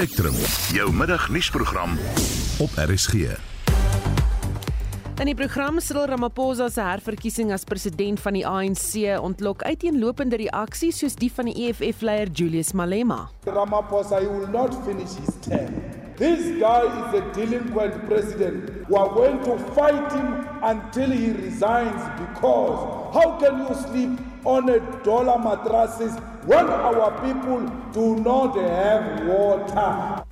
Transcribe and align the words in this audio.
Spectrum, 0.00 0.34
jou 0.72 0.92
middagnuusprogram 0.92 1.90
op 2.58 2.70
RSG. 2.88 3.14
In 5.20 5.28
die 5.28 5.34
program 5.36 5.76
Cyril 5.84 6.06
Ramaphosa 6.08 6.70
se 6.72 6.80
herverkiesing 6.80 7.52
as 7.52 7.66
president 7.68 8.22
van 8.24 8.38
die 8.38 8.46
ANC 8.48 8.94
ontlok 9.20 9.66
uiteenlopende 9.68 10.38
reaksies 10.40 11.02
soos 11.02 11.18
die 11.20 11.28
van 11.36 11.50
die 11.50 11.66
EFF-leier 11.66 12.32
Julius 12.32 12.72
Malema. 12.72 13.26
Ramaphosa 13.44 14.22
he 14.24 14.30
will 14.30 14.48
not 14.48 14.72
finish 14.88 15.20
his 15.20 15.36
term. 15.44 15.68
This 16.16 16.48
guy 16.56 16.88
is 16.88 17.20
a 17.20 17.22
delinquent 17.36 18.00
president. 18.08 18.72
We 18.88 18.96
are 18.96 19.12
going 19.12 19.44
to 19.44 19.58
fight 19.76 20.16
him 20.16 20.48
until 20.62 21.12
he 21.12 21.32
resigns 21.44 22.08
because 22.16 23.12
how 23.12 23.36
can 23.36 23.66
you 23.68 23.76
sleep 23.84 24.29
on 24.44 24.68
a 24.68 24.80
dollar 25.02 25.38
mattresses 25.38 26.16
when 26.46 26.66
our 26.66 27.10
people 27.24 27.60
do 27.92 28.16
not 28.16 28.56
have 28.56 29.26
water? 29.26 30.24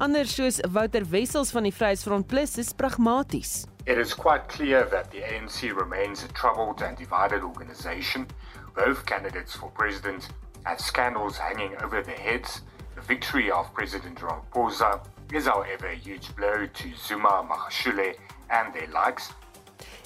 Anders 0.00 0.32
soos 0.34 0.60
Wouter 0.72 1.04
Wessels 1.10 1.52
van 1.52 1.62
die 1.62 1.72
Vryheidsfront 1.72 2.26
Plus 2.26 2.58
is 2.58 2.72
pragmaties. 2.72 3.66
It 3.86 3.98
is 3.98 4.14
quite 4.14 4.48
clear 4.48 4.84
that 4.90 5.10
the 5.10 5.20
ANC 5.20 5.74
remains 5.74 6.24
a 6.24 6.28
troubled 6.28 6.82
and 6.82 6.96
divided 6.96 7.42
organization. 7.42 8.26
Both 8.74 9.06
candidates 9.06 9.54
for 9.54 9.70
president 9.70 10.28
have 10.64 10.80
scandals 10.80 11.36
hanging 11.36 11.76
over 11.82 12.02
their 12.02 12.18
heads. 12.18 12.62
The 12.94 13.00
victory 13.02 13.50
of 13.50 13.72
President 13.74 14.18
Ramaphosa 14.18 15.04
is, 15.32 15.46
however, 15.46 15.86
a 15.88 15.94
huge 15.94 16.34
blow 16.36 16.66
to 16.66 16.94
Zuma, 16.96 17.46
Magashule, 17.48 18.14
and 18.50 18.72
their 18.74 18.88
likes. 18.88 19.32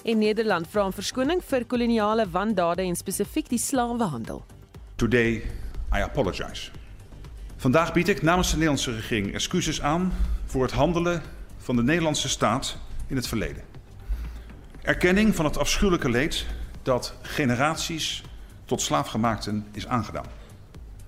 En 0.07 0.17
Nederland 0.17 0.67
vra 0.71 0.85
om 0.85 0.93
vir 1.43 1.65
koloniale 1.67 2.29
wandade 2.31 2.81
en 2.81 2.95
spesifiek 2.95 3.49
die 3.49 3.59
slawehandel. 3.59 4.45
Today 4.95 5.43
I 5.93 6.01
apologize. 6.01 6.71
Vandaag 7.57 7.93
bied 7.93 8.07
ik 8.07 8.21
namens 8.21 8.49
de 8.49 8.53
Nederlandse 8.53 8.95
regering 8.95 9.33
excuses 9.33 9.81
aan 9.81 10.13
voor 10.45 10.63
het 10.63 10.71
handelen 10.71 11.21
van 11.57 11.75
de 11.75 11.83
Nederlandse 11.83 12.29
staat 12.29 12.77
in 13.07 13.15
het 13.15 13.27
verleden. 13.27 13.63
Erkenning 14.81 15.35
van 15.35 15.45
het 15.45 15.57
afschuwelijke 15.57 16.09
leed 16.09 16.45
dat 16.83 17.13
generaties 17.21 18.23
tot 18.65 18.81
slaafgemaakten 18.81 19.65
is 19.71 19.87
aangedaan. 19.87 20.27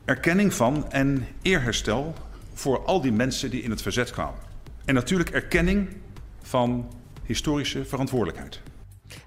Erkenning 0.06 0.54
van 0.54 0.92
en 0.92 1.28
eerherstel 1.42 2.14
voor 2.54 2.86
al 2.86 3.02
die 3.02 3.12
mensen 3.12 3.50
die 3.50 3.62
in 3.62 3.70
het 3.70 3.82
verzet 3.82 4.12
kwamen. 4.12 4.40
En 4.86 4.94
natuurlijk 4.94 5.30
erkenning 5.30 5.90
van 6.42 6.92
historische 7.24 7.86
verantwoordelijkheid. 7.86 8.62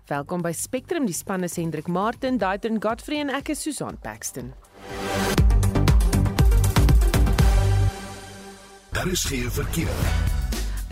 Welkom 0.06 0.42
by 0.42 0.52
Spectrum, 0.52 1.06
die 1.06 1.16
span 1.16 1.42
is 1.42 1.56
Hendrik 1.56 1.88
Martin, 1.88 2.38
Daitron 2.38 2.82
Godfrey 2.82 3.20
en 3.20 3.32
ek 3.32 3.54
is 3.54 3.62
Susan 3.62 3.98
Paxton. 4.02 4.52
Daar 8.92 9.08
is 9.08 9.24
geen 9.24 9.50
verkeer. 9.50 10.41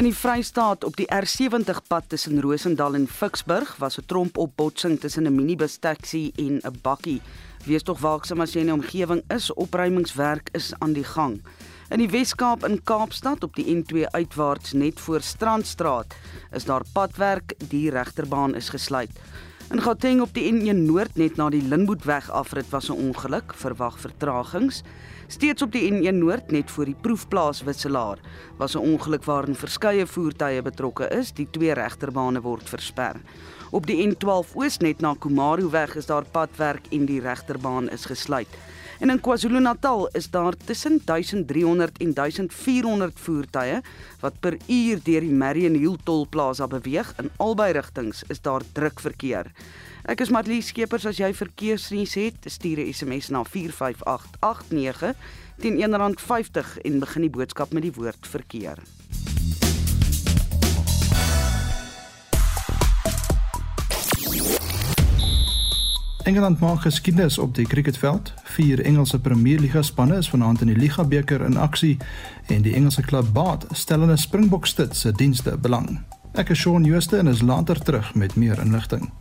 In 0.01 0.07
die 0.07 0.17
Vrystaat 0.17 0.85
op 0.89 0.95
die 0.97 1.05
R70 1.13 1.83
pad 1.85 2.07
tussen 2.09 2.41
Rosendal 2.41 2.95
en 2.97 3.03
Ficksburg 3.05 3.75
was 3.77 3.99
'n 3.99 4.07
trompopbotsing 4.07 5.01
tussen 5.01 5.27
'n 5.27 5.35
minibus 5.35 5.77
taxi 5.77 6.33
en 6.37 6.61
'n 6.65 6.79
bakkie. 6.83 7.21
Wees 7.67 7.83
tog 7.83 8.01
waaksaam 8.01 8.41
as 8.41 8.53
jy 8.53 8.61
in 8.61 8.67
die 8.67 8.75
omgewing 8.75 9.23
is, 9.29 9.53
opruimingswerk 9.53 10.49
is 10.53 10.73
aan 10.79 10.93
die 10.93 11.05
gang. 11.05 11.43
In 11.91 11.99
die 11.99 12.11
Wes-Kaap 12.11 12.65
in 12.65 12.83
Kaapstad 12.83 13.45
op 13.45 13.55
die 13.55 13.67
N2 13.67 14.07
uitwaarts 14.11 14.73
net 14.73 15.01
voor 15.01 15.21
Strandstraat 15.21 16.15
is 16.53 16.65
daar 16.65 16.85
padwerk, 16.93 17.55
die 17.69 17.91
regterbaan 17.91 18.55
is 18.55 18.69
gesluit. 18.69 19.11
In 19.71 19.83
Gauteng 19.83 20.21
op 20.21 20.35
die 20.35 20.53
N1 20.53 20.87
Noord 20.87 21.17
net 21.17 21.37
na 21.37 21.51
die 21.51 21.63
Linwoodweg 21.63 22.31
afrit 22.31 22.71
was 22.71 22.89
'n 22.89 22.93
ongeluk, 22.93 23.53
verwag 23.55 24.01
vertragings. 24.01 24.83
Steeds 25.31 25.63
op 25.63 25.71
die 25.71 25.85
N1 25.87 26.17
Noord 26.19 26.49
net 26.51 26.71
voor 26.75 26.89
die 26.91 26.97
proefplaas 27.01 27.61
Wisselaar 27.63 28.19
was 28.59 28.75
'n 28.75 28.83
ongeluk 28.83 29.25
waarin 29.25 29.55
verskeie 29.55 30.07
voertuie 30.07 30.63
betrokke 30.63 31.07
is. 31.09 31.33
Die 31.33 31.47
twee 31.51 31.73
regterbane 31.73 32.41
word 32.41 32.69
versper. 32.69 33.15
Op 33.71 33.87
die 33.87 34.07
N12 34.07 34.55
Oos 34.55 34.79
net 34.79 35.01
na 35.01 35.15
Komaruweg 35.19 35.95
is 35.97 36.07
daar 36.07 36.25
padwerk 36.25 36.87
en 36.91 37.07
die 37.07 37.21
regterbaan 37.21 37.91
is 37.91 38.05
gesluit. 38.05 38.49
En 38.99 39.11
in 39.11 39.21
KwaZulu-Natal 39.21 40.09
is 40.13 40.31
daar 40.31 40.55
tussen 40.65 41.01
1300 41.05 41.99
en 41.99 42.15
1400 42.15 43.21
voertuie 43.21 43.81
wat 44.21 44.41
per 44.41 44.57
uur 44.67 44.99
deur 45.03 45.21
die 45.21 45.33
Marion 45.33 45.75
Hill 45.75 45.97
tolplaza 46.05 46.67
beweeg. 46.67 47.15
In 47.19 47.31
albei 47.37 47.73
rigtings 47.73 48.23
is 48.29 48.41
daar 48.41 48.63
druk 48.73 49.01
verkeer. 49.01 49.53
Ek 50.11 50.25
is 50.25 50.31
Marlie 50.35 50.59
Skeepers 50.59 51.05
as 51.07 51.21
jy 51.21 51.29
verkeersnuus 51.39 52.17
het, 52.19 52.47
stuur 52.51 52.81
'n 52.83 52.93
SMS 52.93 53.29
na 53.31 53.45
45889 53.47 55.15
teen 55.63 55.79
R1.50 55.79 56.81
en 56.83 56.99
begin 56.99 57.23
die 57.23 57.31
boodskap 57.31 57.71
met 57.73 57.83
die 57.83 57.93
woord 57.95 58.27
verkeer. 58.27 58.83
Engeland 66.25 66.61
maak 66.61 66.81
geskiedenis 66.81 67.39
op 67.39 67.55
die 67.55 67.67
cricketveld. 67.67 68.33
Vier 68.43 68.81
Engelse 68.81 69.19
Premier 69.19 69.61
Liga 69.61 69.83
spanne 69.83 70.17
is 70.17 70.29
vanaand 70.29 70.61
in 70.61 70.67
die 70.67 70.77
Liga 70.77 71.05
beker 71.05 71.41
in 71.41 71.57
aksie 71.57 71.97
en 72.47 72.63
die 72.63 72.75
Engelse 72.75 73.03
klub 73.03 73.33
Bath 73.33 73.67
stel 73.73 74.03
in 74.03 74.11
'n 74.11 74.19
Springbok 74.19 74.67
stit 74.67 74.97
se 74.97 75.13
dienste 75.13 75.59
belang. 75.59 76.03
Ek 76.35 76.49
is 76.49 76.59
Shaun 76.59 76.85
Jooste 76.85 77.17
en 77.17 77.27
is 77.27 77.43
later 77.43 77.83
terug 77.83 78.15
met 78.15 78.37
meer 78.37 78.59
inligting. 78.59 79.13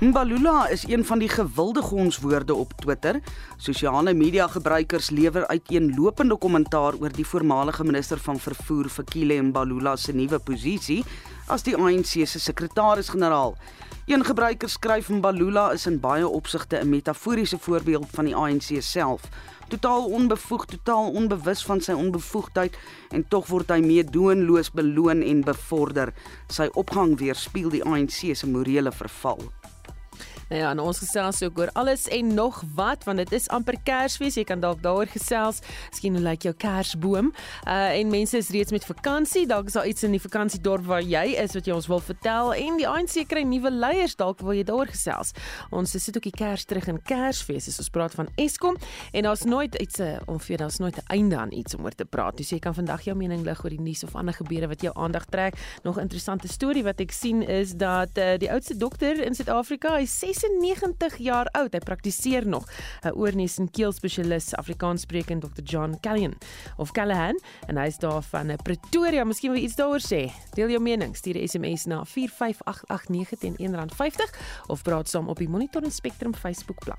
Mbalula 0.00 0.68
is 0.68 0.86
een 0.88 1.04
van 1.04 1.18
die 1.18 1.28
gewilde 1.28 1.82
gonswoorde 1.82 2.54
op 2.54 2.72
Twitter. 2.72 3.20
Sosiale 3.56 4.14
media 4.14 4.46
gebruikers 4.46 5.10
lewer 5.10 5.46
uiteenlopende 5.46 6.36
kommentaar 6.36 6.96
oor 7.00 7.12
die 7.12 7.26
voormalige 7.26 7.84
minister 7.84 8.18
van 8.18 8.40
vervoer 8.40 8.88
Fikile 8.88 9.42
Mbalula 9.42 9.96
se 9.96 10.14
nuwe 10.16 10.38
posisie 10.38 11.04
as 11.46 11.66
die 11.68 11.76
ANC 11.76 12.24
se 12.24 12.40
sekretaris-generaal. 12.40 13.54
Een 14.06 14.24
gebruiker 14.24 14.72
skryf 14.72 15.08
Mbalula 15.08 15.68
is 15.76 15.86
in 15.86 16.00
baie 16.00 16.28
opsigte 16.28 16.80
'n 16.80 16.88
metaforiese 16.88 17.58
voorbeeld 17.58 18.08
van 18.10 18.24
die 18.24 18.36
ANC 18.36 18.80
self. 18.80 19.28
Totaal 19.68 20.04
onbevoeg, 20.04 20.64
totaal 20.64 21.10
onbewus 21.10 21.64
van 21.64 21.80
sy 21.80 21.92
onbevoegdheid 21.92 22.78
en 23.10 23.28
tog 23.28 23.46
word 23.46 23.68
hy 23.68 23.80
meedoenloos 23.80 24.70
beloon 24.70 25.22
en 25.22 25.44
bevorder. 25.44 26.14
Sy 26.48 26.70
opgang 26.72 27.18
weerspieël 27.18 27.70
die 27.70 27.84
ANC 27.84 28.34
se 28.34 28.46
morele 28.46 28.92
verval. 28.92 29.59
Nou 30.50 30.62
ja, 30.62 30.70
en 30.70 30.80
ons 30.82 30.98
gesels 30.98 31.42
ook 31.46 31.58
oor 31.58 31.70
alles 31.78 32.08
en 32.10 32.34
nog 32.34 32.62
wat 32.74 33.04
want 33.06 33.20
dit 33.22 33.32
is 33.38 33.44
amper 33.54 33.76
Kersfees. 33.86 34.34
Jy 34.34 34.42
kan 34.48 34.60
dalk 34.60 34.80
daaroor 34.82 35.06
gesels. 35.06 35.60
Miskien 35.92 36.16
hoe 36.18 36.22
lyk 36.24 36.42
jou 36.42 36.52
Kersboom? 36.58 37.28
Uh 37.70 37.98
en 38.00 38.10
mense 38.10 38.34
is 38.36 38.48
reeds 38.50 38.74
met 38.74 38.84
vakansie. 38.84 39.44
Dalk 39.46 39.70
is 39.70 39.76
daar 39.78 39.86
iets 39.86 40.02
in 40.02 40.16
die 40.16 40.20
vakansiedorp 40.20 40.82
waar 40.88 41.04
jy 41.06 41.36
is 41.38 41.54
wat 41.54 41.70
jy 41.70 41.74
ons 41.76 41.86
wil 41.86 42.02
vertel 42.02 42.50
en 42.54 42.80
die 42.80 42.88
ANC 42.88 43.28
kry 43.30 43.44
nuwe 43.46 43.70
leiers. 43.70 44.16
Dalk 44.18 44.42
wil 44.42 44.58
jy 44.58 44.64
daaroor 44.66 44.90
gesels. 44.90 45.30
Ons 45.70 45.94
sit 45.94 46.18
ook 46.18 46.26
die 46.26 46.34
Kers 46.34 46.66
terug 46.66 46.88
in 46.90 46.98
Kersfees. 46.98 47.70
Ons 47.70 47.92
praat 47.94 48.18
van 48.18 48.26
Eskom 48.34 48.74
en 49.12 49.30
daar's 49.30 49.46
nooit 49.46 49.78
iets 49.78 50.02
uh, 50.02 50.16
om 50.26 50.42
vir 50.42 50.64
daar's 50.64 50.80
nooit 50.82 50.98
'n 50.98 51.06
einde 51.14 51.36
aan 51.36 51.52
iets 51.52 51.78
om 51.78 51.84
oor 51.84 51.94
te 51.94 52.04
praat. 52.04 52.36
Dus 52.36 52.50
jy 52.50 52.58
kan 52.58 52.74
vandag 52.74 53.06
jou 53.06 53.16
mening 53.16 53.44
lig 53.46 53.64
oor 53.64 53.70
die 53.70 53.80
nuus 53.80 54.02
of 54.02 54.16
ander 54.16 54.34
gebeure 54.34 54.66
wat 54.66 54.82
jou 54.82 54.94
aandag 54.98 55.30
trek. 55.30 55.54
Nog 55.82 55.96
'n 55.96 56.00
interessante 56.10 56.48
storie 56.48 56.82
wat 56.82 57.00
ek 57.00 57.12
sien 57.12 57.42
is 57.42 57.72
dat 57.72 58.18
uh, 58.18 58.34
die 58.38 58.50
oudste 58.50 58.76
dokter 58.76 59.22
in 59.22 59.34
Suid-Afrika, 59.34 59.94
hy 59.94 60.06
96 60.40 61.16
jaar 61.20 61.46
oud. 61.52 61.72
Hy 61.72 61.78
praktiseer 61.84 62.46
nog. 62.46 62.66
'n 63.02 63.12
Oorneus 63.12 63.58
en 63.58 63.70
keel 63.70 63.92
spesialis, 63.92 64.54
Afrikaans 64.54 65.02
sprekend 65.02 65.42
Dr. 65.42 65.62
John 65.64 65.96
Callian 66.00 66.34
of 66.76 66.92
Callahan 66.92 67.40
en 67.66 67.76
hy's 67.76 67.98
daar 67.98 68.22
van 68.22 68.56
Pretoria. 68.62 69.24
Miskien 69.24 69.52
wil 69.52 69.60
jy 69.60 69.66
iets 69.66 69.76
daaroor 69.76 70.00
sê. 70.00 70.32
Deel 70.54 70.68
jou 70.68 70.82
mening. 70.82 71.16
Stuur 71.16 71.36
'n 71.36 71.48
SMS 71.48 71.84
na 71.84 72.04
45889 72.04 73.38
teen 73.38 73.56
R1.50 73.58 74.30
of 74.66 74.82
praat 74.82 75.08
saam 75.08 75.28
op 75.28 75.38
die 75.38 75.48
Monitor 75.48 75.82
en 75.82 75.92
Spectrum 75.92 76.34
Facebookblad. 76.34 76.98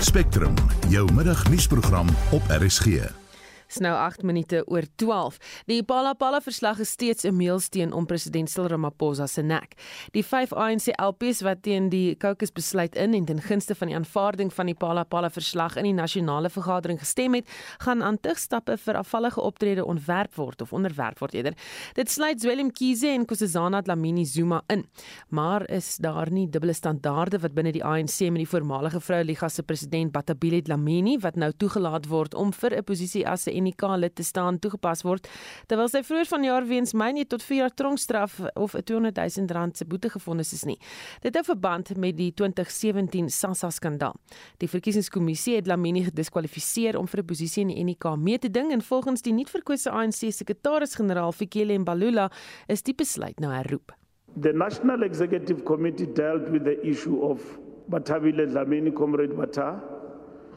Spectrum, 0.00 0.54
jou 0.88 1.12
middagnuusprogram 1.12 2.08
op 2.30 2.42
RSG. 2.48 3.23
Dis 3.66 3.80
nou 3.84 3.94
8 3.94 4.22
minute 4.22 4.62
oor 4.66 4.86
12. 4.96 5.38
Die 5.66 5.82
Palapala 5.82 6.40
verslag 6.40 6.78
is 6.78 6.90
steeds 6.90 7.24
'n 7.24 7.36
meilsteen 7.36 7.92
om 7.92 8.06
president 8.06 8.50
Cyril 8.50 8.68
Ramaphosa 8.68 9.26
se 9.26 9.42
nek. 9.42 9.74
Die 10.12 10.24
5 10.24 10.52
ANC 10.52 10.86
LPs 11.00 11.40
wat 11.42 11.62
teen 11.62 11.88
die 11.88 12.16
caucus 12.16 12.52
besluit 12.52 12.96
in 12.96 13.14
en 13.14 13.24
ten 13.24 13.40
gunste 13.40 13.74
van 13.74 13.88
die 13.88 13.96
aanvaarding 13.96 14.52
van 14.52 14.66
die 14.66 14.74
Palapala 14.74 15.30
verslag 15.30 15.76
in 15.76 15.84
die 15.84 15.92
nasionale 15.92 16.50
vergadering 16.50 16.98
gestem 16.98 17.34
het, 17.34 17.48
gaan 17.78 18.02
aan 18.02 18.20
tigstappe 18.20 18.76
vir 18.76 18.94
afvallige 18.94 19.40
optrede 19.40 19.84
ontwerp 19.84 20.34
word 20.34 20.62
of 20.62 20.72
onderwerp 20.72 21.18
word 21.18 21.34
eerder. 21.34 21.54
Dit 21.94 22.10
sluit 22.10 22.40
Zwelin 22.40 22.72
Kize 22.72 23.08
en 23.08 23.20
Nkosazana 23.20 23.82
Dlamini 23.82 24.24
Zuma 24.24 24.62
in. 24.66 24.84
Maar 25.28 25.70
is 25.70 25.96
daar 25.96 26.30
nie 26.30 26.48
dubbele 26.48 26.72
standaarde 26.72 27.38
wat 27.38 27.54
binne 27.54 27.72
die 27.72 27.84
ANC 27.84 28.20
met 28.30 28.42
die 28.42 28.48
voormalige 28.48 29.00
Vroue 29.00 29.24
Liga 29.24 29.48
se 29.48 29.62
president 29.62 30.12
Batabile 30.12 30.62
Dlamini 30.62 31.18
wat 31.18 31.36
nou 31.36 31.52
toegelaat 31.52 32.08
word 32.10 32.34
om 32.34 32.52
vir 32.52 32.76
'n 32.76 32.84
posisie 32.84 33.26
as 33.26 33.46
'n 33.46 33.53
UNIK 33.56 33.82
lid 33.98 34.14
te 34.14 34.22
staan 34.22 34.58
toegepas 34.58 35.04
word, 35.04 35.28
terwyl 35.66 35.88
sy 35.88 36.02
vroeër 36.02 36.30
vanjaar 36.30 36.66
weens 36.68 36.94
myne 36.94 37.24
tot 37.24 37.42
4 37.42 37.58
jaar 37.58 37.74
tronkstraf 37.74 38.40
of 38.54 38.74
'n 38.74 38.82
200 38.82 39.16
000 39.36 39.54
rand 39.54 39.76
se 39.76 39.84
boete 39.84 40.10
gefonnis 40.10 40.52
is 40.52 40.64
nie. 40.64 40.78
Dit 41.22 41.34
hou 41.34 41.44
verband 41.44 41.96
met 41.96 42.16
die 42.16 42.32
2017 42.32 43.28
SASSA 43.30 43.70
skandaal. 43.70 44.14
Die 44.58 44.68
verkiesingskommissie 44.68 45.56
het 45.56 45.66
Lamini 45.66 46.04
gediskwalifiseer 46.04 46.98
om 46.98 47.06
vir 47.06 47.20
'n 47.20 47.26
posisie 47.26 47.62
in 47.62 47.68
die 47.68 47.80
UNIK 47.80 48.16
mee 48.16 48.38
te 48.38 48.50
ding 48.50 48.72
en 48.72 48.82
volgens 48.82 49.22
die 49.22 49.32
nuutverkose 49.32 49.90
ANC 49.90 50.32
sekretaris-generaal 50.32 51.32
Fikile 51.32 51.78
Mbalula 51.78 52.30
is 52.68 52.82
die 52.82 52.94
besluit 52.94 53.40
nou 53.40 53.52
herroep. 53.52 53.92
The 54.40 54.52
National 54.52 55.02
Executive 55.02 55.62
Committee 55.62 56.06
dealt 56.06 56.48
with 56.50 56.64
the 56.64 56.80
issue 56.82 57.20
of 57.22 57.40
Batabile 57.88 58.46
Dlamini, 58.46 58.92
Comrade 58.92 59.36
Bata, 59.36 59.80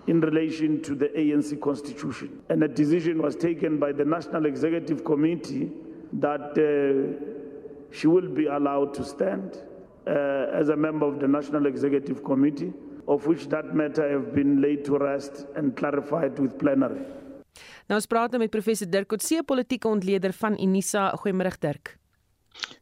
in 0.07 0.21
relation 0.21 0.81
to 0.81 0.95
the 0.95 1.09
ANC 1.09 1.59
constitution. 1.59 2.41
And 2.49 2.63
a 2.63 2.67
decision 2.67 3.21
was 3.21 3.35
taken 3.35 3.77
by 3.77 3.91
the 3.91 4.05
National 4.05 4.45
Executive 4.45 5.03
Committee 5.03 5.69
that 6.13 6.57
uh, 6.57 7.91
she 7.91 8.07
will 8.07 8.29
be 8.29 8.47
allowed 8.47 8.93
to 8.95 9.03
stand 9.03 9.61
uh, 10.07 10.47
as 10.53 10.69
a 10.69 10.75
member 10.75 11.05
of 11.05 11.19
the 11.19 11.27
National 11.27 11.65
Executive 11.65 12.23
Committee, 12.23 12.73
of 13.07 13.27
which 13.27 13.47
that 13.49 13.75
matter 13.75 14.09
have 14.09 14.33
been 14.33 14.61
laid 14.61 14.85
to 14.85 14.97
rest 14.97 15.45
and 15.55 15.75
clarified 15.75 16.39
with 16.39 16.57
plenary. 16.57 17.03
Nou 17.87 17.97
ons 17.97 18.05
praat 18.09 18.33
nou 18.33 18.41
met 18.43 18.51
professor 18.53 18.89
Dirk 18.91 19.07
Coetzee, 19.09 19.43
politieke 19.47 19.87
ontleder 19.89 20.33
van 20.35 20.57
Unisa. 20.61 21.09
Goeiemôre 21.21 21.55
Dirk. 21.59 21.95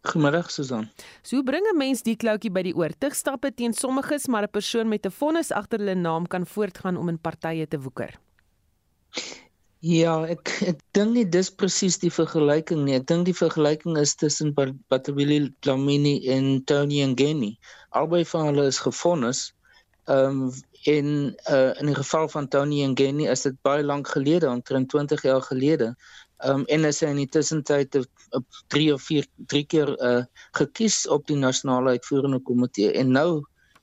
Goeiemôre 0.06 0.50
Susan. 0.50 0.90
So 1.24 1.44
bring 1.44 1.66
'n 1.66 1.78
mens 1.78 2.04
die 2.04 2.16
kloutjie 2.16 2.52
by 2.52 2.64
die 2.64 2.76
oortugstappe 2.76 3.52
teen 3.52 3.74
sommiges, 3.74 4.28
maar 4.28 4.44
'n 4.44 4.52
persoon 4.52 4.90
met 4.90 5.06
'n 5.06 5.12
vonnis 5.12 5.52
agter 5.52 5.80
hulle 5.80 5.96
naam 5.96 6.28
kan 6.28 6.46
voortgaan 6.46 6.98
om 6.98 7.10
in 7.10 7.18
partye 7.18 7.68
te 7.68 7.80
woeker. 7.80 8.14
Ja, 9.86 10.14
ek 10.26 10.50
ek 10.66 10.80
dink 10.98 11.12
nie 11.14 11.26
dis 11.26 11.50
presies 11.50 12.00
die 12.02 12.10
vergelyking 12.10 12.86
nie. 12.86 12.96
Ek 12.96 13.06
dink 13.06 13.26
die 13.26 13.38
vergelyking 13.38 13.98
is 14.02 14.16
tussen 14.16 14.54
Batabili 14.54 15.54
Dlamini 15.62 16.16
en 16.36 16.64
Tony 16.66 17.04
Ngeni. 17.06 17.52
Albei 17.92 18.24
van 18.26 18.48
hulle 18.50 18.66
is 18.72 18.80
gevonnis. 18.80 19.52
Ehm 20.08 20.48
um, 20.48 20.56
en 20.86 21.08
uh, 21.50 21.74
in 21.82 21.88
die 21.90 21.96
geval 21.98 22.28
van 22.30 22.48
Tony 22.48 22.84
Ngeni 22.86 23.26
is 23.28 23.42
dit 23.42 23.56
baie 23.66 23.84
lank 23.84 24.08
gelede, 24.08 24.50
omtrent 24.50 24.90
20 24.90 25.24
jaar 25.26 25.42
gelede. 25.42 25.96
Ehm 26.46 26.62
um, 26.62 26.64
en 26.74 26.84
hy 26.86 26.92
sê 26.94 27.08
in 27.10 27.20
die 27.22 27.32
tussentyd 27.34 27.96
3 28.74 28.94
of 28.94 29.02
4 29.10 29.26
3 29.52 29.66
keer 29.74 29.92
uh 30.08 30.24
gekies 30.60 30.98
op 31.16 31.26
die 31.32 31.38
nasionale 31.42 31.96
uitvoerende 31.98 32.40
komitee 32.50 32.92
en 33.02 33.14
nou 33.18 33.30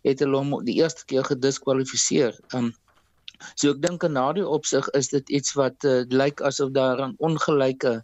het 0.06 0.22
hulle 0.22 0.38
hom 0.38 0.52
die 0.68 0.76
eerste 0.78 1.06
keer 1.10 1.26
gediskwalifiseer. 1.30 2.38
Ehm 2.52 2.68
um, 2.68 2.72
so 3.58 3.72
ek 3.74 3.80
dink 3.82 4.06
in 4.06 4.18
daardie 4.18 4.46
opsig 4.56 4.86
is 4.98 5.10
dit 5.10 5.32
iets 5.38 5.56
wat 5.58 5.88
uh, 5.90 6.02
lyk 6.22 6.42
asof 6.50 6.70
daar 6.76 7.02
'n 7.06 7.16
ongelyke 7.28 7.94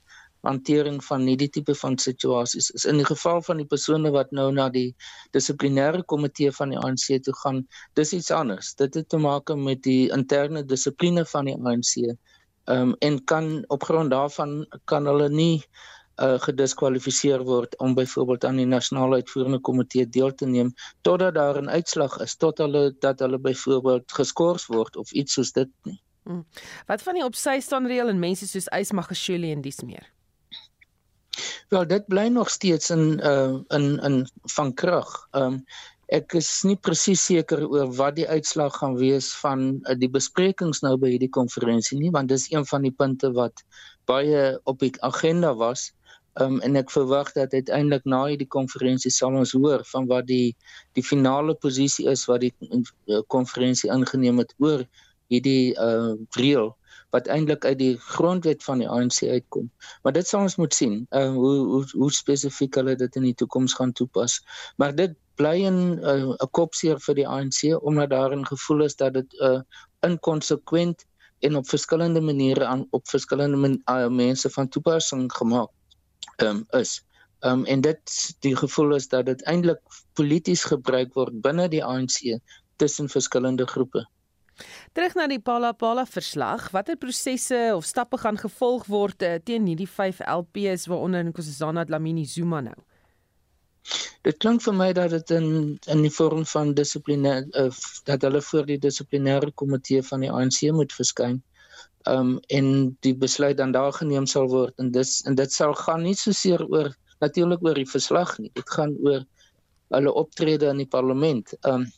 hantering 0.48 0.98
van 1.04 1.26
hierdie 1.30 1.50
tipe 1.54 1.74
van 1.74 1.98
situasies 1.98 2.70
is. 2.74 2.86
In 2.92 2.98
die 3.02 3.06
geval 3.06 3.42
van 3.42 3.62
die 3.62 3.66
persone 3.74 4.10
wat 4.14 4.34
nou 4.34 4.48
na 4.54 4.68
die 4.74 4.88
dissiplinêre 5.36 6.02
komitee 6.14 6.50
van 6.58 6.74
die 6.74 6.78
ANC 6.78 7.22
toe 7.26 7.34
gaan, 7.42 7.66
dis 7.94 8.12
iets 8.12 8.30
anders. 8.30 8.74
Dit 8.74 8.94
het 8.94 9.08
te 9.08 9.18
maak 9.22 9.54
met 9.54 9.82
die 9.86 10.10
interne 10.14 10.64
dissipline 10.64 11.26
van 11.34 11.50
die 11.50 11.56
ANC 11.58 12.18
Ehm 12.68 12.80
um, 12.80 12.96
en 12.98 13.24
kan 13.24 13.64
op 13.66 13.82
grond 13.82 14.10
daarvan 14.10 14.66
kan 14.84 15.06
hulle 15.06 15.28
nie 15.28 15.64
uh, 16.20 16.36
gediskwalifiseer 16.40 17.44
word 17.44 17.76
om 17.78 17.94
byvoorbeeld 17.94 18.44
aan 18.44 18.58
die 18.60 18.66
nasionale 18.66 19.22
uitvoerende 19.22 19.60
komitee 19.60 20.08
deel 20.08 20.34
te 20.34 20.46
neem 20.46 20.74
totdat 21.00 21.34
daar 21.34 21.62
'n 21.62 21.70
uitslag 21.70 22.18
is 22.20 22.36
tot 22.36 22.58
hulle 22.58 22.96
dat 22.98 23.18
hulle 23.18 23.38
byvoorbeeld 23.38 24.12
geskort 24.12 24.66
word 24.66 24.96
of 24.96 25.12
iets 25.12 25.32
soos 25.32 25.52
dit 25.52 25.70
nie. 25.82 26.00
Hmm. 26.22 26.46
Wat 26.86 27.02
van 27.02 27.14
die 27.14 27.24
opsy 27.24 27.60
staan 27.60 27.86
reël 27.86 28.08
en 28.08 28.18
mense 28.18 28.46
soos 28.46 28.68
Ysmagashule 28.68 29.46
en 29.46 29.60
dis 29.60 29.80
meer? 29.82 30.12
Wel 31.68 31.86
dit 31.86 32.06
bly 32.06 32.26
nog 32.28 32.50
steeds 32.50 32.90
in 32.90 33.20
uh 33.24 33.60
in 33.68 33.98
in 33.98 34.28
van 34.42 34.74
krag. 34.74 35.28
Ehm 35.30 35.44
um, 35.44 35.64
Ek 36.08 36.32
is 36.38 36.48
nie 36.64 36.76
presies 36.80 37.20
seker 37.28 37.66
oor 37.68 37.90
wat 37.98 38.16
die 38.16 38.28
uitslag 38.28 38.78
gaan 38.80 38.96
wees 38.96 39.28
van 39.42 39.66
uh, 39.84 39.96
die 39.98 40.08
besprekings 40.08 40.80
nou 40.84 40.94
by 41.00 41.10
hierdie 41.12 41.32
konferensie 41.36 41.98
nie, 42.00 42.12
want 42.14 42.32
dis 42.32 42.46
een 42.52 42.64
van 42.70 42.86
die 42.86 42.94
punte 42.96 43.28
wat 43.36 43.60
baie 44.08 44.54
op 44.64 44.80
die 44.80 44.94
agenda 45.04 45.52
was. 45.60 45.90
Um, 46.40 46.60
en 46.62 46.78
ek 46.78 46.92
verwag 46.94 47.32
dat 47.34 47.52
uiteindelik 47.52 48.04
na 48.06 48.22
hierdie 48.30 48.48
konferensie 48.48 49.10
sal 49.10 49.36
ons 49.36 49.52
hoor 49.58 49.82
van 49.90 50.06
wat 50.08 50.28
die 50.30 50.54
die 50.96 51.04
finale 51.04 51.56
posisie 51.58 52.06
is 52.08 52.24
wat 52.30 52.44
die 52.46 52.54
uh, 52.70 53.20
konferensie 53.26 53.90
ingeneem 53.90 54.38
het 54.44 54.54
oor 54.62 54.86
hierdie 55.28 55.74
uh 55.76 56.14
reël 56.38 56.72
wat 57.12 57.28
eintlik 57.32 57.64
uit 57.64 57.78
die 57.80 57.94
grondwet 57.96 58.64
van 58.64 58.82
die 58.82 58.88
ANC 58.88 59.22
uitkom. 59.24 59.70
Maar 60.04 60.12
dit 60.12 60.28
sal 60.28 60.44
ons 60.44 60.58
moet 60.60 60.74
sien, 60.74 61.00
uh 61.16 61.28
hoe 61.36 61.56
hoe 61.72 61.84
hoe 61.92 62.10
spesifiek 62.12 62.76
hulle 62.80 62.96
dit 63.00 63.16
in 63.16 63.28
die 63.30 63.36
toekoms 63.42 63.76
gaan 63.76 63.92
toepas. 63.92 64.40
Maar 64.76 64.94
dit 64.96 65.16
bly 65.38 65.58
'n 65.70 65.78
uh, 66.02 66.46
kopseer 66.58 66.98
vir 67.06 67.14
die 67.14 67.26
ANC 67.26 67.60
omdat 67.80 68.10
daar 68.10 68.34
'n 68.36 68.46
gevoel 68.46 68.84
is 68.84 68.96
dat 68.96 69.14
dit 69.14 69.34
'n 69.40 69.44
uh, 69.44 69.60
inkonsekwent 70.08 71.04
en 71.40 71.56
op 71.56 71.68
verskillende 71.68 72.20
maniere 72.20 72.64
aan 72.64 72.86
op 72.90 73.08
verskillende 73.08 73.56
men, 73.56 73.82
uh, 73.90 74.08
mense 74.08 74.50
van 74.50 74.68
toepassing 74.68 75.32
gemaak 75.32 75.70
um, 76.42 76.64
is. 76.70 77.02
Um, 77.40 77.64
en 77.64 77.80
dit 77.80 78.34
die 78.40 78.56
gevoel 78.56 78.94
is 78.94 79.08
dat 79.08 79.26
dit 79.26 79.42
eintlik 79.42 79.80
polities 80.12 80.64
gebruik 80.64 81.14
word 81.14 81.40
binne 81.42 81.68
die 81.68 81.84
ANC 81.84 82.40
tussen 82.76 83.08
verskillende 83.08 83.66
groepe. 83.66 84.06
Terug 84.92 85.14
na 85.14 85.28
die 85.30 85.38
Palapala 85.38 86.02
verslag, 86.06 86.70
watter 86.74 86.96
prosesse 86.98 87.70
of 87.76 87.86
stappe 87.86 88.18
gaan 88.18 88.38
gevolg 88.38 88.88
word 88.90 89.22
uh, 89.22 89.36
teen 89.38 89.66
hierdie 89.70 89.86
5 89.86 90.18
LPs 90.26 90.88
waaronder 90.90 91.22
Nkosazana 91.28 91.84
Dlamini 91.86 92.26
Zuma 92.26 92.60
nou? 92.60 92.78
Dit 94.26 94.38
klink 94.42 94.62
vir 94.64 94.74
my 94.76 94.88
dat 94.96 95.12
dit 95.14 95.30
in 95.36 95.50
in 95.94 96.02
die 96.04 96.12
vorm 96.12 96.44
van 96.52 96.74
dissipline 96.76 97.34
uh, 97.62 97.68
dat 98.10 98.24
hulle 98.26 98.42
voor 98.50 98.66
die 98.68 98.78
dissiplinêre 98.82 99.52
komitee 99.62 100.02
van 100.10 100.24
die 100.24 100.32
ANC 100.32 100.60
moet 100.76 100.92
verskyn. 100.92 101.38
Um 102.12 102.38
en 102.58 102.96
die 103.06 103.14
besluit 103.14 103.56
dan 103.56 103.72
daar 103.76 103.92
geneem 103.92 104.26
sal 104.26 104.48
word 104.52 104.74
en 104.82 104.92
dis 104.92 105.20
en 105.26 105.38
dit 105.38 105.52
sal 105.52 105.74
gaan 105.84 106.04
nie 106.06 106.16
so 106.18 106.32
seer 106.32 106.64
oor 106.66 106.92
natuurlik 107.24 107.64
oor 107.64 107.78
die 107.78 107.88
verslag 107.88 108.36
nie. 108.38 108.50
Dit 108.54 108.70
gaan 108.76 108.96
oor 109.04 109.24
hulle 109.94 110.12
optrede 110.12 110.68
in 110.72 110.84
die 110.84 110.90
parlement. 110.96 111.54
Um 111.64 111.88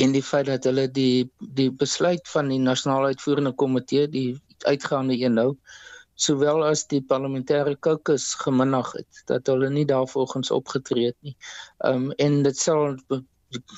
en 0.00 0.12
die 0.12 0.24
feit 0.24 0.46
dat 0.48 0.64
hulle 0.64 0.86
die 0.88 1.28
die 1.60 1.70
besluit 1.70 2.28
van 2.32 2.48
die 2.48 2.62
nasionale 2.62 3.12
uitvoerende 3.12 3.52
komitee 3.52 4.08
die 4.08 4.30
uitgaande 4.64 5.18
een 5.20 5.36
nou 5.36 5.50
sowel 6.16 6.64
as 6.64 6.86
die 6.90 7.02
parlementêre 7.04 7.76
caucus 7.80 8.32
geminnig 8.40 8.92
het 8.96 9.22
dat 9.30 9.48
hulle 9.52 9.70
nie 9.70 9.84
daarvolgens 9.88 10.50
opgetree 10.50 11.12
het 11.12 11.18
nie. 11.20 11.36
Ehm 11.84 12.10
um, 12.10 12.12
en 12.18 12.42
dit 12.42 12.58
sal 12.58 12.96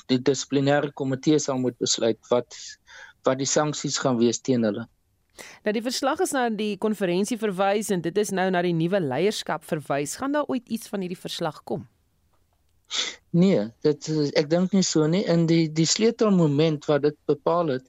die 0.09 0.21
dissiplinêre 0.29 0.91
komitee 0.93 1.39
sal 1.39 1.59
moet 1.59 1.77
besluit 1.77 2.19
wat 2.31 2.55
wat 3.27 3.37
die 3.37 3.49
sanksies 3.49 3.99
gaan 3.99 4.17
wees 4.17 4.39
teen 4.41 4.63
hulle. 4.63 4.87
Nou 5.63 5.73
die 5.75 5.83
verslag 5.83 6.19
is 6.23 6.33
na 6.35 6.47
die 6.49 6.75
konferensie 6.81 7.37
verwys 7.39 7.91
en 7.93 8.01
dit 8.03 8.17
is 8.17 8.31
nou 8.35 8.49
na 8.51 8.63
die 8.65 8.75
nuwe 8.75 8.99
leierskap 9.03 9.63
verwys. 9.67 10.17
Gaan 10.19 10.35
daar 10.35 10.47
ooit 10.47 10.67
iets 10.67 10.87
van 10.91 11.03
hierdie 11.03 11.19
verslag 11.19 11.63
kom? 11.63 11.87
Nee, 13.29 13.67
dit 13.85 14.07
ek 14.39 14.47
dink 14.49 14.71
nie 14.73 14.85
so 14.85 15.05
nie. 15.07 15.21
In 15.29 15.45
die 15.49 15.67
die 15.69 15.85
sleutelmoment 15.85 16.87
wat 16.89 17.03
dit 17.05 17.17
bepaal 17.29 17.75
het 17.75 17.85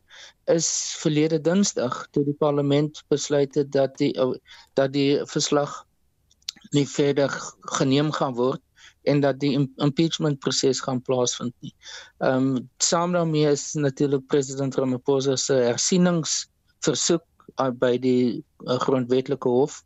is 0.52 0.69
verlede 1.00 1.38
Dinsdag 1.40 2.02
toe 2.12 2.25
die 2.26 2.37
parlement 2.37 3.00
besluit 3.09 3.54
het 3.57 3.71
dat 3.73 3.97
die 4.02 4.12
dat 4.76 4.92
die 4.92 5.23
verslag 5.30 5.73
nie 6.76 6.87
verder 6.87 7.33
geneem 7.78 8.12
gaan 8.12 8.37
word 8.37 8.61
en 9.09 9.23
dat 9.25 9.40
die 9.40 9.54
impeachment 9.80 10.40
proses 10.45 10.83
gaan 10.85 11.00
plaasvind 11.02 11.54
nie. 11.64 11.73
Ehm 12.21 12.57
um, 12.57 12.69
saam 12.78 13.16
daarmee 13.16 13.49
is 13.49 13.73
natuurlik 13.75 14.26
president 14.26 14.76
Ramaphosa 14.76 15.37
se 15.37 15.54
hersieningsversoek 15.54 17.25
uh, 17.57 17.71
by 17.71 17.97
die 17.99 18.45
uh, 18.66 18.76
grondwetlike 18.85 19.49
hof 19.49 19.80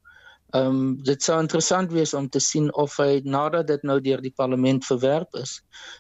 Ehm 0.55 0.67
um, 0.67 0.83
dit 1.03 1.23
sou 1.23 1.41
interessant 1.43 1.91
wees 1.93 2.13
om 2.15 2.29
te 2.31 2.39
sien 2.39 2.69
of 2.79 2.93
hy 3.03 3.21
nadat 3.25 3.67
dit 3.67 3.83
nou 3.83 3.97
deur 4.01 4.21
die 4.23 4.35
parlement 4.39 4.85
verwerp 4.87 5.35
is. 5.41 5.57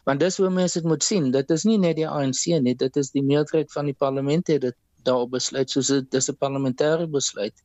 Want 0.06 0.20
dis 0.22 0.36
hoe 0.38 0.50
mense 0.50 0.78
dit 0.78 0.86
moet 0.86 1.02
sien. 1.02 1.30
Dit 1.34 1.50
is 1.50 1.64
nie 1.66 1.78
net 1.78 1.96
die 1.98 2.06
ANC 2.08 2.44
nie, 2.62 2.74
dit 2.78 2.96
is 3.02 3.10
die 3.10 3.22
meerderheid 3.22 3.72
van 3.74 3.90
die 3.90 3.96
parlement 4.04 4.52
het 4.52 4.62
dit 4.62 4.76
daarop 5.04 5.32
besluit 5.34 5.70
soos 5.70 5.90
dit 5.90 6.14
is 6.20 6.30
'n 6.30 6.38
parlementêre 6.44 7.08
besluit. 7.10 7.64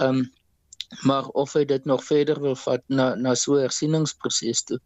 Ehm 0.00 0.24
um, 0.24 0.24
maar 1.02 1.28
of 1.42 1.52
hy 1.52 1.64
dit 1.64 1.84
nog 1.84 2.04
verder 2.04 2.40
wil 2.40 2.56
vat 2.56 2.82
na 2.88 3.14
na 3.14 3.34
so 3.34 3.54
'n 3.54 3.66
hersieningsproses 3.66 4.64
toe. 4.64 4.80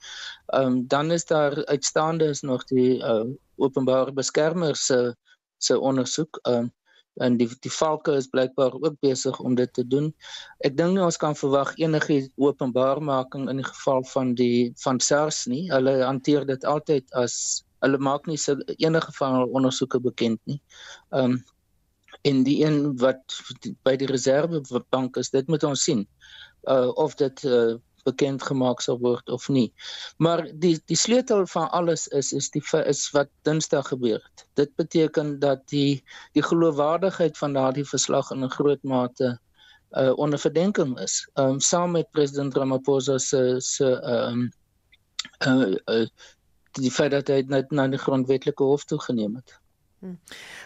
Ehm 0.53 0.67
um, 0.67 0.87
dan 0.87 1.11
is 1.11 1.25
daar 1.25 1.65
uitstaande 1.67 2.25
is 2.25 2.41
nog 2.41 2.65
die 2.65 2.99
uh, 2.99 3.25
openbare 3.57 4.13
beskermer 4.13 4.77
se 4.77 5.15
se 5.59 5.81
ondersoek. 5.81 6.39
Ehm 6.43 6.57
um, 6.57 6.73
en 7.25 7.37
die 7.41 7.49
die 7.65 7.73
valke 7.73 8.15
is 8.19 8.29
blykbaar 8.33 8.75
ook 8.79 8.97
besig 9.05 9.41
om 9.41 9.55
dit 9.59 9.73
te 9.75 9.85
doen. 9.87 10.11
Ek 10.67 10.77
dink 10.79 10.95
nie 10.97 11.05
ons 11.05 11.21
kan 11.21 11.37
verwag 11.39 11.75
enige 11.77 12.21
openbaarmaking 12.37 13.49
in 13.51 13.63
die 13.63 13.69
geval 13.69 14.05
van 14.13 14.35
die 14.39 14.73
van 14.85 15.01
SARS 15.01 15.47
nie. 15.51 15.67
Hulle 15.73 15.99
hanteer 16.05 16.47
dit 16.47 16.65
altyd 16.65 17.07
as 17.19 17.65
hulle 17.85 17.99
maak 18.03 18.27
nie 18.27 18.39
so 18.41 18.59
enige 18.77 19.13
van 19.19 19.39
hul 19.39 19.55
ondersoeke 19.61 20.03
bekend 20.03 20.41
nie. 20.51 20.61
Ehm 21.15 21.39
um, 21.39 21.41
en 22.27 22.43
die 22.43 22.65
een 22.65 22.97
wat 22.99 23.37
by 23.87 23.93
die 24.01 24.09
reservebank 24.11 25.17
is 25.21 25.31
dit 25.31 25.47
moet 25.49 25.63
ons 25.65 25.85
sien 25.87 26.01
uh, 26.67 26.89
of 26.99 27.15
dit 27.21 27.45
uh, 27.45 27.77
bekend 28.09 28.45
gemaak 28.51 28.83
sal 28.85 28.99
word 29.03 29.29
of 29.37 29.49
nie. 29.53 29.69
Maar 30.17 30.45
die 30.65 30.75
die 30.91 30.99
sleutel 30.99 31.47
van 31.55 31.71
alles 31.79 32.07
is 32.21 32.33
is 32.33 32.51
die 32.55 32.63
is 32.85 33.03
wat 33.17 33.31
Dinsdag 33.49 33.89
gebeur 33.93 34.21
het. 34.23 34.47
Dit 34.61 34.75
beteken 34.81 35.39
dat 35.39 35.69
die 35.75 36.05
die 36.33 36.43
geloofwaardigheid 36.43 37.39
van 37.39 37.53
daardie 37.59 37.87
verslag 37.89 38.31
in 38.31 38.45
'n 38.45 38.57
groot 38.57 38.83
mate 38.83 39.39
uh, 39.91 40.13
onder 40.17 40.39
verdenking 40.39 40.99
is. 41.01 41.29
Um, 41.35 41.61
saam 41.61 41.91
met 41.91 42.11
president 42.11 42.55
Ramaphosa 42.55 43.19
se 43.19 43.61
se 43.61 43.89
um, 44.03 44.51
uh, 45.47 45.77
uh, 45.87 46.07
die 46.73 46.91
feit 46.91 47.11
dat 47.11 47.29
hy 47.29 47.43
net 47.47 47.71
na 47.71 47.89
die 47.89 47.99
grondwetlike 47.99 48.65
hof 48.65 48.85
toe 48.85 49.01
geneem 49.01 49.35
het 49.35 49.59
Hmm. 50.01 50.19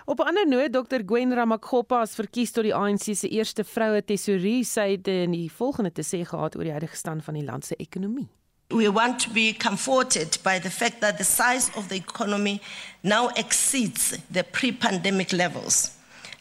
Op 0.04 0.18
'n 0.18 0.26
ander 0.26 0.48
noot, 0.48 0.72
Dr 0.72 1.00
Gwen 1.06 1.34
Ramakgopa 1.34 2.02
is 2.02 2.14
verkies 2.14 2.50
tot 2.50 2.64
die 2.64 2.74
ANC 2.74 3.02
se 3.16 3.28
eerste 3.28 3.64
vroue 3.64 4.04
tesourier, 4.04 4.64
sy 4.64 4.90
het 4.90 5.08
in 5.08 5.30
die 5.30 5.52
volgende 5.52 5.92
te 5.92 6.02
sê 6.02 6.24
gehad 6.24 6.56
oor 6.56 6.64
die 6.64 6.72
huidige 6.72 6.96
stand 6.96 7.24
van 7.24 7.34
die 7.34 7.44
land 7.44 7.64
se 7.64 7.76
ekonomie. 7.76 8.28
We 8.68 8.92
want 8.92 9.18
to 9.18 9.30
be 9.30 9.54
comforted 9.58 10.38
by 10.42 10.58
the 10.58 10.70
fact 10.70 11.00
that 11.00 11.16
the 11.16 11.24
size 11.24 11.70
of 11.76 11.88
the 11.88 11.94
economy 11.94 12.60
now 13.00 13.28
exceeds 13.34 14.14
the 14.30 14.42
pre-pandemic 14.42 15.32
levels. 15.32 15.90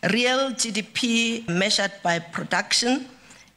Real 0.02 0.52
GDP 0.52 1.44
measured 1.48 1.92
by 2.02 2.20
production 2.20 3.06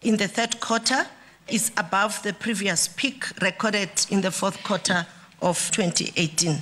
in 0.01 0.17
the 0.17 0.29
third 0.29 0.61
quarter 0.61 1.07
is 1.47 1.71
above 1.77 2.23
the 2.23 2.33
previous 2.33 2.89
peak 2.89 3.27
recorded 3.41 3.91
in 4.11 4.21
the 4.21 4.31
fourth 4.31 4.63
quarter 4.63 5.07
of 5.41 5.71
2018. 5.71 6.59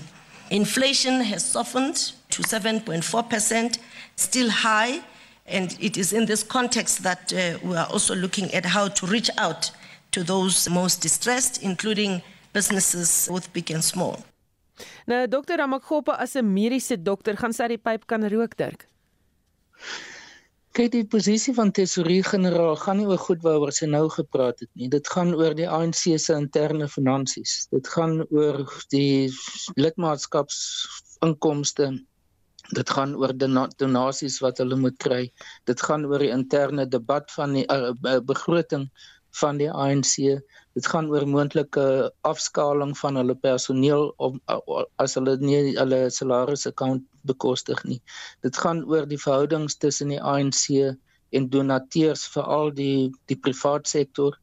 Inflation 0.50 1.23
has 1.23 1.50
softened 1.50 2.12
to 2.33 2.43
7.4%, 2.43 3.79
still 4.17 4.51
high. 4.51 5.01
And 5.47 5.77
it 5.81 5.97
is 5.97 6.12
in 6.12 6.27
this 6.27 6.43
context 6.43 7.03
that 7.03 7.33
uh, 7.33 7.59
we 7.62 7.77
are 7.77 7.89
also 7.91 8.15
looking 8.15 8.53
at 8.55 8.65
how 8.65 8.89
to 8.89 9.07
reach 9.07 9.31
out 9.39 9.71
to 10.12 10.23
those 10.23 10.71
most 10.71 11.01
distressed, 11.01 11.62
including 11.62 12.23
businesses, 12.53 13.29
both 13.29 13.53
big 13.53 13.71
and 13.71 13.85
small. 13.85 14.25
Nou 15.07 15.27
dokter 15.27 15.59
Ramakgopa 15.59 16.19
as 16.19 16.37
'n 16.37 16.55
mediese 16.55 17.03
dokter 17.03 17.37
gaan 17.37 17.53
sy 17.53 17.69
die 17.69 17.79
pyp 17.79 18.07
kan 18.07 18.29
rook 18.29 18.57
Dirk. 18.57 18.87
Kyk 20.73 20.93
die 20.93 21.05
posisie 21.05 21.55
van 21.55 21.73
tesourier-generaal 21.77 22.77
gaan 22.81 22.97
nie 22.97 23.07
oor 23.07 23.19
goed 23.21 23.43
waaroor 23.45 23.73
sy 23.77 23.87
nou 23.87 24.09
gepraat 24.09 24.61
het 24.65 24.71
nie. 24.73 24.89
Dit 24.89 25.09
gaan 25.09 25.35
oor 25.35 25.55
die 25.55 25.69
ANC 25.69 26.17
se 26.17 26.33
interne 26.33 26.89
finansies. 26.89 27.69
Dit 27.71 27.89
gaan 27.93 28.27
oor 28.31 28.73
die 28.95 29.31
lidmaatskapsinkomste. 29.77 31.93
Dit 32.71 32.90
gaan 32.90 33.14
oor 33.19 33.33
donasies 33.76 34.38
wat 34.40 34.61
hulle 34.62 34.76
moet 34.78 34.99
kry. 35.02 35.25
Dit 35.66 35.83
gaan 35.83 36.07
oor 36.07 36.23
die 36.23 36.31
interne 36.31 36.87
debat 36.87 37.31
van 37.35 37.59
die 37.59 37.66
uh, 37.73 38.21
begroting 38.23 38.87
van 39.40 39.59
die 39.61 39.71
ANC. 39.71 40.14
Dit 40.76 40.88
gaan 40.88 41.09
oor 41.12 41.26
moontlike 41.28 41.85
afskaling 42.28 42.95
van 42.99 43.19
hulle 43.21 43.37
personeel 43.37 44.12
om 44.16 44.38
as 45.02 45.16
hulle 45.19 45.37
nie 45.40 45.75
hulle 45.78 46.04
salarisse 46.11 46.73
kan 46.83 47.02
bekostig 47.28 47.83
nie. 47.88 48.00
Dit 48.47 48.57
gaan 48.57 48.85
oor 48.88 49.09
die 49.09 49.21
verhoudings 49.21 49.76
tussen 49.76 50.12
die 50.14 50.21
ANC 50.21 50.97
en 51.33 51.49
donateurs 51.52 52.26
veral 52.35 52.73
die 52.76 53.11
die 53.33 53.38
privaat 53.49 53.88
sektor. 53.88 54.37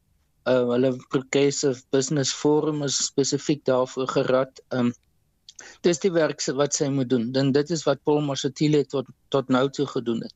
Uh, 0.48 0.64
hulle 0.72 0.96
progressive 1.14 1.82
business 1.94 2.32
forum 2.34 2.82
is 2.82 2.98
spesifiek 3.10 3.64
daarvoor 3.68 4.08
gerad. 4.16 4.62
Um 4.74 4.94
dis 5.82 5.98
die 5.98 6.12
werk 6.12 6.42
wat 6.56 6.74
sy 6.74 6.88
moet 6.88 7.10
doen. 7.10 7.30
Dan 7.32 7.52
dit 7.52 7.70
is 7.70 7.84
wat 7.88 8.02
Paul 8.04 8.20
Mashatile 8.20 8.84
tot 8.84 9.06
tot 9.28 9.48
nou 9.48 9.68
toe 9.70 9.86
gedoen 9.86 10.22
het. 10.26 10.34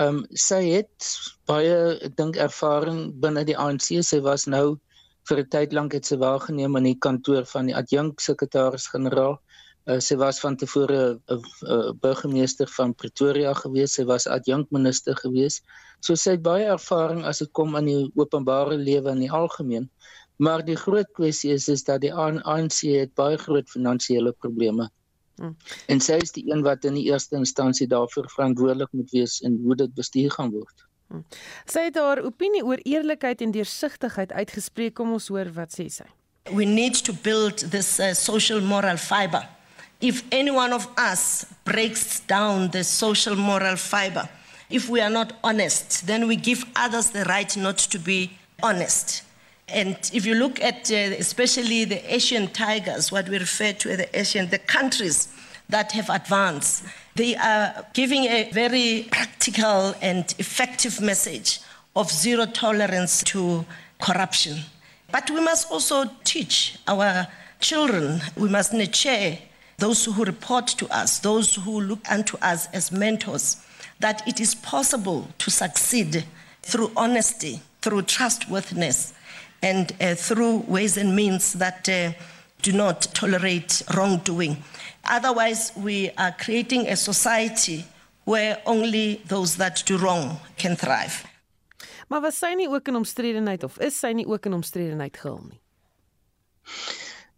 Ehm 0.00 0.22
um, 0.22 0.26
sy 0.32 0.62
het 0.72 1.08
baie 1.46 1.98
ek 2.08 2.16
dink 2.16 2.36
ervaring 2.36 3.12
binne 3.20 3.44
die 3.44 3.58
ANC. 3.58 4.02
Sy 4.02 4.20
was 4.24 4.46
nou 4.46 4.78
vir 5.28 5.38
'n 5.42 5.48
tyd 5.54 5.72
lank 5.72 5.92
het 5.92 6.06
sy 6.06 6.16
waargeneem 6.16 6.76
in 6.76 6.88
die 6.90 6.98
kantoor 7.06 7.44
van 7.54 7.66
die 7.66 7.76
adjunk 7.76 8.20
sekretaris-generaal. 8.20 9.36
Uh, 9.90 9.98
sy 9.98 10.16
was 10.16 10.40
van 10.40 10.56
tevore 10.56 10.98
'n 11.14 11.20
uh, 11.34 11.38
uh, 11.74 11.92
burgemeester 12.00 12.68
van 12.78 12.94
Pretoria 12.94 13.52
gewees. 13.54 13.94
Sy 13.94 14.04
was 14.04 14.26
adjunk 14.26 14.70
minister 14.70 15.14
gewees. 15.16 15.60
So 16.00 16.14
sy 16.14 16.36
het 16.36 16.42
baie 16.42 16.66
ervaring 16.66 17.24
as 17.24 17.38
dit 17.38 17.52
kom 17.52 17.76
in 17.76 17.86
die 17.86 18.10
openbare 18.14 18.76
lewe 18.78 19.10
in 19.10 19.22
die 19.26 19.30
algemeen. 19.30 19.90
Maar 20.36 20.64
die 20.64 20.76
groot 20.76 21.08
kwessie 21.12 21.52
is 21.52 21.68
is 21.68 21.84
dat 21.84 22.00
die 22.00 22.14
ANC 22.14 22.80
het 22.80 23.14
baie 23.14 23.36
groot 23.38 23.68
finansiële 23.70 24.32
probleme 24.32 24.88
Hmm. 25.42 25.56
En 25.86 26.00
sy 26.00 26.18
is 26.22 26.32
die 26.36 26.44
een 26.50 26.62
wat 26.62 26.84
in 26.84 26.94
die 26.98 27.08
eerste 27.08 27.36
instansie 27.36 27.88
daarvoor 27.88 28.28
verantwoordelik 28.30 28.92
moet 28.92 29.10
wees 29.10 29.40
en 29.40 29.58
hoe 29.64 29.76
dit 29.76 29.94
bestuur 29.94 30.30
gaan 30.30 30.52
word. 30.52 30.84
Hmm. 31.08 31.24
Sy 31.66 31.86
het 31.88 31.96
haar 31.98 32.22
opinie 32.24 32.64
oor 32.64 32.80
eerlikheid 32.84 33.40
en 33.44 33.54
deursigtigheid 33.54 34.32
uitgespreek. 34.32 34.94
Kom 35.00 35.14
ons 35.16 35.28
hoor 35.32 35.50
wat 35.56 35.74
sê 35.74 35.88
sy. 35.92 36.06
We 36.52 36.66
need 36.66 37.02
to 37.06 37.14
build 37.24 37.64
this 37.70 37.98
uh, 38.00 38.12
social 38.14 38.60
moral 38.60 38.96
fiber. 38.96 39.46
If 40.02 40.24
any 40.30 40.50
one 40.50 40.74
of 40.74 40.88
us 40.98 41.46
breaks 41.64 42.20
down 42.26 42.70
the 42.70 42.82
social 42.82 43.36
moral 43.36 43.76
fiber, 43.76 44.28
if 44.68 44.88
we 44.90 45.00
are 45.00 45.12
not 45.12 45.34
honest, 45.42 46.06
then 46.06 46.26
we 46.26 46.36
give 46.36 46.66
others 46.74 47.10
the 47.14 47.24
right 47.24 47.56
not 47.56 47.78
to 47.90 47.98
be 47.98 48.30
honest. 48.62 49.22
And 49.72 49.96
if 50.12 50.26
you 50.26 50.34
look 50.34 50.60
at 50.60 50.90
uh, 50.90 50.94
especially 51.18 51.84
the 51.84 52.14
Asian 52.14 52.48
tigers, 52.48 53.10
what 53.10 53.28
we 53.28 53.38
refer 53.38 53.72
to 53.72 53.90
as 53.90 53.96
the 53.98 54.18
Asian, 54.18 54.50
the 54.50 54.58
countries 54.58 55.28
that 55.68 55.92
have 55.92 56.10
advanced, 56.10 56.84
they 57.14 57.34
are 57.36 57.86
giving 57.94 58.24
a 58.24 58.50
very 58.52 59.08
practical 59.10 59.94
and 60.02 60.34
effective 60.38 61.00
message 61.00 61.60
of 61.96 62.10
zero 62.10 62.46
tolerance 62.46 63.22
to 63.24 63.64
corruption. 64.00 64.58
But 65.10 65.30
we 65.30 65.40
must 65.40 65.70
also 65.70 66.10
teach 66.24 66.78
our 66.86 67.26
children, 67.60 68.20
we 68.36 68.48
must 68.48 68.72
nurture 68.72 69.38
those 69.78 70.04
who 70.04 70.24
report 70.24 70.66
to 70.66 70.88
us, 70.94 71.18
those 71.18 71.54
who 71.56 71.80
look 71.80 72.00
unto 72.10 72.36
us 72.38 72.68
as 72.72 72.92
mentors, 72.92 73.56
that 74.00 74.26
it 74.26 74.40
is 74.40 74.54
possible 74.54 75.28
to 75.38 75.50
succeed 75.50 76.24
through 76.62 76.90
honesty, 76.96 77.60
through 77.80 78.02
trustworthiness, 78.02 79.12
and 79.62 79.92
uh, 80.00 80.14
through 80.14 80.64
ways 80.68 80.96
and 80.96 81.14
means 81.14 81.52
that 81.54 81.88
uh, 81.88 82.12
do 82.62 82.72
not 82.72 83.02
tolerate 83.14 83.82
wrongdoing. 83.94 84.56
Otherwise, 85.04 85.72
we 85.76 86.10
are 86.18 86.32
creating 86.38 86.86
a 86.88 86.96
society 86.96 87.84
where 88.24 88.60
only 88.66 89.20
those 89.26 89.56
that 89.56 89.82
do 89.86 89.96
wrong 89.98 90.38
can 90.56 90.76
thrive. 90.76 91.24
Maar 92.08 92.20
was 92.20 92.36
sy 92.38 92.52
nie 92.54 92.68
ook 92.68 92.88
in 92.88 92.98
omstredenheid 93.00 93.64
of 93.64 93.78
is 93.80 93.96
sy 93.98 94.12
nie 94.12 94.26
ook 94.28 94.46
in 94.46 94.52
omstredenheid 94.52 95.16
gehul 95.16 95.40
nie? 95.48 95.60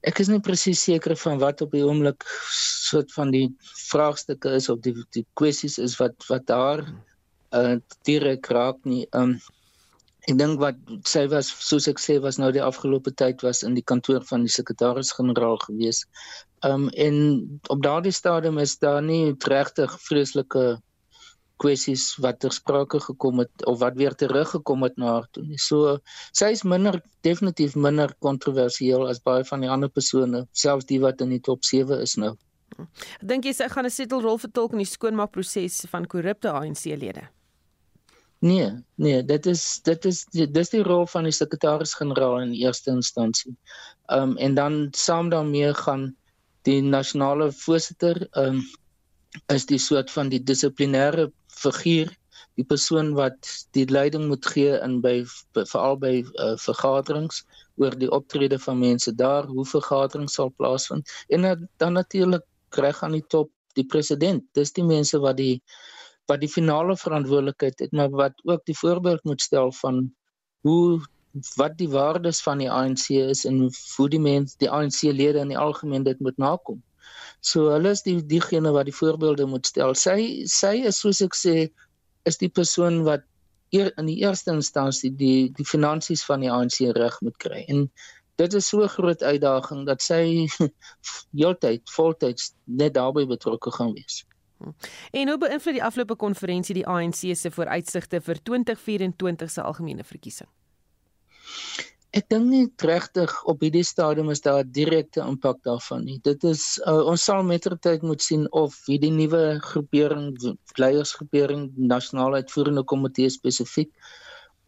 Ek 0.05 0.19
is 0.21 0.29
nie 0.29 0.41
presies 0.45 0.83
seker 0.85 1.15
van 1.17 1.39
wat 1.41 1.63
op 1.65 1.73
die 1.73 1.85
oomblik 1.87 2.27
soort 2.53 3.13
van 3.15 3.31
die 3.33 3.47
vraagstukke 3.87 4.57
is 4.59 4.69
of 4.69 4.83
die 4.85 4.97
die 5.17 5.25
kwessies 5.39 5.79
is 5.81 5.95
wat 6.01 6.27
wat 6.29 6.49
daar 6.51 6.83
uh 7.55 7.77
direk 8.09 8.51
raak 8.53 8.83
nie. 8.85 9.07
Um 9.17 9.39
Ek 10.25 10.39
dink 10.41 10.61
wat 10.61 10.79
sy 11.05 11.27
was 11.29 11.51
soos 11.61 11.87
ek 11.91 12.01
sê 12.01 12.17
was 12.25 12.39
nou 12.41 12.49
die 12.53 12.63
afgelope 12.65 13.13
tyd 13.13 13.43
was 13.45 13.63
in 13.67 13.75
die 13.77 13.85
kantoor 13.85 14.25
van 14.25 14.47
die 14.47 14.55
sekretaris-generaal 14.55 15.59
gewees. 15.67 16.05
Um 16.65 16.89
en 17.07 17.17
op 17.69 17.83
daardie 17.85 18.15
stadium 18.15 18.59
is 18.63 18.79
daar 18.81 19.03
nie 19.05 19.35
regtig 19.53 19.99
vreeslike 20.07 20.65
kwessies 21.63 22.07
wat 22.25 22.41
ter 22.43 22.53
sprake 22.57 22.99
gekom 23.01 23.45
het 23.45 23.67
of 23.71 23.79
wat 23.83 24.01
weer 24.01 24.17
teruggekom 24.23 24.83
het 24.87 24.97
na 24.97 25.13
haar 25.19 25.29
toe 25.37 25.45
nie. 25.45 25.61
So 25.61 25.99
sy 26.33 26.51
is 26.57 26.65
minder 26.65 26.99
definitief 27.27 27.77
minder 27.77 28.17
kontroversieel 28.25 29.07
as 29.11 29.23
baie 29.23 29.45
van 29.51 29.63
die 29.65 29.71
ander 29.71 29.93
persone, 29.93 30.47
selfs 30.53 30.89
die 30.91 31.01
wat 31.05 31.21
in 31.21 31.37
die 31.37 31.43
top 31.51 31.65
7 31.69 32.01
is 32.01 32.17
nou. 32.17 32.35
Dink 33.23 33.45
jy 33.47 33.53
sy 33.55 33.69
gaan 33.71 33.87
'n 33.87 33.97
setelrol 34.01 34.39
vertolk 34.39 34.73
in 34.73 34.83
die 34.83 34.93
skoonmaakproses 34.97 35.85
van 35.93 36.07
korrupte 36.07 36.51
ANC-lede? 36.51 37.29
Nee, 38.45 38.85
nee, 38.95 39.25
dit 39.25 39.47
is 39.47 39.81
dit 39.83 40.05
is 40.05 40.19
dis 40.29 40.71
die 40.73 40.83
rol 40.85 41.07
van 41.09 41.25
die 41.25 41.33
sekretaris-generaal 41.33 42.43
in 42.43 42.51
eerste 42.53 42.91
instansie. 42.93 43.55
Ehm 44.13 44.35
um, 44.35 44.37
en 44.37 44.55
dan 44.59 44.75
saam 44.93 45.31
daarmee 45.33 45.71
gaan 45.75 46.03
die 46.69 46.83
nasionale 46.83 47.47
voorsitter 47.53 48.21
ehm 48.31 48.59
um, 48.59 48.61
is 49.55 49.65
die 49.71 49.79
soort 49.79 50.13
van 50.13 50.29
die 50.29 50.43
dissiplinêre 50.51 51.31
figuur, 51.63 52.13
die 52.61 52.67
persoon 52.75 53.15
wat 53.17 53.49
die 53.79 53.87
leiding 53.89 54.29
moet 54.29 54.47
gee 54.53 54.77
in 54.89 55.01
by 55.01 55.15
veral 55.55 55.97
by 56.05 56.13
uh, 56.21 56.53
vergaderings 56.67 57.41
oor 57.81 57.97
die 58.05 58.13
optrede 58.13 58.59
van 58.67 58.79
mense 58.79 59.15
daar, 59.25 59.49
hoe 59.49 59.65
vergaderings 59.73 60.37
sal 60.37 60.53
plaasvind 60.61 61.09
en 61.29 61.69
dan 61.77 61.97
natuurlik 61.97 62.45
kry 62.69 62.93
aan 63.01 63.17
die 63.17 63.27
top 63.29 63.51
die 63.75 63.89
president. 63.89 64.45
Dis 64.53 64.77
die 64.77 64.85
mense 64.85 65.19
wat 65.19 65.41
die 65.41 65.63
wat 66.31 66.41
die 66.41 66.49
finale 66.49 66.97
verantwoordelikheid 66.97 67.79
het, 67.79 67.93
maar 67.93 68.11
wat 68.11 68.41
ook 68.45 68.65
die 68.65 68.79
voorbeeld 68.79 69.25
moet 69.25 69.43
stel 69.43 69.73
van 69.73 70.15
hoe 70.65 71.03
wat 71.57 71.79
die 71.79 71.91
waardes 71.91 72.43
van 72.43 72.59
die 72.63 72.71
ANC 72.71 73.09
is 73.11 73.45
en 73.45 73.69
hoe 73.97 74.09
die 74.09 74.21
mense 74.23 74.57
die 74.59 74.71
ANC 74.71 75.03
lede 75.03 75.43
in 75.43 75.51
die 75.51 75.59
algemeen 75.59 76.07
dit 76.07 76.21
moet 76.21 76.37
nakom. 76.39 76.83
So 77.41 77.73
hulle 77.75 77.91
is 77.91 78.05
die 78.07 78.21
diegene 78.27 78.73
wat 78.73 78.89
die 78.89 78.97
voorbeelde 78.97 79.47
moet 79.51 79.67
stel. 79.67 79.95
Sy 79.99 80.47
sy 80.49 80.77
is 80.91 81.01
soos 81.03 81.21
ek 81.27 81.37
sê 81.37 81.57
is 82.25 82.39
die 82.41 82.49
persoon 82.49 83.03
wat 83.09 83.27
eer, 83.75 83.91
in 84.01 84.07
die 84.09 84.21
eerste 84.23 84.55
instansie 84.55 85.11
die 85.19 85.51
die 85.59 85.67
finansies 85.69 86.25
van 86.25 86.45
die 86.45 86.53
ANC 86.53 86.81
reg 86.97 87.19
moet 87.27 87.37
kry. 87.43 87.65
En 87.69 87.89
dit 88.41 88.55
is 88.55 88.69
so 88.69 88.83
'n 88.83 88.95
groot 88.97 89.23
uitdaging 89.23 89.85
dat 89.87 90.03
sy 90.03 90.47
heeltyd 91.41 91.91
voltyds 91.97 92.55
net 92.65 92.95
daarbey 92.95 93.27
betrokke 93.27 93.71
gaan 93.75 93.93
wees. 93.99 94.25
En 95.13 95.29
hoe 95.29 95.39
beïnvloed 95.39 95.79
die 95.79 95.85
afgelope 95.85 96.17
konferensie 96.17 96.75
die 96.75 96.87
ANC 96.87 97.23
se 97.37 97.51
vooruitsigte 97.51 98.21
vir 98.21 98.43
2024 98.43 99.51
se 99.51 99.63
algemene 99.63 100.05
verkiesing? 100.05 100.49
Ek 102.15 102.29
dink 102.31 102.47
nie 102.47 102.67
regtig 102.87 103.33
op 103.51 103.63
hierdie 103.65 103.83
stadium 103.83 104.29
is 104.31 104.43
daar 104.45 104.61
'n 104.63 104.71
direkte 104.77 105.21
impak 105.21 105.57
daarvan 105.67 106.05
nie. 106.05 106.21
Dit 106.23 106.45
is 106.45 106.63
uh, 106.87 107.03
ons 107.11 107.25
sal 107.25 107.43
mettertyd 107.43 108.03
moet 108.07 108.23
sien 108.23 108.47
of 108.53 108.77
hierdie 108.87 109.11
nuwe 109.11 109.59
groepering, 109.71 110.29
leiersgroepering, 110.79 111.73
nasionale 111.75 112.37
uitvoerende 112.43 112.85
komitee 112.93 113.31
spesifiek 113.31 113.91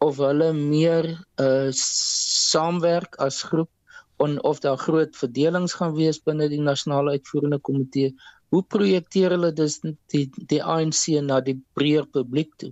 of 0.03 0.19
hulle 0.19 0.51
meer 0.53 1.07
uh, 1.39 1.71
saamwerk 1.71 3.15
as 3.23 3.39
groep 3.47 3.71
en 4.17 4.43
of 4.43 4.59
daar 4.59 4.77
groot 4.77 5.15
verdelings 5.15 5.77
gaan 5.79 5.95
wees 5.95 6.19
binne 6.19 6.49
die 6.49 6.61
nasionale 6.61 7.15
uitvoerende 7.15 7.59
komitee. 7.59 8.11
Hoe 8.53 8.63
projekteer 8.63 9.33
hulle 9.35 9.51
dus 9.51 9.79
die 10.13 10.25
die 10.51 10.61
ANC 10.63 11.01
na 11.23 11.39
die 11.43 11.57
breër 11.75 12.05
publiek 12.15 12.53
toe? 12.61 12.71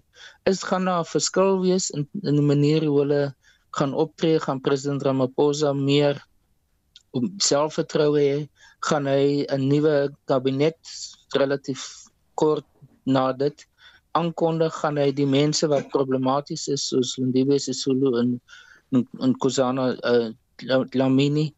Is 0.51 0.63
gaan 0.63 0.85
daar 0.87 1.03
'n 1.03 1.11
verskil 1.11 1.59
wees 1.63 1.89
in 1.89 2.07
in 2.23 2.39
die 2.39 2.47
manier 2.53 2.85
hoe 2.85 2.99
hulle 3.01 3.23
gaan 3.77 3.93
optree, 3.93 4.39
gaan 4.39 4.61
president 4.61 5.03
Ramaphosa 5.03 5.73
meer 5.73 6.21
om 7.11 7.27
selfvertroue 7.37 8.23
hê, 8.23 8.39
gaan 8.87 9.05
hy 9.07 9.45
'n 9.49 9.67
nuwe 9.67 9.95
kabinet 10.31 10.79
relatief 11.35 11.83
kort 12.35 12.67
na 13.05 13.31
dit 13.33 13.67
aankondig, 14.11 14.73
gaan 14.81 14.97
hy 14.97 15.11
die 15.11 15.27
mense 15.27 15.67
wat 15.67 15.91
problematies 15.91 16.67
is 16.67 16.87
soos 16.89 17.17
Lindiwe 17.19 17.59
Sisulu 17.59 18.15
en 18.21 18.39
en 18.95 19.33
Kusana 19.43 19.91
uh, 20.11 20.29
Lamini 20.93 21.53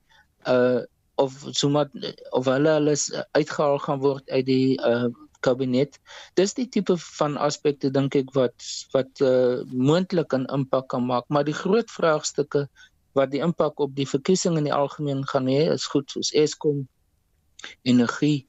uh 0.47 0.81
of 1.17 1.38
sommer 1.51 1.89
of 2.31 2.45
hulle 2.45 2.71
alles 2.79 3.07
uitgehaal 3.38 3.79
gaan 3.86 4.03
word 4.03 4.29
uit 4.29 4.45
die 4.45 4.77
uh 4.81 5.07
kabinet. 5.45 6.00
Dis 6.33 6.55
die 6.57 6.65
tipe 6.69 6.95
van 6.97 7.38
aspekte 7.38 7.91
dink 7.93 8.15
ek 8.17 8.33
wat 8.36 8.67
wat 8.95 9.21
uh, 9.21 9.62
moontlik 9.69 10.33
'n 10.33 10.47
impak 10.57 10.88
kan 10.93 11.05
maak, 11.05 11.25
maar 11.29 11.45
die 11.45 11.57
groot 11.57 11.91
vraagstukke 11.93 12.67
wat 13.17 13.31
die 13.31 13.41
impak 13.41 13.79
op 13.79 13.95
die 13.95 14.07
verkiesing 14.07 14.57
in 14.57 14.69
die 14.69 14.74
algemeen 14.74 15.24
gaan 15.31 15.50
hê, 15.50 15.69
is 15.74 15.86
goed 15.93 16.09
soos 16.12 16.33
Eskom, 16.33 16.88
energie, 17.83 18.47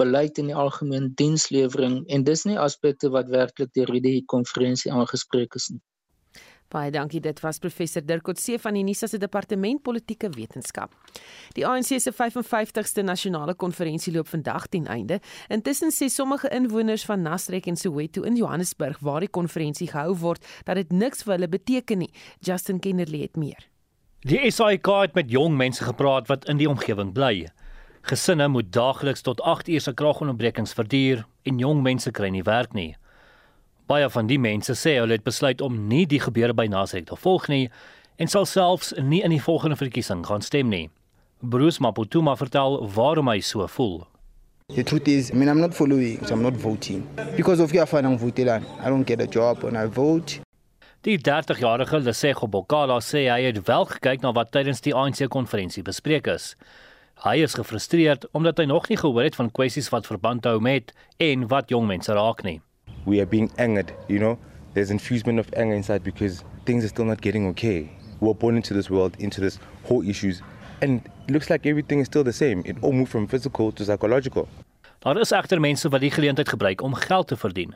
beleid 0.00 0.38
in 0.38 0.48
die 0.52 0.56
algemeen, 0.56 1.12
dienslewering 1.20 2.02
en 2.08 2.24
dis 2.24 2.44
nie 2.48 2.58
aspekte 2.58 3.12
wat 3.16 3.28
werklik 3.32 3.72
deur 3.76 3.92
hierdie 3.92 4.24
konferensie 4.26 4.92
aangespreek 4.92 5.54
is 5.60 5.70
nie. 5.72 5.82
Baie 6.70 6.90
dankie. 6.94 7.18
Dit 7.20 7.40
was 7.42 7.58
professor 7.58 8.02
Dirk 8.06 8.22
Coetzee 8.22 8.58
van 8.62 8.76
die 8.78 8.84
NISA 8.86 9.08
se 9.10 9.18
departement 9.18 9.82
politieke 9.82 10.28
wetenskap. 10.30 10.92
Die 11.56 11.64
ANC 11.66 11.96
se 11.98 12.12
55ste 12.14 13.02
nasionale 13.02 13.56
konferensie 13.58 14.12
loop 14.14 14.30
vandag 14.30 14.68
ten 14.70 14.86
einde. 14.86 15.18
Intussen 15.50 15.90
sê 15.90 16.06
sommige 16.08 16.48
inwoners 16.54 17.04
van 17.08 17.26
Nasrek 17.26 17.66
en 17.66 17.76
Soweto 17.76 18.22
in 18.22 18.38
Johannesburg 18.38 19.02
waar 19.02 19.26
die 19.26 19.32
konferensie 19.32 19.90
gehou 19.90 20.14
word, 20.22 20.46
dat 20.64 20.78
dit 20.78 20.94
niks 20.94 21.26
vir 21.26 21.34
hulle 21.38 21.50
beteken 21.50 22.04
nie. 22.04 22.12
Justin 22.38 22.78
Kennerly 22.78 23.24
het 23.26 23.36
meer. 23.36 23.66
Die 24.22 24.38
SAIK 24.50 24.86
het 25.00 25.18
met 25.18 25.30
jong 25.32 25.56
mense 25.56 25.84
gepraat 25.84 26.30
wat 26.30 26.46
in 26.46 26.60
die 26.60 26.70
omgewing 26.70 27.10
bly. 27.16 27.48
Gesinne 28.06 28.46
moet 28.48 28.70
daagliks 28.72 29.26
tot 29.26 29.42
8 29.42 29.68
ure 29.68 29.82
se 29.82 29.92
kragonderbrekings 29.92 30.76
verduur 30.78 31.26
en 31.42 31.58
jong 31.58 31.82
mense 31.82 32.14
kry 32.14 32.30
nie 32.30 32.46
werk 32.46 32.78
nie. 32.78 32.94
Baie 33.90 34.06
van 34.06 34.28
die 34.30 34.38
mense 34.38 34.76
sê 34.78 34.92
hulle 35.00 35.16
het 35.16 35.24
besluit 35.26 35.58
om 35.66 35.74
nie 35.90 36.04
die 36.06 36.20
gebeure 36.22 36.54
by 36.54 36.68
Nasrek 36.70 37.08
te 37.08 37.16
volg 37.18 37.48
nie 37.50 37.64
en 38.22 38.28
sal 38.30 38.44
selfs 38.46 38.92
nie 39.02 39.18
in 39.26 39.34
die 39.34 39.40
volgende 39.42 39.74
verkiesing 39.80 40.20
gaan 40.28 40.44
stem 40.46 40.68
nie. 40.70 40.84
Bruce 41.42 41.82
Maputuma 41.82 42.36
vertel 42.38 42.78
waarom 42.94 43.32
hy 43.32 43.40
so 43.42 43.66
voel. 43.66 44.04
The 44.76 44.84
truth 44.86 45.08
is, 45.08 45.32
I 45.32 45.34
mean, 45.34 45.50
I'm 45.50 45.58
not 45.58 45.74
following, 45.74 46.22
so 46.24 46.36
I'm 46.36 46.42
not 46.46 46.54
voting. 46.54 47.02
Because 47.34 47.58
of 47.58 47.72
financial 47.72 48.16
voting, 48.16 48.48
I 48.48 48.86
don't 48.86 49.02
get 49.02 49.20
a 49.20 49.26
job 49.26 49.64
and 49.64 49.76
I 49.76 49.88
vote. 49.88 50.38
Die 51.02 51.18
30-jarige 51.18 51.98
Lesego 51.98 52.46
Bokala 52.46 53.00
sê 53.02 53.26
hy 53.26 53.42
het 53.48 53.58
wel 53.66 53.90
gekyk 53.96 54.22
na 54.22 54.30
wat 54.38 54.54
tydens 54.54 54.86
die 54.86 54.94
ANC-konferensie 54.94 55.82
bespreek 55.82 56.30
is. 56.30 56.54
Hy 57.26 57.40
is 57.42 57.58
gefrustreerd 57.58 58.30
omdat 58.30 58.62
hy 58.62 58.70
nog 58.70 58.86
nie 58.86 59.02
gehoor 59.02 59.26
het 59.26 59.34
van 59.34 59.50
kwessies 59.50 59.90
wat 59.90 60.06
verband 60.06 60.46
hou 60.46 60.60
met 60.62 60.94
en 61.18 61.50
wat 61.50 61.74
jong 61.74 61.90
mense 61.90 62.14
raak 62.14 62.46
nie. 62.46 62.60
We 63.04 63.20
are 63.20 63.26
being 63.26 63.50
angered, 63.58 63.92
you 64.08 64.18
know. 64.18 64.38
There's 64.74 64.90
infusement 64.90 65.38
of 65.38 65.52
anger 65.54 65.74
inside 65.74 66.04
because 66.04 66.44
things 66.64 66.84
are 66.84 66.88
still 66.88 67.04
not 67.04 67.20
getting 67.20 67.46
okay. 67.48 67.90
We're 68.20 68.34
born 68.34 68.56
into 68.56 68.74
this 68.74 68.90
world, 68.90 69.16
into 69.18 69.40
this 69.40 69.58
whole 69.84 70.06
issues, 70.08 70.42
and 70.80 71.00
it 71.26 71.32
looks 71.32 71.50
like 71.50 71.66
everything 71.66 72.00
is 72.00 72.06
still 72.06 72.24
the 72.24 72.32
same. 72.32 72.62
It 72.64 72.76
all 72.82 72.92
moved 72.92 73.10
from 73.10 73.26
physical 73.26 73.72
to 73.72 73.84
psychological. 73.84 74.48
Daar 75.00 75.18
is 75.18 75.32
egter 75.32 75.60
mense 75.60 75.88
wat 75.88 76.00
die 76.00 76.10
geleentheid 76.10 76.48
gebruik 76.48 76.82
om 76.82 76.94
geld 76.94 77.28
te 77.28 77.36
verdien. 77.36 77.74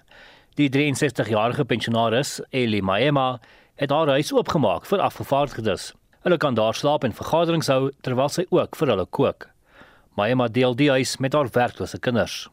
Die 0.54 0.68
63-jarige 0.70 1.64
pensionaris, 1.64 2.40
Eli 2.50 2.80
Maema, 2.80 3.40
het 3.74 3.90
haar 3.90 4.08
huis 4.08 4.32
oopgemaak 4.32 4.84
vir 4.86 5.00
afgevaardigdes. 5.00 5.92
Hulle 6.22 6.36
kan 6.36 6.54
daar 6.54 6.74
slaap 6.74 7.04
en 7.04 7.16
vergaderings 7.16 7.66
hou 7.72 7.90
terwyl 8.00 8.28
sy 8.28 8.44
ook 8.50 8.76
vir 8.76 8.92
hulle 8.92 9.06
kook. 9.10 9.48
Maema 10.14 10.46
deel 10.48 10.76
die 10.78 10.90
huis 10.90 11.16
met 11.16 11.32
haar 11.32 11.48
werklose 11.52 11.98
kinders. 11.98 12.44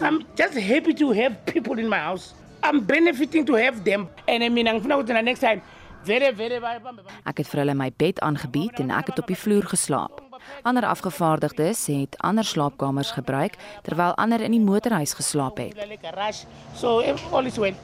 I'm 0.00 0.24
just 0.34 0.54
happy 0.58 0.94
to 0.94 1.12
have 1.12 1.32
people 1.44 1.78
in 1.78 1.88
my 1.88 1.98
house. 1.98 2.34
I'm 2.62 2.84
benefiting 2.84 3.44
to 3.46 3.54
have 3.54 3.84
them. 3.84 4.08
And 4.26 4.42
I 4.42 4.48
mean, 4.48 4.68
I'm 4.68 4.80
going 4.80 5.06
to 5.06 5.12
the 5.12 5.22
next 5.22 5.40
time. 5.40 5.62
Very 6.04 6.32
very 6.34 6.56
Ek 7.28 7.42
het 7.42 7.48
vir 7.48 7.60
hulle 7.60 7.74
my 7.76 7.90
bed 7.92 8.20
aangebied 8.24 8.80
en 8.80 8.90
ek 8.96 9.12
het 9.12 9.18
op 9.20 9.28
die 9.28 9.36
vloer 9.36 9.66
geslaap. 9.68 10.22
Ander 10.64 10.86
afgevaardigdes 10.88 11.86
het 11.92 12.16
ander 12.24 12.44
slaapkamers 12.44 13.12
gebruik 13.12 13.58
terwyl 13.84 14.16
ander 14.16 14.40
in 14.40 14.56
die 14.56 14.64
motorhuis 14.64 15.12
geslaap 15.14 15.60
het. 15.60 15.76
So 16.74 17.02
all 17.32 17.46
is 17.46 17.58
well. 17.60 17.76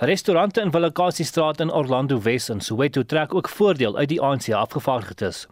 Restaurante 0.00 0.60
in 0.60 0.70
Willakasiestraat 0.70 1.60
in 1.60 1.72
Orlando 1.72 2.20
Wes 2.20 2.48
in 2.48 2.60
Soweto 2.60 3.02
trek 3.02 3.34
ook 3.34 3.48
voordeel 3.48 3.96
uit 3.96 4.08
die 4.08 4.20
ANC 4.20 4.52
afgevaardigdes. 4.52 5.46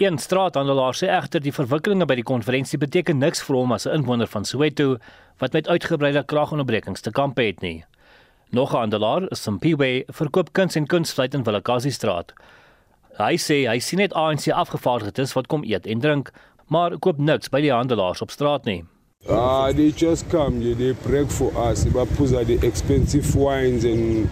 Een 0.00 0.18
straathandelaar 0.18 0.96
sê 0.96 1.08
egter 1.12 1.42
die 1.44 1.52
verwikkelinge 1.52 2.06
by 2.08 2.14
die 2.16 2.24
konferensie 2.24 2.78
beteken 2.80 3.18
niks 3.20 3.42
vir 3.44 3.58
hom 3.58 3.74
as 3.76 3.84
'n 3.86 3.92
inwoner 3.98 4.26
van 4.26 4.44
Soweto 4.44 4.96
wat 5.38 5.52
met 5.52 5.68
uitgebreide 5.68 6.24
kragonderbrekings 6.24 7.00
te 7.00 7.10
kamp 7.10 7.36
het 7.36 7.60
nie. 7.60 7.84
Nog 8.50 8.72
'n 8.72 8.76
handelaar, 8.76 9.28
Simpiwe, 9.30 10.04
verkoop 10.08 10.52
kuns 10.52 10.76
en 10.76 10.86
kunstvleit 10.86 11.34
in 11.34 11.42
Willakasi 11.42 11.90
straat. 11.90 12.32
Hy 13.18 13.36
sê 13.36 13.68
hy 13.68 13.78
sien 13.78 13.98
net 13.98 14.14
ANC 14.14 14.48
afgevaardigdes 14.48 15.32
wat 15.32 15.46
kom 15.46 15.62
eet 15.64 15.86
en 15.86 16.00
drink, 16.00 16.32
maar 16.68 16.98
koop 16.98 17.18
niks 17.18 17.48
by 17.48 17.60
die 17.60 17.72
handelaars 17.72 18.22
op 18.22 18.30
straat 18.30 18.64
nie. 18.64 18.84
Ah, 19.28 19.66
uh, 19.66 19.72
they 19.72 19.92
just 19.92 20.28
come, 20.30 20.60
they 20.60 20.92
break 20.92 21.30
for 21.30 21.56
us. 21.56 21.84
They 21.84 21.90
put 21.90 22.30
the 22.46 22.58
expensive 22.66 23.36
wines 23.36 23.84
and 23.84 24.28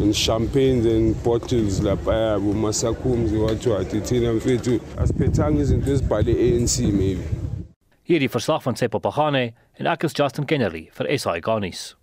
and 0.00 0.14
champagnes 0.14 0.86
and 0.86 1.22
bottles 1.22 1.80
lapha 1.80 2.40
bumasakums 2.40 3.30
what 3.32 3.66
what 3.66 3.92
ithina 3.92 4.32
mfethu 4.32 4.80
asiphetanga 4.96 5.60
izinto 5.62 5.92
ezibhale 5.92 6.32
ANC 6.32 6.78
maybe 6.80 7.24
Hierdie 8.02 8.28
verslag 8.28 8.62
van 8.62 8.76
Seppo 8.76 8.98
Pagane 8.98 9.52
en 9.78 9.86
ek 9.86 10.04
is 10.04 10.16
Justin 10.18 10.46
Kennedy 10.46 10.88
vir 10.96 11.18
SI 11.18 11.40
Garnis. 11.44 11.94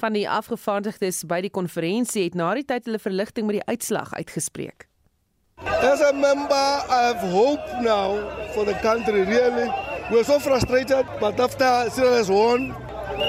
Van 0.00 0.16
die 0.16 0.24
afgevaardigdes 0.28 1.22
by 1.30 1.40
die 1.44 1.50
konferensie 1.50 2.24
het 2.24 2.34
na 2.34 2.54
die 2.54 2.64
tyd 2.64 2.88
hulle 2.88 2.98
verligting 2.98 3.46
met 3.46 3.60
die 3.60 3.66
uitslag 3.70 4.12
uitgespreek. 4.14 4.88
As 5.62 6.00
a 6.00 6.12
member 6.12 6.66
I 6.88 7.12
have 7.12 7.22
hope 7.30 7.82
now 7.82 8.18
for 8.54 8.64
the 8.64 8.74
country 8.82 9.22
really. 9.22 9.93
We're 10.10 10.22
so 10.24 10.38
frustrated 10.38 11.06
but 11.18 11.40
after 11.40 11.88
Cyril 11.90 12.14
has 12.14 12.28
won 12.30 12.74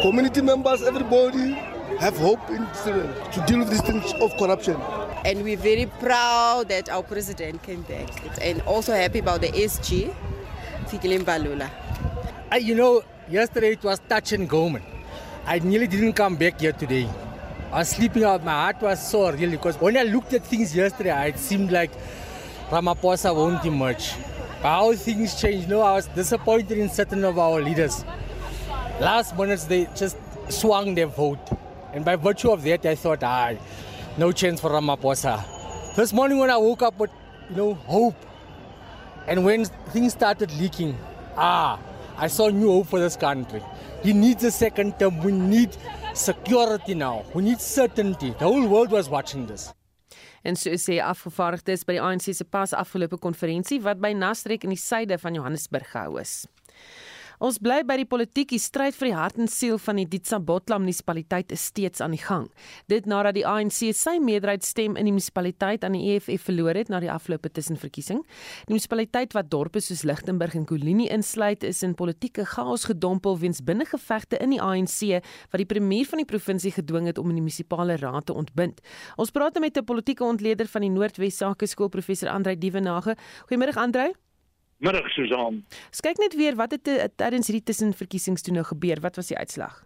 community 0.01 0.41
members 0.41 0.83
everybody 0.83 1.53
have 1.99 2.17
hope 2.17 2.49
in 2.49 2.63
Israel 2.63 3.13
to 3.31 3.41
deal 3.45 3.59
with 3.59 3.69
these 3.69 3.81
things 3.81 4.11
of 4.19 4.35
corruption. 4.37 4.75
And 5.23 5.41
we're 5.41 5.55
very 5.57 5.85
proud 5.85 6.67
that 6.67 6.89
our 6.89 7.01
president 7.01 7.63
came 7.63 7.83
back 7.83 8.09
and 8.41 8.61
also 8.63 8.93
happy 8.93 9.19
about 9.19 9.39
the 9.39 9.47
SG, 9.47 10.13
Fikile 10.87 11.19
Mbalula. 11.23 11.69
Uh, 12.51 12.57
you 12.57 12.75
know, 12.75 13.03
yesterday 13.29 13.71
it 13.71 13.83
was 13.83 14.01
touch 14.09 14.33
and 14.33 14.49
go, 14.49 14.69
man. 14.69 14.83
I 15.45 15.59
nearly 15.59 15.87
didn't 15.87 16.13
come 16.13 16.35
back 16.35 16.59
here 16.59 16.73
today. 16.73 17.07
I 17.71 17.79
was 17.79 17.89
sleeping 17.89 18.25
out. 18.25 18.43
My 18.43 18.51
heart 18.51 18.81
was 18.81 18.99
sore, 19.09 19.31
really, 19.31 19.55
because 19.55 19.79
when 19.79 19.95
I 19.95 20.03
looked 20.03 20.33
at 20.33 20.45
things 20.45 20.75
yesterday, 20.75 21.29
it 21.29 21.39
seemed 21.39 21.71
like 21.71 21.91
Ramaphosa 22.69 23.33
won't 23.33 23.63
emerge. 23.65 24.13
How 24.65 24.93
things 24.93 25.39
changed, 25.39 25.69
no, 25.69 25.81
I 25.81 25.93
was 25.93 26.07
disappointed 26.07 26.79
in 26.79 26.89
certain 26.89 27.23
of 27.23 27.37
our 27.37 27.61
leaders. 27.61 28.03
Last 28.99 29.37
minutes, 29.37 29.65
they 29.65 29.87
just 29.95 30.17
swung 30.49 30.95
their 30.95 31.05
vote. 31.05 31.51
And 31.93 32.03
by 32.03 32.15
virtue 32.15 32.49
of 32.49 32.63
that, 32.63 32.83
I 32.83 32.95
thought, 32.95 33.21
ah, 33.21 33.53
no 34.17 34.31
chance 34.31 34.59
for 34.59 34.71
Ramaphosa. 34.71 35.95
This 35.95 36.11
morning 36.11 36.39
when 36.39 36.49
I 36.49 36.57
woke 36.57 36.81
up 36.81 36.97
with, 36.97 37.11
you 37.51 37.57
know, 37.57 37.73
hope, 37.75 38.15
and 39.27 39.45
when 39.45 39.65
things 39.93 40.13
started 40.13 40.51
leaking, 40.53 40.97
ah, 41.37 41.79
I 42.17 42.25
saw 42.25 42.49
new 42.49 42.71
hope 42.71 42.87
for 42.87 42.99
this 42.99 43.15
country. 43.15 43.61
He 44.01 44.13
needs 44.13 44.43
a 44.45 44.49
second 44.49 44.97
term. 44.97 45.19
We 45.19 45.31
need 45.31 45.77
security 46.15 46.95
now. 46.95 47.23
We 47.35 47.43
need 47.43 47.61
certainty. 47.61 48.31
The 48.31 48.45
whole 48.45 48.67
world 48.67 48.89
was 48.89 49.09
watching 49.09 49.45
this. 49.45 49.74
En 50.45 50.53
so 50.55 50.75
sê 50.77 50.99
afgevaardigdes 51.01 51.87
by 51.89 51.95
die 51.97 52.03
ANC 52.05 52.29
se 52.37 52.45
pas 52.45 52.73
afgelope 52.77 53.17
konferensie 53.17 53.79
wat 53.81 53.97
by 54.03 54.13
Nasrek 54.13 54.67
in 54.67 54.75
die 54.75 54.81
suide 54.81 55.17
van 55.17 55.33
Johannesburg 55.33 55.89
gehou 55.89 56.19
is. 56.21 56.43
Ons 57.43 57.57
bly 57.59 57.81
by 57.83 57.97
die 57.99 58.07
politiek. 58.07 58.47
Die 58.53 58.61
stryd 58.61 58.95
vir 58.95 59.09
die 59.09 59.15
hart 59.17 59.39
en 59.41 59.49
siel 59.51 59.77
van 59.81 59.99
die 59.99 60.07
Ditsabotla 60.07 60.77
munisipaliteit 60.79 61.51
is 61.55 61.65
steeds 61.71 62.01
aan 62.03 62.15
die 62.15 62.21
gang. 62.21 62.47
Dit 62.91 63.09
nadat 63.09 63.35
die 63.35 63.45
ANC 63.47 63.91
sy 63.97 64.15
meerderheidsstem 64.23 64.95
in 64.95 65.09
die 65.09 65.13
munisipaliteit 65.15 65.83
aan 65.83 65.97
die 65.97 66.15
EFF 66.15 66.47
verloor 66.47 66.77
het 66.79 66.91
na 66.93 67.01
die 67.03 67.11
afgelope 67.11 67.51
tussenverkiesing. 67.51 68.23
Die 68.69 68.75
munisipaliteit 68.75 69.35
wat 69.35 69.51
dorpe 69.51 69.83
soos 69.83 70.05
Lichtenburg 70.07 70.55
en 70.55 70.67
Kolini 70.69 71.09
insluit, 71.11 71.63
is 71.67 71.83
in 71.83 71.95
politieke 71.97 72.45
chaos 72.47 72.87
gedompel 72.87 73.39
weens 73.41 73.63
binnengevegte 73.65 74.39
in 74.43 74.55
die 74.55 74.61
ANC 74.63 75.19
wat 75.51 75.59
die 75.59 75.69
premier 75.69 76.07
van 76.07 76.21
die 76.23 76.29
provinsie 76.29 76.71
gedwing 76.75 77.09
het 77.11 77.19
om 77.21 77.31
in 77.33 77.41
die 77.41 77.45
munisipale 77.45 77.99
raad 78.01 78.29
te 78.29 78.35
ontbind. 78.35 78.79
Ons 79.19 79.31
praat 79.35 79.59
met 79.59 79.77
'n 79.77 79.83
politieke 79.83 80.23
ontleder 80.23 80.67
van 80.67 80.81
die 80.81 80.89
Noordwes 80.89 81.37
Sake 81.37 81.67
Skool 81.67 81.89
professor 81.89 82.29
Andrei 82.29 82.57
Dievenage. 82.57 83.15
Goeiemôre 83.47 83.75
Andrei. 83.75 84.24
Middag 84.85 85.07
Susan. 85.09 85.63
Kyk 86.05 86.19
net 86.21 86.35
weer 86.37 86.55
wat 86.55 86.75
het 86.75 86.87
eh, 86.87 87.07
tydens 87.17 87.47
hierdie 87.49 87.65
tussenverkiesings 87.65 88.43
toe 88.45 88.53
nou 88.53 88.65
gebeur? 88.67 88.99
Wat 89.01 89.15
was 89.17 89.31
die 89.31 89.37
uitslag? 89.37 89.79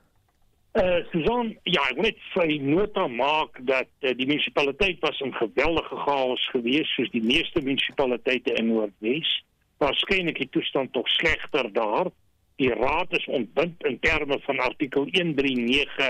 Uh 0.80 1.00
Susan, 1.12 1.54
ja, 1.64 1.86
ek 1.88 1.96
wil 1.98 2.10
net 2.10 2.20
vir 2.34 2.52
nota 2.62 3.06
maak 3.08 3.62
dat 3.70 3.90
uh, 4.04 4.12
die 4.20 4.28
munisipaliteit 4.28 5.00
was 5.06 5.22
in 5.24 5.32
geweldige 5.38 6.02
chaos 6.04 6.44
geweest 6.52 6.92
soos 6.98 7.10
die 7.16 7.24
meeste 7.24 7.64
munisipaliteite 7.64 8.58
in 8.60 8.70
Noordwes. 8.74 9.32
Waarskynlik 9.80 10.44
die 10.44 10.52
toestand 10.52 10.92
tog 10.94 11.08
slegter 11.16 11.72
daar. 11.74 12.12
Die 12.60 12.70
raad 12.76 13.16
is 13.16 13.26
ontbind 13.32 13.88
in 13.88 14.00
terme 14.04 14.38
van 14.46 14.60
artikel 14.68 15.08
139 15.08 16.08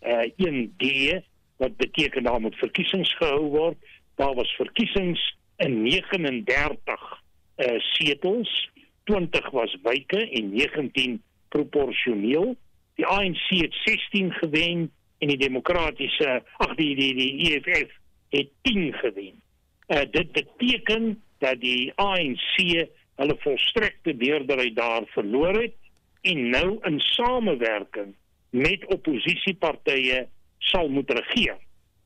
uh 0.00 0.26
1D 0.48 1.20
wat 1.60 1.76
beteken 1.76 2.24
daar 2.24 2.40
moet 2.40 2.56
verkiesings 2.56 3.12
gehou 3.20 3.50
word. 3.52 3.90
Daar 4.16 4.32
was 4.34 4.56
verkiesings 4.56 5.20
in 5.60 5.82
39 5.84 7.20
uh, 7.60 7.78
setels, 7.94 8.50
20 9.04 9.50
was 9.50 9.76
wyke 9.82 10.20
en 10.30 10.52
19 10.54 11.22
proporsioneel. 11.48 12.54
Die 12.94 13.06
ANC 13.06 13.46
het 13.48 13.74
16 13.84 14.32
gewen 14.32 14.90
en 15.18 15.28
die 15.28 15.40
demokratiese 15.40 16.40
ag 16.56 16.74
die 16.78 16.94
die 16.96 17.12
die 17.14 17.32
EFF 17.50 17.92
het 18.30 18.50
10 18.62 18.92
gewen. 19.02 19.36
Uh, 19.88 20.04
dit 20.10 20.32
beteken 20.32 21.22
dat 21.38 21.60
die 21.60 21.92
ANC 21.96 22.56
hulle 23.20 23.36
volstrekte 23.44 24.14
meerderheid 24.16 24.76
daar 24.76 25.04
verloor 25.12 25.60
het 25.60 25.76
en 26.20 26.48
nou 26.52 26.78
in 26.88 27.00
samewerking 27.00 28.14
met 28.50 28.84
oppositiepartye 28.86 30.26
sal 30.58 30.88
moet 30.88 31.10
regeer. 31.10 31.56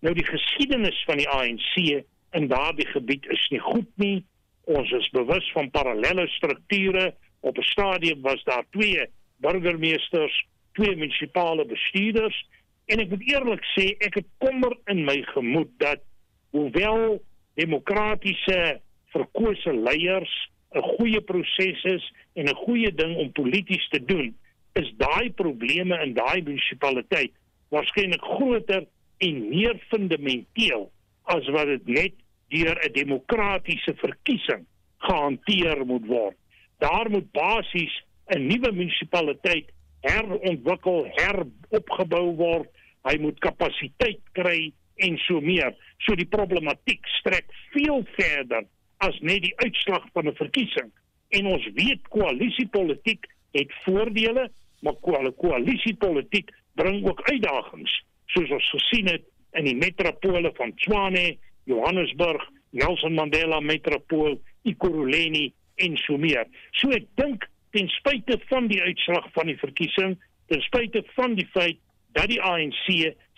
Nou 0.05 0.15
die 0.15 0.27
geskiedenis 0.27 1.03
van 1.07 1.19
die 1.23 1.29
ANC 1.29 2.05
in 2.35 2.49
daardie 2.49 2.87
gebied 2.87 3.27
is 3.33 3.47
nie 3.51 3.63
goed 3.63 3.91
nie. 4.01 4.25
Ons 4.65 4.91
is 4.91 5.11
bewus 5.13 5.51
van 5.53 5.71
parallelle 5.71 6.27
strukture. 6.29 7.15
Op 7.41 7.59
'n 7.59 7.63
stadium 7.63 8.21
was 8.23 8.45
daar 8.45 8.65
twee 8.71 9.07
burgemeesters, 9.37 10.47
twee 10.73 10.97
munisipale 10.97 11.65
bestuurders 11.67 12.47
en 12.87 13.01
ek 13.01 13.09
moet 13.09 13.29
eerlik 13.29 13.65
sê 13.73 13.87
ek 14.05 14.15
het 14.21 14.27
kommer 14.39 14.75
in 14.93 15.05
my 15.05 15.23
gemoed 15.33 15.71
dat 15.81 16.03
hoewel 16.51 17.23
demokratiese 17.61 18.81
verkose 19.15 19.73
leiers 19.73 20.35
'n 20.75 20.83
goeie 20.97 21.21
proses 21.21 21.85
is 21.85 22.05
en 22.35 22.49
'n 22.49 22.61
goeie 22.67 22.95
ding 22.95 23.17
om 23.17 23.33
polities 23.33 23.89
te 23.89 24.05
doen, 24.05 24.35
is 24.75 24.91
daai 24.97 25.31
probleme 25.31 26.03
in 26.03 26.15
daai 26.15 26.43
munisipaliteit 26.43 27.33
waarskynlik 27.69 28.23
groter 28.23 28.87
en 29.19 29.49
meer 29.49 29.79
fundamenteel 29.89 30.91
as 31.23 31.49
wat 31.49 31.67
dit 31.67 31.87
net 31.87 32.15
deur 32.55 32.79
'n 32.79 32.93
demokratiese 32.93 33.95
verkiesing 33.97 34.65
gehanteer 34.99 35.87
moet 35.87 36.07
word. 36.07 36.37
Daar 36.79 37.11
moet 37.11 37.31
basies 37.33 37.95
'n 38.27 38.47
nuwe 38.47 38.73
munisipaliteit 38.73 39.69
herontwikkel, 40.01 41.09
heropgebou 41.19 42.35
word. 42.37 42.69
Hy 43.05 43.19
moet 43.21 43.39
kapasiteit 43.39 44.21
kry 44.33 44.73
en 44.97 45.19
so 45.27 45.41
meer. 45.41 45.75
So 45.99 46.15
die 46.15 46.29
problematiek 46.29 47.07
strek 47.19 47.47
veel 47.73 48.05
verder 48.17 48.65
as 49.05 49.17
net 49.21 49.43
die 49.43 49.57
uitslag 49.57 50.07
van 50.13 50.29
'n 50.29 50.35
verkiesing. 50.35 50.91
En 51.29 51.47
ons 51.47 51.69
weet 51.75 52.09
koalisiepolitiek 52.09 53.27
het 53.53 53.73
voordele, 53.85 54.51
maar 54.81 54.97
koalisiepolitiek 55.37 56.51
bring 56.75 57.07
ook 57.07 57.21
uitdagings, 57.31 58.05
soos 58.27 58.51
ons 58.51 58.71
gesien 58.71 59.07
het 59.07 59.25
in 59.53 59.65
die 59.65 59.77
metropole 59.77 60.53
van 60.55 60.75
Tshwane 60.75 61.37
Johannesburg, 61.71 62.43
Nelson 62.75 63.15
Mandela 63.15 63.61
Metropool, 63.61 64.39
Ikuruleni 64.65 65.53
en 65.85 65.97
so 66.05 66.19
meer. 66.19 66.47
So 66.81 66.93
ek 66.95 67.07
dink 67.21 67.47
ten 67.75 67.89
spyte 67.99 68.39
van 68.51 68.69
die 68.71 68.81
uitslag 68.83 69.27
van 69.35 69.51
die 69.51 69.59
verkiesing, 69.59 70.17
ten 70.51 70.63
spyte 70.69 71.03
van 71.15 71.35
die 71.39 71.47
feit 71.55 71.81
dat 72.15 72.31
die 72.31 72.41
ANC 72.43 72.87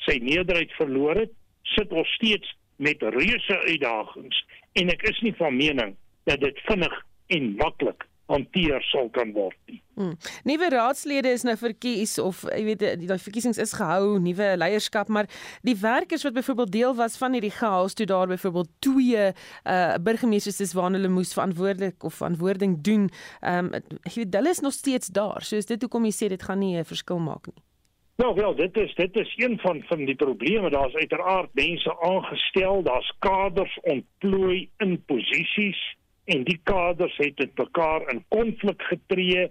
sy 0.05 0.19
meerderheid 0.23 0.73
verloor 0.77 1.23
het, 1.23 1.33
sit 1.75 1.93
ons 1.93 2.11
steeds 2.19 2.51
met 2.77 3.03
reuse 3.03 3.57
uitdagings 3.65 4.43
en 4.77 4.93
ek 4.93 5.07
is 5.09 5.23
nie 5.25 5.33
van 5.39 5.57
mening 5.57 5.95
dat 6.29 6.43
dit 6.43 6.59
vinnig 6.69 6.93
en 7.33 7.49
maklik 7.57 8.05
hanteer 8.27 8.83
sal 8.91 9.09
kan 9.15 9.33
word 9.33 9.57
nie. 9.71 9.81
Hmm. 9.97 10.13
Nuwe 10.45 10.69
raadslede 10.75 11.31
is 11.33 11.45
nou 11.47 11.55
verkies 11.57 12.19
of 12.21 12.43
jy 12.51 12.63
weet 12.67 12.83
die, 12.83 12.91
die 13.07 13.19
verkiesings 13.23 13.61
is 13.63 13.73
gehou, 13.79 14.19
nuwe 14.21 14.51
leierskap, 14.61 15.09
maar 15.09 15.29
die 15.65 15.77
werkers 15.81 16.27
wat 16.27 16.37
byvoorbeeld 16.37 16.73
deel 16.75 16.97
was 16.99 17.17
van 17.17 17.37
hierdie 17.37 17.55
chaos 17.55 17.97
toe 17.97 18.07
daar 18.07 18.29
byvoorbeeld 18.29 18.73
twee 18.85 19.31
uh 19.31 19.95
burgemeesters 20.07 20.61
is 20.61 20.75
waar 20.77 20.91
hulle 20.93 21.09
moes 21.09 21.33
verantwoordelik 21.33 22.05
of 22.05 22.19
verantwoording 22.21 22.81
doen, 22.85 23.09
ehm 23.41 23.73
um, 23.73 23.87
jy 24.05 24.21
weet 24.23 24.37
hulle 24.41 24.53
is 24.53 24.61
nog 24.61 24.77
steeds 24.77 25.09
daar. 25.09 25.43
So 25.43 25.57
is 25.57 25.71
dit 25.71 25.81
hoekom 25.83 26.05
jy 26.05 26.13
sê 26.13 26.29
dit 26.29 26.43
gaan 26.43 26.61
nie 26.61 26.77
'n 26.77 26.85
verskil 26.85 27.19
maak 27.19 27.47
nie. 27.47 27.63
Nou 28.17 28.35
wel, 28.35 28.55
dit 28.55 28.77
is 28.77 28.95
dit 28.95 29.17
is 29.17 29.33
een 29.37 29.59
van 29.59 29.83
van 29.89 30.05
die 30.05 30.15
probleme. 30.15 30.71
Daar's 30.71 30.95
uiteraard 30.95 31.51
mense 31.53 32.01
aangestel, 32.01 32.83
daar's 32.83 33.13
kaders 33.19 33.79
ontplooi 33.83 34.69
in 34.79 35.03
posisies 35.05 35.97
en 36.27 36.45
die 36.47 36.59
kaders 36.67 37.17
het 37.23 37.37
dit 37.39 37.59
mekaar 37.59 38.07
in 38.13 38.25
konflik 38.35 38.83
getree. 38.91 39.47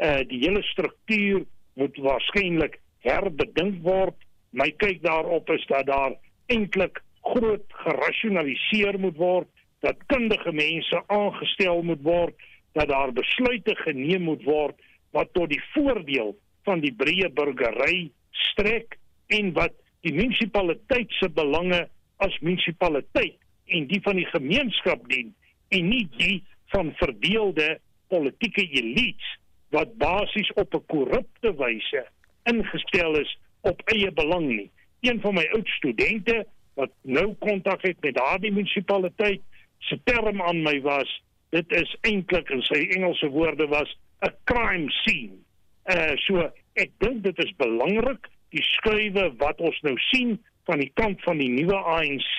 Uh 0.00 0.20
die 0.30 0.40
hele 0.44 0.62
struktuur 0.62 1.44
moet 1.74 1.96
waarskynlik 1.96 2.78
herbedink 3.06 3.82
word. 3.86 4.16
My 4.50 4.70
kyk 4.82 5.02
daarop 5.02 5.50
is 5.50 5.64
dat 5.70 5.86
daar 5.86 6.14
eintlik 6.50 7.02
groot 7.22 7.66
gerasionaliseer 7.84 8.98
moet 8.98 9.16
word, 9.16 9.48
dat 9.84 10.00
kundige 10.06 10.52
mense 10.52 11.02
aangestel 11.06 11.82
moet 11.82 12.02
word, 12.02 12.34
dat 12.72 12.88
daar 12.88 13.12
besluite 13.12 13.74
geneem 13.84 14.22
moet 14.30 14.42
word 14.44 14.78
wat 15.10 15.32
tot 15.34 15.50
die 15.50 15.62
voordeel 15.74 16.34
van 16.68 16.82
die 16.84 16.92
breë 16.94 17.30
burgery 17.34 18.10
strek 18.52 18.96
en 19.34 19.52
wat 19.56 19.74
die 20.06 20.14
munisipaliteit 20.14 21.10
se 21.18 21.28
belange 21.34 21.82
as 22.22 22.36
munisipaliteit 22.44 23.38
en 23.70 23.86
die 23.90 24.00
van 24.04 24.18
die 24.18 24.28
gemeenskap 24.30 25.02
dien 25.10 25.34
en 25.70 25.88
nie 25.88 26.06
die 26.16 26.38
van 26.74 26.92
verdeelde 26.98 27.78
politieke 28.10 28.64
elites 28.66 29.36
wat 29.74 29.94
basies 30.02 30.50
op 30.58 30.74
'n 30.74 30.86
korrupte 30.86 31.54
wyse 31.56 32.06
ingestel 32.50 33.18
is 33.20 33.38
op 33.60 33.80
eie 33.84 34.10
belang 34.12 34.46
nie. 34.46 34.70
Een 35.00 35.20
van 35.20 35.34
my 35.34 35.46
oud 35.54 35.68
studente 35.68 36.46
wat 36.74 36.90
nou 37.02 37.34
kontak 37.38 37.82
het 37.82 38.00
met 38.00 38.14
daardie 38.14 38.52
munisipaliteit, 38.52 39.40
se 39.78 39.98
term 40.04 40.42
aan 40.42 40.62
my 40.62 40.80
was 40.80 41.22
dit 41.50 41.72
is 41.72 41.96
eintlik 42.06 42.50
in 42.50 42.62
sy 42.62 42.80
Engelse 42.96 43.28
woorde 43.28 43.66
was 43.66 43.96
'n 44.22 44.34
crime 44.44 44.90
scene. 44.90 45.36
Uh 45.84 46.16
so 46.16 46.50
ek 46.74 46.90
dink 46.98 47.22
dit 47.22 47.38
is 47.44 47.52
belangrik 47.56 48.28
die 48.50 48.62
skuwe 48.62 49.32
wat 49.36 49.60
ons 49.60 49.80
nou 49.80 49.96
sien 49.98 50.38
van 50.64 50.78
die 50.78 50.90
kant 50.94 51.22
van 51.22 51.38
die 51.38 51.48
nuwe 51.48 51.76
ANC, 51.76 52.38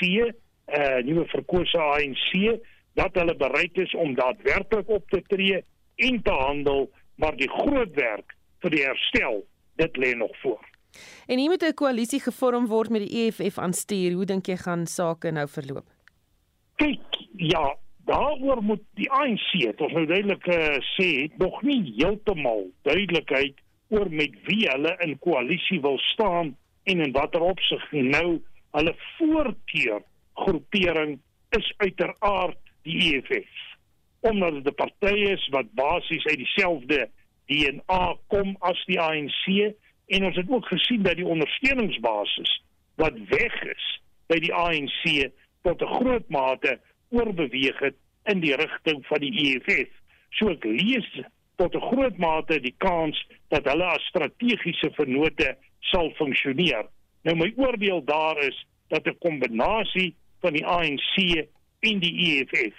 uh 0.67 0.99
nuwe 1.03 1.25
verkose 1.25 1.77
ANC 1.77 2.59
dat 2.93 3.15
hulle 3.15 3.35
bereid 3.35 3.77
is 3.77 3.93
om 3.95 4.15
daadwerklik 4.15 4.89
op 4.89 5.09
te 5.09 5.21
tree 5.27 5.63
en 5.95 6.21
te 6.23 6.31
handel, 6.31 6.89
maar 7.15 7.35
die 7.37 7.49
groot 7.49 7.93
werk 7.95 8.35
vir 8.61 8.75
die 8.75 8.83
herstel, 8.83 9.43
dit 9.75 9.97
lê 9.97 10.13
nog 10.17 10.33
voor. 10.41 10.65
En 11.27 11.37
hier 11.37 11.49
moet 11.49 11.63
'n 11.63 11.73
koalisie 11.73 12.19
gevorm 12.19 12.67
word 12.67 12.89
met 12.89 13.07
die 13.07 13.15
EFF 13.25 13.57
aanstuur. 13.57 14.11
Hoe 14.11 14.25
dink 14.25 14.45
jy 14.45 14.57
gaan 14.57 14.85
sake 14.85 15.31
nou 15.31 15.47
verloop? 15.47 15.87
Kyk, 16.75 17.15
ja, 17.35 17.77
daaroor 18.05 18.61
moet 18.63 18.83
die 18.93 19.11
ANC, 19.11 19.51
dit 19.51 19.81
ons 19.81 19.93
nou 19.93 20.05
duidelik 20.05 20.47
uh, 20.47 20.77
sê, 20.97 21.29
nog 21.37 21.61
nie 21.61 21.93
heeltemal 21.95 22.67
duidelikheid 22.81 23.55
oor 23.89 24.09
met 24.09 24.35
wie 24.47 24.67
hulle 24.69 24.95
in 25.05 25.19
koalisie 25.19 25.81
wil 25.81 25.97
staan 25.97 26.55
en 26.83 27.03
in 27.05 27.11
watter 27.11 27.41
opsig 27.41 27.91
nou 27.91 28.41
hulle 28.71 28.93
voorkeur 29.17 30.01
groepering 30.33 31.19
is 31.57 31.73
uiteraard 31.77 32.70
die 32.83 33.15
EFF 33.15 33.59
omdat 34.19 34.53
dit 34.53 34.67
'n 34.67 34.75
party 34.75 35.15
is 35.33 35.47
wat 35.49 35.73
basies 35.73 36.25
uit 36.25 36.37
dieselfde 36.37 37.09
DNA 37.45 38.17
kom 38.27 38.55
as 38.59 38.85
die 38.85 38.99
ANC 38.99 39.73
En 40.11 40.25
ons 40.25 40.35
het 40.35 40.49
ook 40.49 40.65
gesien 40.65 41.01
dat 41.01 41.15
die 41.15 41.25
ondersteuningsbasis 41.25 42.63
wat 42.95 43.13
weg 43.29 43.63
is 43.63 43.85
by 44.27 44.39
die 44.43 44.53
ANC 44.53 45.31
tot 45.63 45.81
'n 45.81 45.93
groot 45.99 46.27
mate 46.29 46.79
oorbeweeg 47.09 47.79
het 47.79 47.95
in 48.23 48.39
die 48.39 48.55
rigting 48.55 49.05
van 49.07 49.19
die 49.19 49.31
EFF. 49.43 49.91
So 50.29 50.49
ek 50.49 50.63
lees 50.63 51.07
tot 51.55 51.75
'n 51.75 51.87
groot 51.91 52.17
mate 52.17 52.59
die 52.59 52.75
kans 52.77 53.27
dat 53.47 53.65
hulle 53.71 53.85
as 53.85 54.07
strategiese 54.11 54.91
vennote 54.99 55.55
sal 55.79 56.11
funksioneer. 56.19 56.85
Nou 57.23 57.37
my 57.37 57.53
oordeel 57.55 58.03
daar 58.03 58.37
is 58.37 58.65
dat 58.87 59.07
'n 59.07 59.17
kombinasie 59.19 60.15
van 60.41 60.53
die 60.53 60.65
ANC 60.65 61.47
en 61.81 61.99
die 61.99 62.13
EFF 62.29 62.77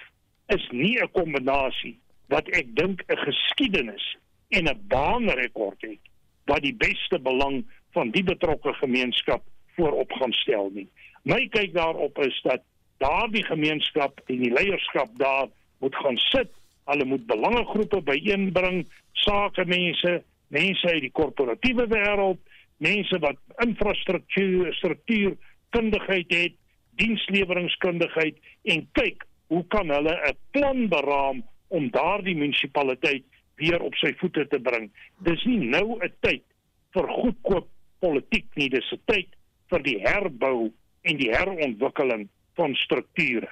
is 0.56 0.64
nie 0.70 0.96
'n 1.00 1.10
kombinasie 1.12 1.98
wat 2.28 2.48
ek 2.48 2.74
dink 2.76 3.02
'n 3.08 3.16
geskiedenis 3.26 4.16
en 4.48 4.68
'n 4.68 4.82
baanrekord 4.88 5.80
het 5.80 6.02
wat 6.44 6.62
die 6.62 6.74
beste 6.74 7.18
belang 7.18 7.64
van 7.92 8.10
die 8.10 8.24
betrokke 8.24 8.72
gemeenskap 8.72 9.42
voorop 9.76 10.12
gaan 10.12 10.32
stel 10.32 10.70
nie. 10.74 10.88
My 11.22 11.48
kyk 11.48 11.74
daarop 11.74 12.18
is 12.18 12.40
dat 12.42 12.62
daardie 12.98 13.44
gemeenskap 13.44 14.20
en 14.26 14.38
die 14.38 14.52
leierskap 14.52 15.10
daar 15.18 15.48
moet 15.78 15.96
gaan 15.96 16.16
sit. 16.16 16.50
Hulle 16.84 17.04
moet 17.04 17.26
belangegroepe 17.26 18.02
byeenbring, 18.02 18.86
sakemense, 19.12 20.22
mense 20.48 20.86
uit 20.86 21.00
die 21.00 21.14
korporatiewe 21.14 21.86
wêreld, 21.86 22.40
mense 22.76 23.18
wat 23.18 23.38
infrastruktuur, 23.64 24.74
struktuur, 24.74 25.36
kundigheid 25.70 26.34
het, 26.34 26.54
diensleweringskundigheid 27.00 28.36
en 28.62 28.88
kyk 28.92 29.24
hoe 29.52 29.64
kan 29.68 29.88
hulle 29.90 30.14
'n 30.28 30.36
plan 30.50 30.88
beraam 30.88 31.42
om 31.68 31.90
daardie 31.90 32.36
munisipaliteit 32.36 33.24
weer 33.56 33.80
op 33.80 33.94
sy 33.94 34.12
voete 34.20 34.46
te 34.48 34.60
bring. 34.60 34.90
Dis 35.24 35.44
nie 35.44 35.58
nou 35.58 35.98
'n 36.00 36.12
tyd 36.20 36.44
vir 36.92 37.08
goedkoop 37.08 37.68
politiek 38.00 38.46
nie, 38.54 38.68
dis 38.68 38.92
'n 38.92 39.00
tyd 39.06 39.28
vir 39.70 39.82
die 39.82 39.98
herbou 40.04 40.72
en 41.02 41.16
die 41.16 41.30
herontwikkeling 41.30 42.28
van 42.54 42.74
strukture. 42.74 43.48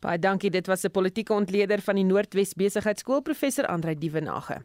Baie 0.00 0.18
dankie, 0.18 0.50
dit 0.50 0.66
was 0.66 0.84
'n 0.84 0.90
politieke 0.90 1.32
ontleder 1.32 1.80
van 1.80 1.94
die 1.94 2.04
Noordwes 2.04 2.54
Besigheidsskool 2.54 3.22
professor 3.22 3.66
Andrei 3.66 3.94
Dievenage. 3.94 4.62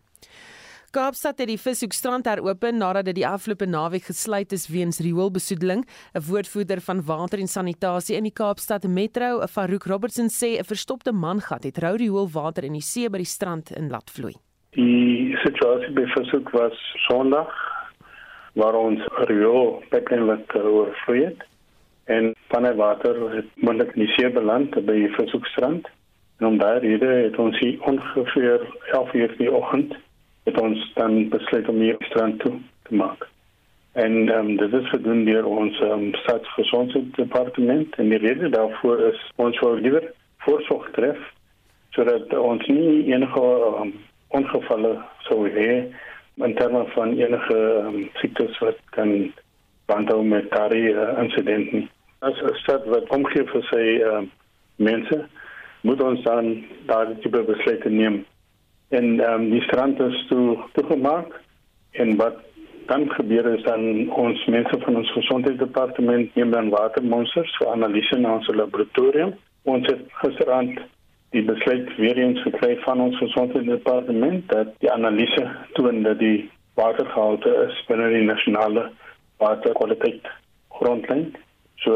Kaapstad 0.93 1.39
het 1.41 1.49
die 1.49 1.57
vishoekstrand 1.57 2.27
heropen 2.29 2.75
nadat 2.77 3.07
dit 3.07 3.15
die 3.17 3.25
afgelope 3.25 3.65
naweek 3.65 4.03
gesluit 4.11 4.51
is 4.53 4.67
weens 4.69 4.99
rioolbesoedeling. 5.01 5.81
'n 6.13 6.21
Woordvoerder 6.27 6.81
van 6.87 7.01
water 7.07 7.39
en 7.39 7.49
sanitasie 7.49 8.15
in 8.15 8.27
die 8.29 8.33
Kaapstad 8.41 8.85
Metro, 8.87 9.41
Farouk 9.47 9.87
Robertson 9.89 10.29
sê 10.29 10.49
'n 10.59 10.69
verstopte 10.71 11.11
mangat 11.11 11.63
het 11.63 11.79
rou 11.81 11.95
rioolwater 11.97 12.63
in 12.63 12.73
die 12.73 12.85
see 12.91 13.09
by 13.09 13.17
die 13.17 13.33
strand 13.35 13.71
in 13.71 13.89
laat 13.89 14.11
vloei. 14.11 14.35
Die 14.75 15.35
situasie 15.43 15.93
by 15.93 16.05
Vishoek 16.13 16.51
was 16.51 16.77
Sondag 17.07 17.49
waar 18.53 18.75
ons 18.75 19.01
riool 19.25 19.81
pipeline 19.89 20.25
wat 20.25 20.55
oorvloei 20.55 21.25
het 21.25 21.41
en 22.05 22.35
van 22.51 22.63
die 22.63 22.77
water 22.77 23.35
het 23.35 23.49
moontlik 23.55 23.95
in 23.95 24.05
die 24.05 24.13
see 24.13 24.29
beland 24.29 24.69
by 24.85 24.93
die 24.93 25.13
Vishoekstrand. 25.17 25.89
En 26.37 26.45
om 26.45 26.57
daai 26.57 26.79
rede 26.79 27.05
het 27.05 27.37
ons 27.37 27.59
hier 27.59 27.81
ongeveer 27.81 28.61
11 28.91 29.13
uur 29.13 29.37
die 29.37 29.51
oggend 29.51 29.97
het 30.43 30.59
ons 30.59 30.91
dan 30.93 31.29
besluit 31.29 31.69
om 31.69 31.79
hier 31.79 31.95
strand 31.99 32.39
toe 32.39 32.57
te 32.83 32.95
maak. 32.95 33.27
En 33.93 34.37
um, 34.37 34.55
dit 34.57 34.73
is 34.73 34.89
gedoen 34.89 35.25
deur 35.25 35.45
ons 35.45 35.79
um, 35.81 36.07
staatsgesondheidsdepartement 36.13 37.95
en 37.95 38.09
die 38.09 38.17
rede 38.17 38.49
daarvoor 38.49 38.99
is 39.11 39.19
ons 39.35 39.59
wil 39.59 39.75
liewer 39.75 40.11
voorsorg 40.37 40.89
tref 40.97 41.19
sodat 41.93 42.33
ons 42.33 42.65
nie 42.67 43.13
enige 43.13 43.43
um, 43.69 43.93
ongevalle 44.33 44.95
sou 45.27 45.45
hê 45.45 45.69
in 46.41 46.55
terme 46.57 46.81
van 46.95 47.13
enige 47.19 47.59
um, 47.85 47.99
siektes 48.21 48.57
wat 48.65 48.81
kan 48.97 49.13
bandhou 49.85 50.23
met 50.25 50.49
daardie 50.51 50.89
uh, 50.89 51.11
insident 51.21 51.71
nie. 51.71 51.87
As 52.25 52.41
'n 52.41 52.57
stad 52.63 52.89
wat 52.89 53.09
omgee 53.13 53.45
vir 53.45 53.63
sy 53.69 53.85
uh, 54.01 54.25
mense 54.75 55.21
moet 55.81 56.01
ons 56.01 56.23
dan 56.23 56.63
daardie 56.89 57.19
tipe 57.21 57.43
besluite 57.45 57.89
neem 57.89 58.23
en 58.93 59.19
um, 59.19 59.49
die 59.49 59.61
strand 59.61 59.99
is 59.99 60.25
toe 60.29 60.57
toegemaak. 60.77 61.39
En 61.91 62.15
wat 62.15 62.39
dan 62.85 63.09
gebeur 63.09 63.45
is 63.45 63.63
dan 63.63 64.09
ons 64.11 64.45
mense 64.45 64.79
van 64.79 64.95
ons 64.95 65.11
gesondheidsdepartement 65.11 66.35
neem 66.35 66.51
dan 66.51 66.69
watermonsters 66.69 67.55
vir 67.59 67.71
analise 67.71 68.17
na 68.19 68.35
ons 68.39 68.49
laboratorium. 68.53 69.33
Ons 69.63 69.87
het 69.87 70.03
gisterand 70.21 70.81
die 71.33 71.43
besluit 71.47 71.95
weer 71.97 72.17
eens 72.17 72.41
gekry 72.45 72.75
van 72.83 73.01
ons 73.01 73.17
gesondheidsdepartement 73.17 74.49
dat 74.51 74.73
die 74.83 74.91
analise 74.91 75.45
toon 75.77 76.03
dat 76.03 76.19
die 76.19 76.49
watergehalte 76.79 77.53
is 77.67 77.79
binne 77.87 78.09
die 78.13 78.27
nasionale 78.27 78.89
waterkwaliteit 79.41 80.27
grondlyn. 80.79 81.31
So 81.85 81.95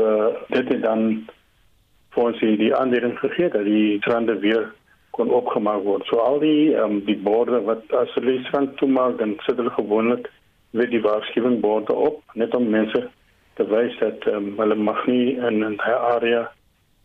dit 0.53 0.73
het 0.73 0.83
dan 0.83 1.27
vir 2.15 2.23
ons 2.31 2.43
die 2.63 2.73
aanleiding 2.75 3.17
gegee 3.19 3.49
dat 3.53 3.65
die 3.67 3.97
strande 3.99 4.39
weer 4.41 4.71
kon 5.17 5.33
opgemaak 5.33 5.83
word. 5.83 6.05
So 6.09 6.21
al 6.21 6.39
die 6.43 6.73
um, 6.77 6.99
die 7.05 7.17
borde 7.27 7.59
wat 7.65 7.93
as 7.99 8.13
hulle 8.15 8.37
strand 8.47 8.75
toe 8.81 8.89
maak 8.89 9.17
dan 9.21 9.35
sit 9.45 9.57
hulle 9.59 9.73
gewoonlik 9.75 10.29
met 10.77 10.91
die 10.93 11.01
waarskuwing 11.01 11.59
borde 11.63 11.95
op 12.09 12.21
net 12.41 12.55
om 12.55 12.69
mense 12.69 13.03
te 13.57 13.65
wys 13.71 13.97
dat 14.01 14.27
um, 14.31 14.53
hulle 14.61 14.77
mag 14.89 15.05
nie 15.09 15.35
in 15.49 15.63
'n 15.65 15.79
area 15.87 16.43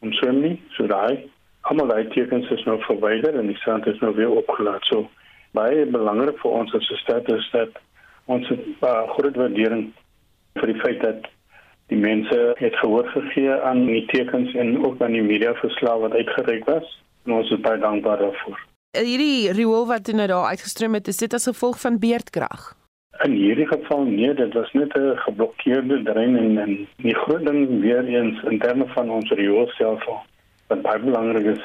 omswem 0.03 0.41
nie. 0.41 0.57
So 0.77 0.87
daai 0.87 1.25
almal 1.71 1.89
daai 1.89 2.09
tekens 2.15 2.51
is 2.51 2.65
nou 2.69 2.79
verwyder 2.87 3.39
en 3.39 3.47
die 3.47 3.59
strand 3.63 3.87
is 3.87 4.01
nou 4.01 4.15
weer 4.15 4.31
opgelaat. 4.31 4.85
So 4.91 5.09
baie 5.57 5.87
belangrik 5.87 6.39
vir 6.43 6.53
ons 6.61 6.75
as 6.75 6.91
'n 6.91 7.03
stad 7.05 7.33
is 7.33 7.51
dat 7.53 7.71
ons 8.27 8.51
'n 8.51 8.77
uh, 8.83 9.09
groot 9.15 9.37
waardering 9.37 9.93
vir 10.61 10.67
die 10.73 10.81
feit 10.81 11.01
dat 11.01 11.31
die 11.89 11.99
mense 11.99 12.55
het 12.59 12.77
gehoor 12.77 13.09
gegee 13.09 13.53
aan 13.71 13.87
die 13.87 14.05
tekens 14.07 14.55
en 14.55 14.85
ook 14.85 15.03
aan 15.03 15.13
die 15.13 15.29
media 15.33 15.55
verslae 15.55 15.99
wat 16.05 16.13
uitgereik 16.13 16.65
was 16.65 17.03
en 17.25 17.33
ons 17.33 17.51
is 17.51 17.61
baie 17.61 17.79
dankbaar 17.79 18.19
daarvoor. 18.19 18.61
Eh, 18.93 19.05
hierdie 19.07 19.53
riool 19.57 19.87
wat 19.87 20.07
nou 20.13 20.27
daar 20.27 20.51
uitgestroom 20.53 20.95
het, 20.95 21.09
is 21.09 21.17
dit 21.17 21.35
as 21.35 21.49
gevolg 21.49 21.81
van 21.81 21.99
beerdkrag? 21.99 22.73
In 23.25 23.33
hierdie 23.37 23.67
geval 23.67 24.05
nee, 24.05 24.35
dit 24.35 24.55
was 24.55 24.73
net 24.73 24.97
'n 24.97 25.17
geblokkeerde 25.17 26.03
drein 26.03 26.37
en 26.37 26.59
en 26.59 26.89
die 26.97 27.15
groot 27.15 27.45
ding 27.47 27.81
weer 27.81 28.05
eens 28.05 28.43
in 28.43 28.59
terme 28.59 28.87
van 28.87 29.11
ons 29.11 29.31
rioolstelsel 29.31 30.19
wat 30.69 30.83
baie 30.83 30.99
belangrik 30.99 31.47
is 31.57 31.65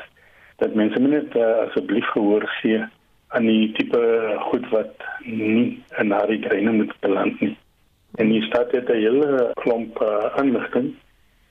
dat 0.58 0.74
mense 0.74 1.00
net 1.00 1.36
uh, 1.36 1.58
asseblief 1.66 2.06
gehoor 2.06 2.48
gee 2.62 2.84
aan 3.28 3.46
die 3.46 3.72
tipe 3.72 4.02
goed 4.50 4.70
wat 4.70 4.94
nie 5.24 5.84
in 5.98 6.10
daardie 6.10 6.40
dreine 6.40 6.72
moet 6.72 6.94
beland 7.00 7.42
nie. 7.42 7.58
En 8.16 8.30
die 8.30 8.42
stad 8.42 8.72
het 8.72 8.90
'n 8.90 9.02
hele 9.04 9.52
klomp 9.54 10.02
uh, 10.02 10.44
inligting 10.44 10.96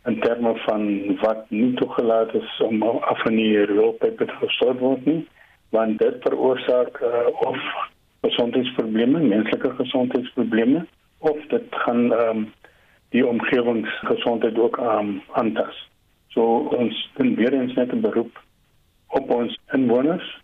in 0.07 0.21
terme 0.21 0.55
van 0.67 0.83
wat 1.21 1.51
nie 1.51 1.75
toegelaat 1.75 2.35
is 2.35 2.61
om 2.61 2.83
af 2.83 3.23
van 3.23 3.35
die 3.35 3.65
rioolpype 3.65 4.25
te 4.25 4.39
gestort 4.41 4.79
word 4.79 5.05
nie 5.07 5.23
want 5.75 5.99
dit 5.99 6.17
veroorsaak 6.23 7.01
uh, 7.03 7.27
of 7.49 7.59
gesondheidsprobleme, 8.21 9.19
menslike 9.19 9.75
gesondheidsprobleme 9.75 10.87
of 11.19 11.39
dit 11.51 11.67
gaan 11.71 12.13
um, 12.13 12.47
die 13.15 13.27
omgewingsgesondheid 13.27 14.59
ook 14.59 14.79
um, 14.79 15.23
aantas. 15.33 15.89
So 16.35 16.43
ons 16.79 17.11
doen 17.17 17.35
weer 17.35 17.53
eens 17.53 17.75
net 17.75 17.93
'n 17.93 18.01
beroep 18.01 18.43
op 19.09 19.31
ons 19.31 19.59
inwoners 19.73 20.41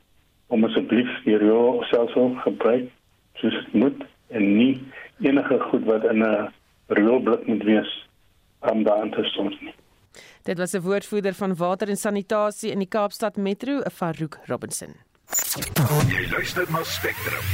om 0.47 0.65
asseblief 0.65 1.11
die 1.25 1.37
rioolstelsel 1.37 2.35
gebruik 2.45 2.91
soos 3.35 3.55
dit 3.65 3.73
moet 3.73 4.05
en 4.29 4.57
nie 4.57 4.81
enige 5.21 5.59
goed 5.61 5.85
wat 5.85 6.05
in 6.05 6.23
'n 6.23 6.51
rioolblik 6.87 7.47
moet 7.47 7.63
wees 7.63 7.93
om 8.71 8.83
daarin 8.85 9.11
te 9.11 9.25
stort 9.25 9.61
nie. 9.61 9.75
Dit 10.43 10.59
was 10.59 10.73
'n 10.75 10.81
woordvoerder 10.81 11.35
van 11.35 11.57
water 11.57 11.89
en 11.89 11.97
sanitasie 11.97 12.71
in 12.71 12.79
die 12.79 12.89
Kaapstad 12.89 13.37
Metro, 13.37 13.81
Farouk 13.93 14.39
Robinson. 14.47 14.95
Jy 16.09 16.29
luister 16.31 16.67
na 16.71 16.83
Spectrum. 16.83 17.45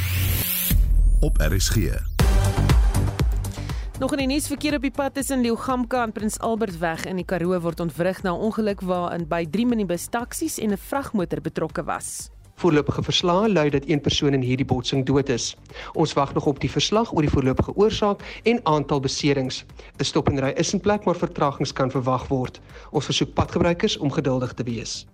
Op 1.20 1.36
RSG. 1.36 1.76
Nog 3.98 4.14
'n 4.14 4.26
nuus 4.26 4.46
verkeer 4.46 4.74
op 4.74 4.82
die 4.82 4.90
pad 4.90 5.14
tussen 5.14 5.40
Leeugamka 5.40 6.02
en 6.02 6.12
Prins 6.12 6.38
Albertweg 6.38 7.04
in 7.04 7.16
die 7.16 7.24
Karoo 7.24 7.60
word 7.60 7.80
ontwrig 7.80 8.22
na 8.22 8.30
'n 8.30 8.40
ongeluk 8.40 8.80
waarin 8.80 9.28
by 9.28 9.46
3 9.50 9.66
minibus 9.66 10.06
taksies 10.06 10.58
en 10.58 10.70
'n 10.70 10.76
vragmotor 10.76 11.40
betrokke 11.40 11.84
was. 11.84 12.30
Voorlopige 12.58 13.02
verslae 13.02 13.52
lui 13.52 13.70
dat 13.70 13.84
een 13.86 14.00
persoon 14.00 14.32
in 14.32 14.42
hierdie 14.42 14.66
botsing 14.66 15.04
dood 15.06 15.28
is. 15.28 15.56
Ons 15.92 16.12
wag 16.12 16.32
nog 16.34 16.46
op 16.46 16.60
die 16.60 16.70
verslag 16.70 17.12
oor 17.14 17.22
die 17.22 17.30
voorlopige 17.30 17.74
oorsaak 17.74 18.40
en 18.42 18.60
aantal 18.62 19.00
beserings. 19.00 19.64
'n 19.96 20.04
Stop 20.04 20.28
en 20.28 20.40
ry 20.40 20.50
is 20.56 20.72
in 20.72 20.80
plek, 20.80 21.04
maar 21.04 21.16
vertragings 21.16 21.72
kan 21.72 21.90
verwag 21.90 22.28
word. 22.28 22.60
Ons 22.90 23.04
versoek 23.04 23.32
padgebruikers 23.34 23.96
om 23.96 24.10
geduldig 24.10 24.52
te 24.52 24.62
wees. 24.62 25.06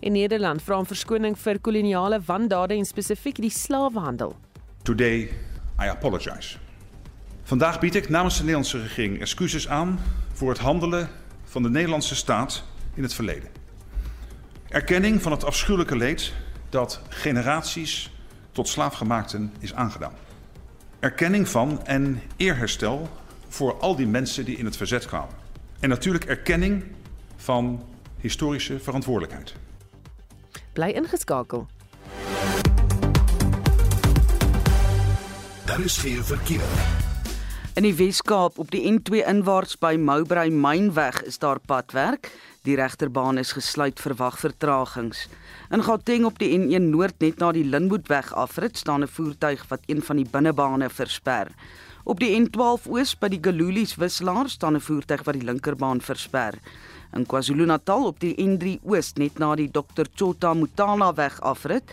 In 0.00 0.12
Nederland 0.12 0.62
vra 0.62 0.78
om 0.78 0.86
verskoning 0.86 1.38
vir 1.38 1.60
koloniale 1.60 2.20
wandade 2.26 2.74
en 2.74 2.84
spesifiek 2.84 3.40
die 3.40 3.50
slawehandel. 3.50 4.36
Today 4.82 5.28
I 5.82 5.88
apologize. 5.88 6.56
Vandaag 7.42 7.80
bied 7.80 7.94
ik 7.94 8.08
namens 8.08 8.34
de 8.36 8.40
Nederlandse 8.40 8.82
regering 8.82 9.20
excuses 9.20 9.68
aan 9.68 10.00
voor 10.32 10.48
het 10.48 10.58
handelen 10.58 11.08
van 11.44 11.62
de 11.62 11.70
Nederlandse 11.70 12.14
staat 12.14 12.64
in 12.94 13.02
het 13.02 13.14
verleden. 13.14 13.48
Erkenning 14.68 15.22
van 15.22 15.32
het 15.32 15.44
afschuwelijke 15.44 15.96
leed 15.96 16.32
dat 16.74 17.00
generaties 17.08 18.10
tot 18.52 18.68
slaafgemaakten 18.68 19.52
is 19.58 19.74
aangedaan. 19.74 20.12
Erkenning 21.00 21.48
van 21.48 21.86
en 21.86 22.22
eerherstel 22.36 23.08
voor 23.48 23.78
al 23.78 23.96
die 23.96 24.06
mensen 24.06 24.44
die 24.44 24.56
in 24.56 24.64
het 24.64 24.76
verzet 24.76 25.06
kwamen. 25.06 25.34
En 25.80 25.88
natuurlijk 25.88 26.24
erkenning 26.24 26.84
van 27.36 27.84
historische 28.20 28.80
verantwoordelijkheid. 28.80 29.54
Bly 30.72 30.88
ingeskakel. 30.88 31.66
Daar 35.64 35.80
is 35.80 35.96
geen 35.96 36.24
verkeer. 36.24 36.62
In 37.74 37.82
die 37.82 37.94
Wes-Kaap 37.94 38.58
op 38.58 38.70
die 38.70 38.92
N2 38.92 39.26
inwaarts 39.26 39.78
by 39.78 39.96
Mowbray 39.98 40.48
Mynweg 40.48 41.22
is 41.22 41.38
daar 41.38 41.58
padwerk. 41.58 42.30
Die 42.64 42.78
regterbaan 42.80 43.36
is 43.36 43.50
gesluit 43.52 43.98
vir 44.00 44.14
wagvertragings. 44.16 45.26
In 45.68 45.82
Gauteng 45.84 46.24
op 46.24 46.38
die 46.40 46.48
N1 46.56 46.86
Noord 46.94 47.18
net 47.20 47.42
na 47.42 47.50
die 47.52 47.64
Linwoodweg 47.68 48.30
afrit 48.32 48.78
staan 48.80 49.04
'n 49.04 49.12
voertuig 49.16 49.66
wat 49.68 49.82
een 49.86 50.00
van 50.02 50.16
die 50.16 50.24
binnebane 50.24 50.88
versper. 50.88 51.52
Op 52.04 52.20
die 52.20 52.32
N12 52.40 52.88
Oos 52.88 53.14
by 53.20 53.28
die 53.28 53.42
Galulies 53.42 53.94
wisselaar 53.96 54.48
staan 54.48 54.76
'n 54.76 54.80
voertuig 54.80 55.24
wat 55.24 55.34
die 55.34 55.44
linkerbaan 55.44 56.00
versper. 56.00 56.54
In 57.12 57.26
KwaZulu-Natal 57.26 58.06
op 58.06 58.20
die 58.20 58.34
N3 58.34 58.80
Oos 58.82 59.12
net 59.12 59.38
na 59.38 59.54
die 59.54 59.70
Dr 59.70 60.06
Chota 60.14 60.54
Mutala 60.54 61.14
weg 61.14 61.40
afrit, 61.40 61.84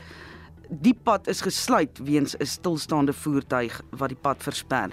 die 0.70 0.96
pad 1.04 1.28
is 1.28 1.42
gesluit 1.42 2.00
weens 2.00 2.36
'n 2.40 2.46
stilstaande 2.46 3.14
voertuig 3.14 3.82
wat 3.90 4.10
die 4.10 4.22
pad 4.22 4.38
versper. 4.44 4.90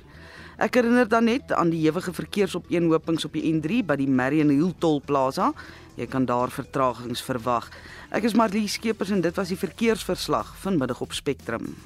Ek 0.59 0.75
herinner 0.75 1.07
dan 1.07 1.29
net 1.31 1.53
aan 1.55 1.69
die 1.71 1.85
ewige 1.87 2.11
verkeersopeenhopings 2.11 3.23
op 3.29 3.37
die 3.39 3.45
N3 3.47 3.77
by 3.87 3.95
die 4.01 4.09
Marion 4.11 4.49
Hill 4.51 4.73
Toll 4.83 4.99
Plaza. 5.07 5.53
Jy 5.95 6.09
kan 6.11 6.25
daar 6.27 6.51
vertragings 6.51 7.23
verwag. 7.23 7.69
Ek 8.11 8.27
is 8.27 8.35
Marlie 8.35 8.67
Skeepers 8.67 9.13
en 9.15 9.23
dit 9.23 9.39
was 9.39 9.53
die 9.55 9.59
verkeersverslag 9.61 10.51
vanmiddag 10.59 10.99
op 11.07 11.15
Spectrum. 11.15 11.77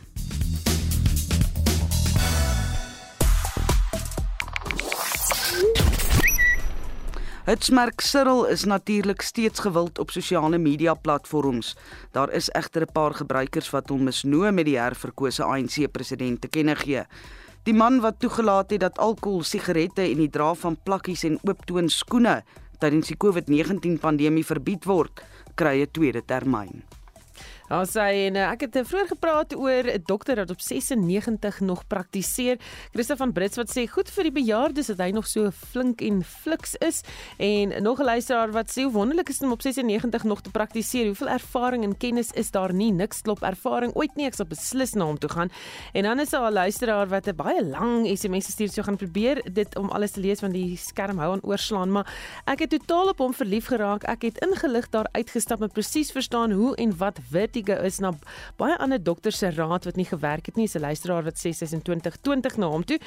Hitsmerk 7.44 8.00
Cyril 8.00 8.46
is 8.48 8.64
natuurlik 8.64 9.20
steeds 9.20 9.60
gewild 9.60 10.00
op 10.00 10.16
sosiale 10.16 10.56
media 10.58 10.94
platforms. 10.94 11.74
Daar 12.16 12.32
is 12.32 12.48
egter 12.56 12.88
'n 12.88 12.92
paar 12.92 13.14
gebruikers 13.20 13.70
wat 13.70 13.88
hom 13.88 14.08
misnoë 14.08 14.52
met 14.52 14.64
die 14.64 14.78
herverkose 14.78 15.44
ANC 15.44 15.92
president 15.92 16.40
te 16.40 16.48
kenne 16.48 16.76
gee. 16.76 17.04
Die 17.62 17.74
man 17.74 18.00
wat 18.02 18.16
toegelaat 18.18 18.72
het 18.74 18.80
dat 18.82 18.96
alkohol, 18.98 19.44
sigarette 19.46 20.02
en 20.02 20.18
die 20.18 20.30
dra 20.34 20.48
van 20.58 20.74
plakkies 20.82 21.22
en 21.28 21.36
ooptoon 21.46 21.86
skoene 21.94 22.40
tydens 22.82 23.12
die 23.12 23.16
COVID-19 23.22 24.00
pandemie 24.02 24.42
verbied 24.42 24.88
word, 24.90 25.22
kry 25.54 25.78
'n 25.82 25.92
tweede 25.94 26.24
termyn. 26.26 26.82
Daar 27.68 27.86
sê 27.86 28.26
en 28.26 28.36
eh, 28.36 28.50
ek 28.50 28.66
het 28.66 28.76
eh, 28.76 28.84
vroeër 28.84 29.08
gepraat 29.14 29.54
oor 29.56 29.84
'n 29.86 30.02
dokter 30.06 30.36
wat 30.36 30.50
op 30.50 30.60
96 30.60 31.60
nog 31.60 31.86
praktiseer. 31.86 32.58
Christa 32.92 33.16
van 33.16 33.32
Brits 33.32 33.56
wat 33.56 33.70
sê 33.70 33.86
goed 33.86 34.10
vir 34.10 34.22
die 34.22 34.32
bejaardes 34.32 34.86
dat 34.86 34.98
hy 34.98 35.10
nog 35.10 35.26
so 35.26 35.50
flink 35.50 36.00
en 36.00 36.24
fliks 36.24 36.74
is 36.80 37.02
en 37.38 37.82
nog 37.82 38.00
'n 38.00 38.04
luisteraar 38.04 38.52
wat 38.52 38.70
sê 38.70 38.82
hoe 38.82 38.92
wonderlik 38.92 39.28
is 39.28 39.38
dit 39.38 39.46
om 39.46 39.52
op 39.52 39.62
96 39.62 40.24
nog 40.24 40.40
te 40.40 40.50
praktiseer. 40.50 41.06
Hoeveel 41.06 41.28
ervaring 41.28 41.84
en 41.84 41.96
kennis 41.96 42.30
is 42.30 42.50
daar 42.50 42.74
nie? 42.74 42.92
Niks 42.92 43.22
klop 43.22 43.42
ervaring 43.42 43.94
ooit 43.94 44.14
nie. 44.16 44.26
Ek 44.26 44.34
sal 44.34 44.46
beslis 44.46 44.92
na 44.92 45.04
hom 45.04 45.18
toe 45.18 45.30
gaan. 45.30 45.50
En 45.92 46.02
dan 46.02 46.20
is 46.20 46.30
daar 46.30 46.50
'n 46.50 46.52
luisteraar 46.52 47.08
wat 47.08 47.26
'n 47.26 47.36
baie 47.36 47.64
lang 47.64 48.18
SMS 48.18 48.46
gestuur 48.46 48.66
het. 48.66 48.74
So 48.74 48.82
gaan 48.82 48.96
probeer 48.96 49.42
dit 49.52 49.76
om 49.76 49.88
alles 49.88 50.10
te 50.10 50.20
lees 50.20 50.38
van 50.38 50.50
die 50.50 50.76
skerm 50.76 51.18
hou 51.18 51.32
aan 51.32 51.42
oorslaan, 51.42 51.90
maar 51.90 52.06
ek 52.44 52.58
het 52.58 52.70
totaal 52.70 53.08
op 53.08 53.18
hom 53.18 53.34
verlief 53.34 53.66
geraak. 53.66 54.02
Ek 54.02 54.22
het 54.22 54.38
ingelig 54.38 54.88
daar 54.88 55.08
uitgestap 55.12 55.62
en 55.62 55.70
presies 55.70 56.10
verstaan 56.10 56.50
hoe 56.50 56.76
en 56.76 56.96
wat 56.96 57.18
wit 57.30 57.56
verpligtinge 57.62 57.86
is 57.86 58.00
na 58.00 58.12
baie 58.58 58.76
ander 58.78 59.02
dokters 59.02 59.38
se 59.38 59.50
raad 59.50 59.84
wat 59.84 59.96
nie 59.96 60.06
gewerk 60.06 60.46
het 60.46 60.56
nie. 60.56 60.66
'n 60.66 60.80
Luisteraar 60.80 61.24
wat 61.24 61.36
sê 61.36 61.52
sy 61.52 61.64
is 61.64 61.72
in 61.72 61.82
2020 61.82 62.58
na 62.58 62.66
hom 62.66 62.84
toe. 62.84 62.98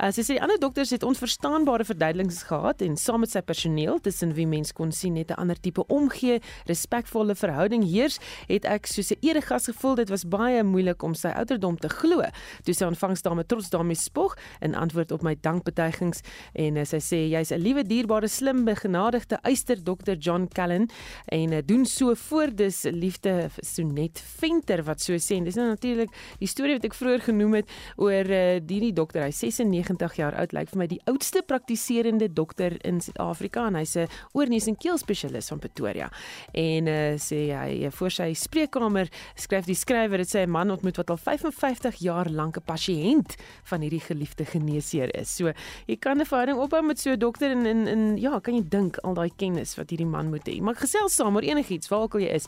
Uh, 0.00 0.10
sy 0.10 0.22
sê 0.22 0.34
die 0.34 0.42
ander 0.42 0.58
dokters 0.58 0.90
het 0.90 1.02
onverstaanbare 1.02 1.84
verduidelikings 1.84 2.42
gehad 2.44 2.82
en 2.82 2.96
saam 2.96 3.20
met 3.20 3.30
sy 3.30 3.40
personeel 3.40 4.00
tussen 4.00 4.34
wie 4.34 4.46
mens 4.46 4.72
kon 4.72 4.92
sien 4.92 5.14
net 5.14 5.30
'n 5.30 5.34
ander 5.34 5.56
tipe 5.60 5.84
omgee, 5.88 6.40
respekvolle 6.66 7.34
verhouding 7.34 7.84
heers, 7.84 8.18
het 8.48 8.64
ek 8.64 8.86
soos 8.86 9.12
'n 9.12 9.18
eregas 9.20 9.66
gevoel. 9.66 9.94
Dit 9.94 10.08
was 10.08 10.24
baie 10.24 10.62
moeilik 10.62 11.02
om 11.02 11.14
sy 11.14 11.28
ouderdom 11.28 11.76
te 11.78 11.88
glo. 11.88 12.22
Toe 12.64 12.74
sy 12.74 12.84
ontvangs 12.84 13.22
daarmee 13.22 13.46
trots 13.46 13.70
daarmee 13.70 13.96
spog 13.96 14.36
in 14.60 14.74
antwoord 14.74 15.12
op 15.12 15.22
my 15.22 15.36
dankbetuigings 15.40 16.20
en 16.54 16.76
uh, 16.76 16.84
sy 16.84 16.98
sê 16.98 17.30
jy's 17.30 17.52
'n 17.52 17.60
liewe 17.60 17.82
dierbare 17.82 18.28
slim 18.28 18.64
begenadigde 18.64 19.38
eyster 19.42 19.76
dokter 19.84 20.16
John 20.16 20.48
Callan 20.48 20.88
en 21.26 21.52
uh, 21.52 21.60
doen 21.64 21.86
so 21.86 22.14
voor 22.14 22.54
dis 22.54 22.82
liefde 22.90 23.50
so 23.60 23.82
net 23.94 24.18
Venter 24.18 24.82
wat 24.86 25.00
so 25.00 25.14
sê 25.20 25.36
en 25.36 25.44
dis 25.44 25.56
nou 25.58 25.68
natuurlik 25.68 26.10
die 26.40 26.48
storie 26.50 26.76
wat 26.78 26.84
ek 26.88 26.96
vroeër 26.96 27.26
genoem 27.28 27.58
het 27.60 27.70
oor 27.96 28.24
uh, 28.24 28.60
hierdie 28.60 28.92
dokter. 28.92 29.26
Hy 29.26 29.32
96 29.32 30.16
jaar 30.18 30.36
oud, 30.40 30.52
lyk 30.52 30.70
vir 30.72 30.78
my 30.78 30.88
die 30.90 31.00
oudste 31.10 31.42
praktiserende 31.46 32.28
dokter 32.32 32.78
in 32.88 33.00
Suid-Afrika 33.04 33.66
en 33.68 33.78
hy's 33.80 33.96
'n 33.96 34.08
oorneus 34.32 34.68
en 34.68 34.76
keel 34.76 34.98
spesialis 34.98 35.48
van 35.48 35.58
Pretoria. 35.58 36.10
En 36.54 36.86
uh, 36.86 37.14
sê 37.16 37.52
hy 37.52 37.90
voor 37.90 38.10
sy 38.10 38.32
spreekkamer 38.34 39.10
skryf 39.36 39.66
die 39.66 39.78
skrywer 39.78 40.18
dit 40.18 40.28
sê 40.28 40.46
'n 40.46 40.50
man 40.50 40.70
ontmoet 40.70 40.96
wat 40.96 41.10
al 41.10 41.16
55 41.16 42.00
jaar 42.00 42.30
lank 42.30 42.56
'n 42.56 42.64
pasiënt 42.64 43.36
van 43.64 43.80
hierdie 43.80 44.00
geliefde 44.00 44.44
geneesheer 44.44 45.14
is. 45.16 45.36
So 45.36 45.52
jy 45.86 45.96
kan 45.96 46.20
'n 46.20 46.26
verhouding 46.26 46.58
opbou 46.58 46.82
met 46.82 46.98
so 46.98 47.10
'n 47.10 47.18
dokter 47.18 47.50
en 47.50 47.66
in 47.66 47.86
in 47.86 48.16
ja, 48.16 48.38
kan 48.40 48.54
jy 48.54 48.62
dink 48.68 48.98
al 49.02 49.14
daai 49.14 49.30
kennis 49.36 49.76
wat 49.76 49.90
hierdie 49.90 50.06
man 50.06 50.30
moet 50.30 50.46
hê. 50.48 50.60
Maar 50.60 50.74
gesels 50.74 51.14
saam 51.14 51.36
oor 51.36 51.42
enigiets, 51.42 51.88
waar 51.88 52.06
ook 52.06 52.14
al 52.14 52.20
jy 52.20 52.32
is, 52.38 52.46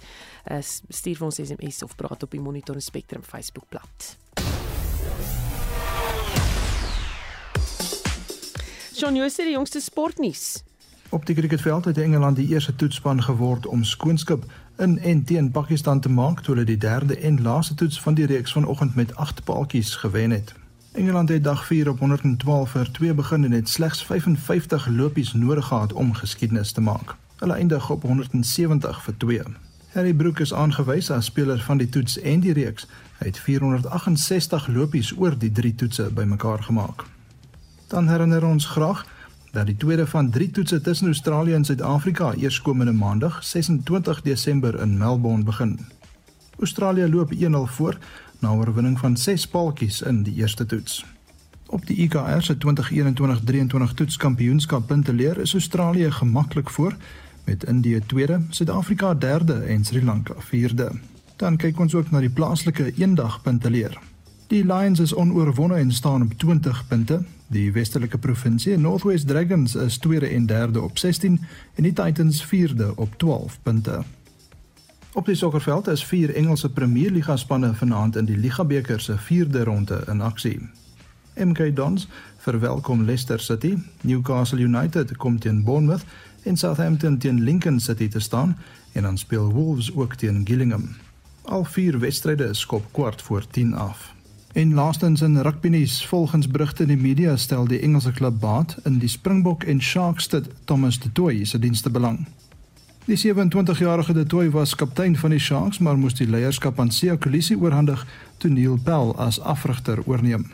uh, 0.50 0.60
stuur 0.88 1.16
vir 1.16 1.26
SMS 1.34 1.82
of 1.82 1.96
praat 1.96 2.22
op 2.22 2.30
die 2.30 2.40
Monitor 2.40 2.80
Spectrum 2.80 3.22
Facebookblad. 3.22 4.16
Shaun 8.94 9.14
Jose 9.14 9.42
die 9.42 9.52
jongste 9.52 9.80
sportnuus. 9.80 10.62
Op 11.08 11.26
die 11.26 11.34
cricketveld 11.34 11.84
het 11.84 11.98
Engeland 11.98 12.36
die 12.36 12.48
eerste 12.48 12.76
toetsspan 12.76 13.22
geword 13.22 13.66
om 13.66 13.84
skoonskip 13.84 14.44
in 14.76 14.98
en 14.98 15.24
teen 15.24 15.50
Pakistan 15.50 16.00
te 16.00 16.08
maak 16.08 16.40
toe 16.40 16.54
hulle 16.54 16.66
die 16.66 16.78
derde 16.78 17.18
en 17.18 17.42
laaste 17.42 17.74
toets 17.74 18.00
van 18.00 18.14
die 18.14 18.26
reeks 18.26 18.52
vanoggend 18.52 18.94
met 18.94 19.14
8 19.14 19.44
paaltjies 19.44 19.94
gewen 19.94 20.30
het. 20.30 20.54
Engeland 20.92 21.28
het 21.28 21.44
dag 21.44 21.66
4 21.66 21.88
op 21.88 21.98
112 21.98 22.70
vir 22.70 22.92
2 22.92 23.14
begin 23.14 23.44
en 23.44 23.52
het 23.52 23.68
slegs 23.68 24.04
55 24.04 24.86
lopies 24.86 25.32
nodig 25.32 25.66
gehad 25.66 25.92
om 25.92 26.14
geskiedenis 26.14 26.72
te 26.72 26.80
maak. 26.80 27.14
Hulle 27.36 27.54
eindig 27.54 27.90
op 27.90 28.02
170 28.02 29.02
vir 29.02 29.16
2. 29.16 29.42
Harry 29.94 30.14
Brook 30.14 30.40
is 30.40 30.52
aangewys 30.52 31.10
as 31.10 31.24
speler 31.24 31.60
van 31.62 31.78
die 31.78 31.86
toets 31.88 32.16
en 32.18 32.40
die 32.42 32.52
reeks. 32.52 32.88
Hy 33.20 33.28
het 33.28 33.36
468 33.38 34.64
lopies 34.74 35.12
oor 35.14 35.36
die 35.38 35.52
drie 35.54 35.70
toetse 35.78 36.08
bymekaar 36.10 36.64
gemaak. 36.66 37.04
Dan 37.92 38.08
herinner 38.10 38.42
ons 38.42 38.66
graag 38.66 39.04
dat 39.54 39.70
die 39.70 39.76
tweede 39.78 40.06
van 40.10 40.32
drie 40.34 40.50
toetse 40.50 40.80
tussen 40.80 41.12
Australië 41.12 41.54
en 41.54 41.64
Suid-Afrika 41.64 42.32
eerskomende 42.34 42.92
maandag 42.92 43.38
26 43.46 44.22
Desember 44.26 44.80
in 44.82 44.98
Melbourne 44.98 45.44
begin. 45.46 45.78
Australië 46.58 47.06
loop 47.06 47.30
1-0 47.34 47.38
voor 47.78 47.98
na 48.38 48.50
oorwinning 48.50 48.98
van 48.98 49.16
6 49.16 49.46
paaltjies 49.46 50.02
in 50.02 50.22
die 50.22 50.34
eerste 50.34 50.66
toets. 50.66 51.04
Op 51.66 51.86
die 51.86 51.96
IKR 51.96 52.42
se 52.42 52.56
2021-23 52.56 53.94
toetskampioenskap 53.94 54.86
punte 54.86 55.12
leer 55.12 55.38
is 55.38 55.52
Australië 55.52 56.10
gemaklik 56.10 56.70
voor 56.70 56.96
met 57.44 57.64
Indië 57.64 58.00
tweede, 58.06 58.40
Suid-Afrika 58.48 59.14
derde 59.14 59.52
en 59.52 59.84
Sri 59.84 60.04
Lanka 60.04 60.34
vierde. 60.38 60.90
Dan 61.36 61.56
kyk 61.56 61.78
ons 61.78 61.94
ook 61.94 62.10
na 62.10 62.20
die 62.20 62.30
plaaslike 62.30 62.92
eendag 62.96 63.42
punte 63.42 63.70
leer. 63.70 63.98
Die 64.46 64.64
Lions 64.64 65.00
is 65.00 65.14
onoorwonde 65.14 65.74
en 65.74 65.92
staan 65.92 66.22
op 66.22 66.32
20 66.38 66.86
punte. 66.86 67.22
Die 67.46 67.72
Westelike 67.72 68.18
Provinsie, 68.18 68.76
Northwest 68.78 69.26
Dragons 69.28 69.74
is 69.74 69.98
tweede 69.98 70.26
en 70.26 70.46
derde 70.46 70.82
op 70.82 70.98
16 70.98 71.40
en 71.74 71.82
die 71.82 71.92
Titans 71.92 72.44
vierde 72.44 72.96
op 72.96 73.18
12 73.18 73.58
punte. 73.62 74.02
Op 75.12 75.26
die 75.26 75.34
sokkerveld 75.34 75.86
is 75.88 76.04
vier 76.04 76.34
Engelse 76.34 76.70
Premier 76.72 77.10
Liga 77.10 77.36
spanne 77.36 77.74
vanaand 77.74 78.16
in 78.16 78.24
die 78.24 78.36
Ligabeker 78.36 79.00
se 79.00 79.18
vierde 79.18 79.64
ronde 79.64 80.02
in 80.08 80.20
aksie. 80.20 80.58
MK 81.34 81.76
Dons 81.76 82.08
verwelkom 82.36 83.04
Leicester 83.04 83.40
City, 83.40 83.76
Newcastle 84.00 84.58
United 84.58 85.16
kom 85.16 85.38
teen 85.38 85.64
Bournemouth 85.64 86.04
en 86.44 86.56
Southampton 86.56 87.18
teen 87.18 87.42
Lincoln 87.42 87.80
City 87.80 88.08
te 88.08 88.20
staan 88.20 88.56
en 88.92 89.02
dan 89.02 89.18
speel 89.18 89.52
Wolves 89.52 89.94
ook 89.96 90.14
teen 90.14 90.40
Gillingham. 90.44 90.88
Al 91.42 91.64
vier 91.64 91.98
wedstryde 91.98 92.54
skop 92.54 92.84
kwart 92.90 93.22
voor 93.22 93.46
10 93.50 93.74
af. 93.74 94.14
En 94.52 94.74
laastens 94.74 95.20
in 95.20 95.40
rugbynuus, 95.40 96.06
volgens 96.06 96.48
berigte 96.48 96.82
in 96.82 96.88
die 96.88 96.96
media 96.96 97.36
stel 97.36 97.66
die 97.66 97.80
Engelse 97.80 98.12
klub 98.12 98.40
Bath 98.40 98.76
in 98.84 98.98
die 98.98 99.08
Springbok 99.08 99.62
en 99.62 99.82
Sharks 99.82 100.24
stad 100.24 100.48
Thomas 100.64 100.98
de 100.98 101.12
Toey 101.12 101.44
se 101.44 101.58
dienste 101.58 101.90
belang. 101.90 102.26
Die 103.04 103.34
27-jarige 103.34 104.12
de 104.12 104.26
Toey 104.26 104.50
was 104.50 104.74
kaptein 104.74 105.16
van 105.16 105.30
die 105.30 105.38
Sharks, 105.38 105.78
maar 105.78 105.98
moes 105.98 106.14
die 106.14 106.28
leierskap 106.28 106.80
aan 106.80 106.90
Sia 106.90 107.16
Kolisi 107.16 107.56
oorhandig 107.56 108.06
toe 108.36 108.50
Neil 108.50 108.78
Pell 108.82 109.12
as 109.16 109.40
afrigter 109.40 109.98
oorneem. 110.06 110.46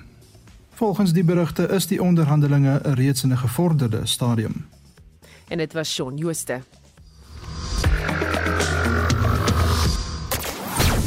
Volgens 0.71 1.13
die 1.13 1.25
berigte 1.25 1.69
is 1.69 1.87
die 1.87 2.03
onderhandelinge 2.03 2.81
reeds 2.83 3.23
in 3.23 3.33
'n 3.33 3.39
gevorderde 3.39 4.07
stadium 4.07 4.65
en 5.51 5.59
dit 5.59 5.73
was 5.75 5.91
Shaun 5.91 6.17
Jooste. 6.17 6.61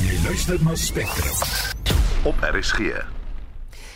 Jy 0.03 0.19
luister 0.27 0.59
na 0.63 0.75
Spectrum 0.75 1.35
op 2.27 2.35
RSG. 2.51 2.99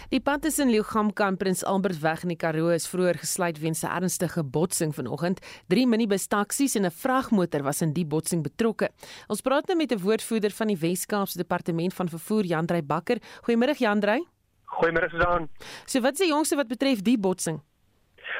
Die 0.07 0.21
pad 0.23 0.45
tussen 0.45 0.69
Leeugamka 0.71 1.25
en 1.27 1.35
Prins 1.35 1.65
Albert 1.67 1.99
weg 1.99 2.21
in 2.23 2.31
die 2.31 2.39
Karoo 2.39 2.71
is 2.71 2.85
vroeër 2.87 3.19
gesluit 3.19 3.59
weens 3.59 3.83
'n 3.83 3.91
ernstige 3.91 4.43
botsing 4.43 4.95
vanoggend. 4.95 5.39
Drie 5.67 5.87
minibus 5.87 6.27
taksies 6.27 6.75
en 6.75 6.85
'n 6.85 6.91
vragmotor 6.91 7.63
was 7.63 7.81
in 7.81 7.93
die 7.93 8.05
botsing 8.05 8.43
betrokke. 8.43 8.89
Ons 9.27 9.41
praat 9.41 9.67
nou 9.67 9.77
met 9.77 9.91
'n 9.91 9.99
woordvoerder 9.99 10.51
van 10.51 10.67
die 10.67 10.77
Wes-Kaapse 10.77 11.37
Departement 11.37 11.93
van 11.93 12.09
Vervoer, 12.09 12.45
Jandrey 12.45 12.83
Bakker. 12.83 13.17
Goeiemôre 13.43 13.77
Jandrey. 13.77 14.25
Goeiemôre 14.65 15.09
Susan. 15.09 15.49
So 15.85 15.99
wat 16.01 16.13
is 16.13 16.19
die 16.19 16.29
jongste 16.29 16.55
wat 16.55 16.67
betref 16.67 17.01
die 17.01 17.17
botsing? 17.17 17.61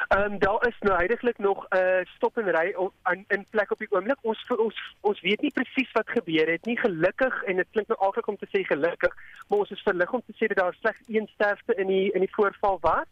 Ehm 0.07 0.31
um, 0.31 0.39
daar 0.39 0.67
is 0.67 0.75
nou 0.79 0.95
heidaglik 0.95 1.37
nog 1.37 1.65
'n 1.69 1.77
uh, 1.77 2.05
stop 2.15 2.37
en 2.37 2.51
ry 2.51 2.75
in 3.11 3.25
in 3.27 3.45
plek 3.49 3.71
op 3.71 3.77
die 3.77 3.91
oomblik. 3.91 4.17
Ons 4.21 4.45
ons 4.47 4.95
ons 5.01 5.21
weet 5.21 5.41
nie 5.41 5.51
presies 5.51 5.91
wat 5.91 6.09
gebeur 6.09 6.47
het 6.51 6.65
nie. 6.65 6.77
Gelukkig 6.77 7.43
en 7.43 7.55
dit 7.55 7.67
klink 7.71 7.87
nou 7.87 7.99
alklik 7.99 8.27
om 8.27 8.37
te 8.37 8.47
sê 8.53 8.63
gelukkig, 8.63 9.13
maar 9.47 9.59
ons 9.59 9.71
is 9.71 9.81
verlig 9.81 10.13
om 10.13 10.21
te 10.25 10.33
sê 10.35 10.47
dat 10.47 10.57
daar 10.57 10.73
slegs 10.73 11.01
een 11.07 11.27
sterfte 11.27 11.73
in 11.75 11.87
die 11.87 12.11
in 12.11 12.19
die 12.19 12.35
voorval 12.35 12.77
was. 12.81 13.07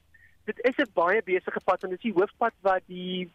Dit 0.45 0.59
is 0.59 0.78
'n 0.78 0.91
baie 0.93 1.21
besige 1.23 1.59
pad 1.63 1.84
en 1.84 1.89
dit 1.89 1.97
is 1.97 2.11
die 2.11 2.19
hoofpad 2.21 2.53
wat 2.61 2.82
die 2.86 3.32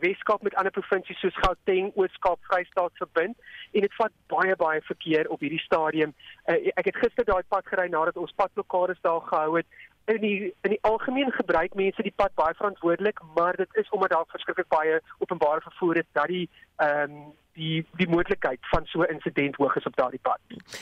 Weskaap 0.00 0.42
met 0.42 0.54
ander 0.54 0.72
provinsies 0.72 1.18
soos 1.20 1.36
Gauteng, 1.36 1.92
Oos-Kaap, 1.94 2.38
Vrystaat 2.42 2.92
verbind 2.94 3.36
en 3.72 3.80
dit 3.80 3.94
vat 3.94 4.12
baie 4.26 4.56
baie 4.56 4.80
verkeer 4.82 5.28
op 5.28 5.40
hierdie 5.40 5.60
stadium. 5.60 6.14
Uh, 6.46 6.70
ek 6.74 6.84
het 6.84 6.96
gister 6.96 7.24
daai 7.24 7.42
pad 7.48 7.66
gery 7.66 7.88
nadat 7.88 8.16
ons 8.16 8.32
padblokkades 8.32 9.00
daar 9.00 9.20
gehou 9.20 9.56
het 9.56 9.66
in 10.14 10.20
die 10.20 10.54
in 10.66 10.70
die 10.70 10.82
algemeen 10.90 11.32
gebruik 11.32 11.74
mense 11.74 12.02
die 12.02 12.14
pad 12.16 12.34
baie 12.34 12.54
verantwoordelik, 12.54 13.20
maar 13.34 13.56
dit 13.56 13.74
is 13.82 13.88
omdat 13.88 14.10
daar 14.10 14.24
verskriklik 14.28 14.68
baie 14.68 15.00
openbare 15.18 15.60
vervoer 15.60 15.96
is 15.96 16.08
dat 16.12 16.26
die 16.26 16.48
ehm 16.76 17.10
um, 17.10 17.28
die 17.58 17.86
die 18.00 18.08
moontlikheid 18.08 18.58
van 18.70 18.86
so 18.86 19.02
'n 19.02 19.12
insident 19.14 19.56
hoog 19.56 19.76
is 19.76 19.86
op 19.86 19.96
daardie 19.96 20.22
pad. 20.22 20.38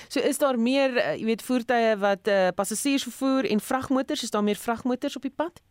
So 0.09 0.21
is 0.21 0.39
daar 0.39 0.59
meer, 0.59 0.91
uh, 0.97 1.15
jy 1.15 1.25
weet, 1.25 1.43
voertuie 1.43 1.97
wat 1.97 2.29
uh, 2.29 2.49
passasiers 2.55 3.03
vervoer 3.03 3.45
en 3.51 3.61
vragmotors, 3.61 4.23
is 4.23 4.31
daar 4.31 4.45
meer 4.45 4.61
vragmotors 4.67 5.17
op 5.17 5.23
die 5.23 5.37
pad? 5.37 5.63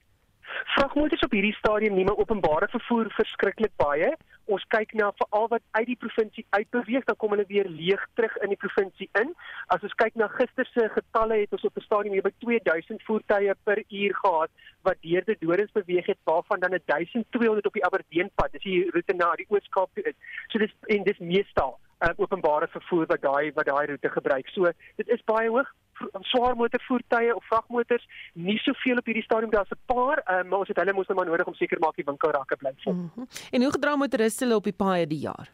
Vragmotors 0.76 1.24
op 1.28 1.32
hierdie 1.32 1.56
stadium 1.56 2.04
maar 2.04 2.18
openbare 2.18 2.68
vervoer 2.68 3.12
verskriklik 3.18 3.76
baie 3.82 4.16
ons 4.52 4.66
kyk 4.70 4.94
na 4.98 5.10
veral 5.20 5.48
wat 5.52 5.64
uit 5.78 5.88
die 5.90 5.98
provinsie 6.00 6.46
uitbeweeg, 6.54 7.06
dan 7.08 7.18
kom 7.22 7.34
hulle 7.34 7.46
weer 7.50 7.68
leeg 7.70 8.02
terug 8.18 8.36
in 8.46 8.52
die 8.54 8.60
provinsie 8.62 9.08
in. 9.22 9.34
As 9.74 9.84
ons 9.86 9.96
kyk 10.02 10.18
na 10.20 10.28
gister 10.36 10.68
se 10.70 10.88
getalle 10.94 11.40
het 11.42 11.56
ons 11.58 11.66
op 11.70 11.78
'n 11.78 11.86
stadium 11.86 12.14
hier 12.14 12.28
by 12.28 12.34
2000 12.46 13.02
voertuie 13.08 13.56
per 13.64 13.82
uur 13.90 14.14
gehad 14.22 14.52
wat 14.84 15.02
deur 15.02 15.24
die 15.26 15.38
Dorings 15.40 15.72
beweeg 15.72 16.06
het 16.06 16.20
waarvan 16.24 16.60
dan 16.60 16.78
1200 16.86 17.66
op 17.66 17.74
die 17.74 17.86
Aberdeenpad. 17.86 18.52
Dis 18.52 18.62
die 18.62 18.90
roete 18.92 19.14
na 19.14 19.34
die 19.36 19.48
Oos-Kaap 19.50 19.90
toe 19.94 20.04
is. 20.04 20.16
So 20.50 20.60
dis 20.60 20.74
en 20.88 21.04
dis 21.04 21.18
meestal 21.18 21.80
uh, 22.02 22.10
openbare 22.18 22.68
vervoer 22.68 23.06
wat 23.06 23.22
daai 23.22 23.52
wat 23.54 23.66
daai 23.66 23.86
roete 23.88 24.10
gebruik. 24.10 24.48
So 24.48 24.72
dit 24.96 25.08
is 25.08 25.24
baie 25.26 25.50
hoog 25.50 25.74
swaar 26.22 26.56
motorvoertuie 26.56 27.36
of 27.36 27.46
vragmotors 27.46 28.08
nie 28.34 28.58
soveel 28.58 28.98
op 28.98 29.06
hierdie 29.06 29.24
stadium 29.24 29.52
daar's 29.52 29.72
'n 29.72 29.82
paar 29.86 30.18
uh, 30.20 30.44
maar 30.50 30.60
ons 30.60 30.68
het 30.68 30.78
hulle 30.78 30.94
mos 30.94 31.08
nou 31.08 31.18
maar 31.20 31.30
nodig 31.30 31.48
om 31.48 31.54
seker 31.54 31.80
maak 31.80 31.96
die 31.96 32.06
winkelrakke 32.06 32.56
bly 32.56 32.74
vol. 32.84 32.94
Mm 32.94 33.12
-hmm. 33.16 33.28
En 33.52 33.62
hoe 33.62 33.72
gedra 33.72 33.96
motoriste 33.96 34.44
hulle 34.44 34.56
op 34.56 34.64
die 34.64 34.80
paaie 34.84 35.08
die 35.08 35.20
jaar? 35.20 35.50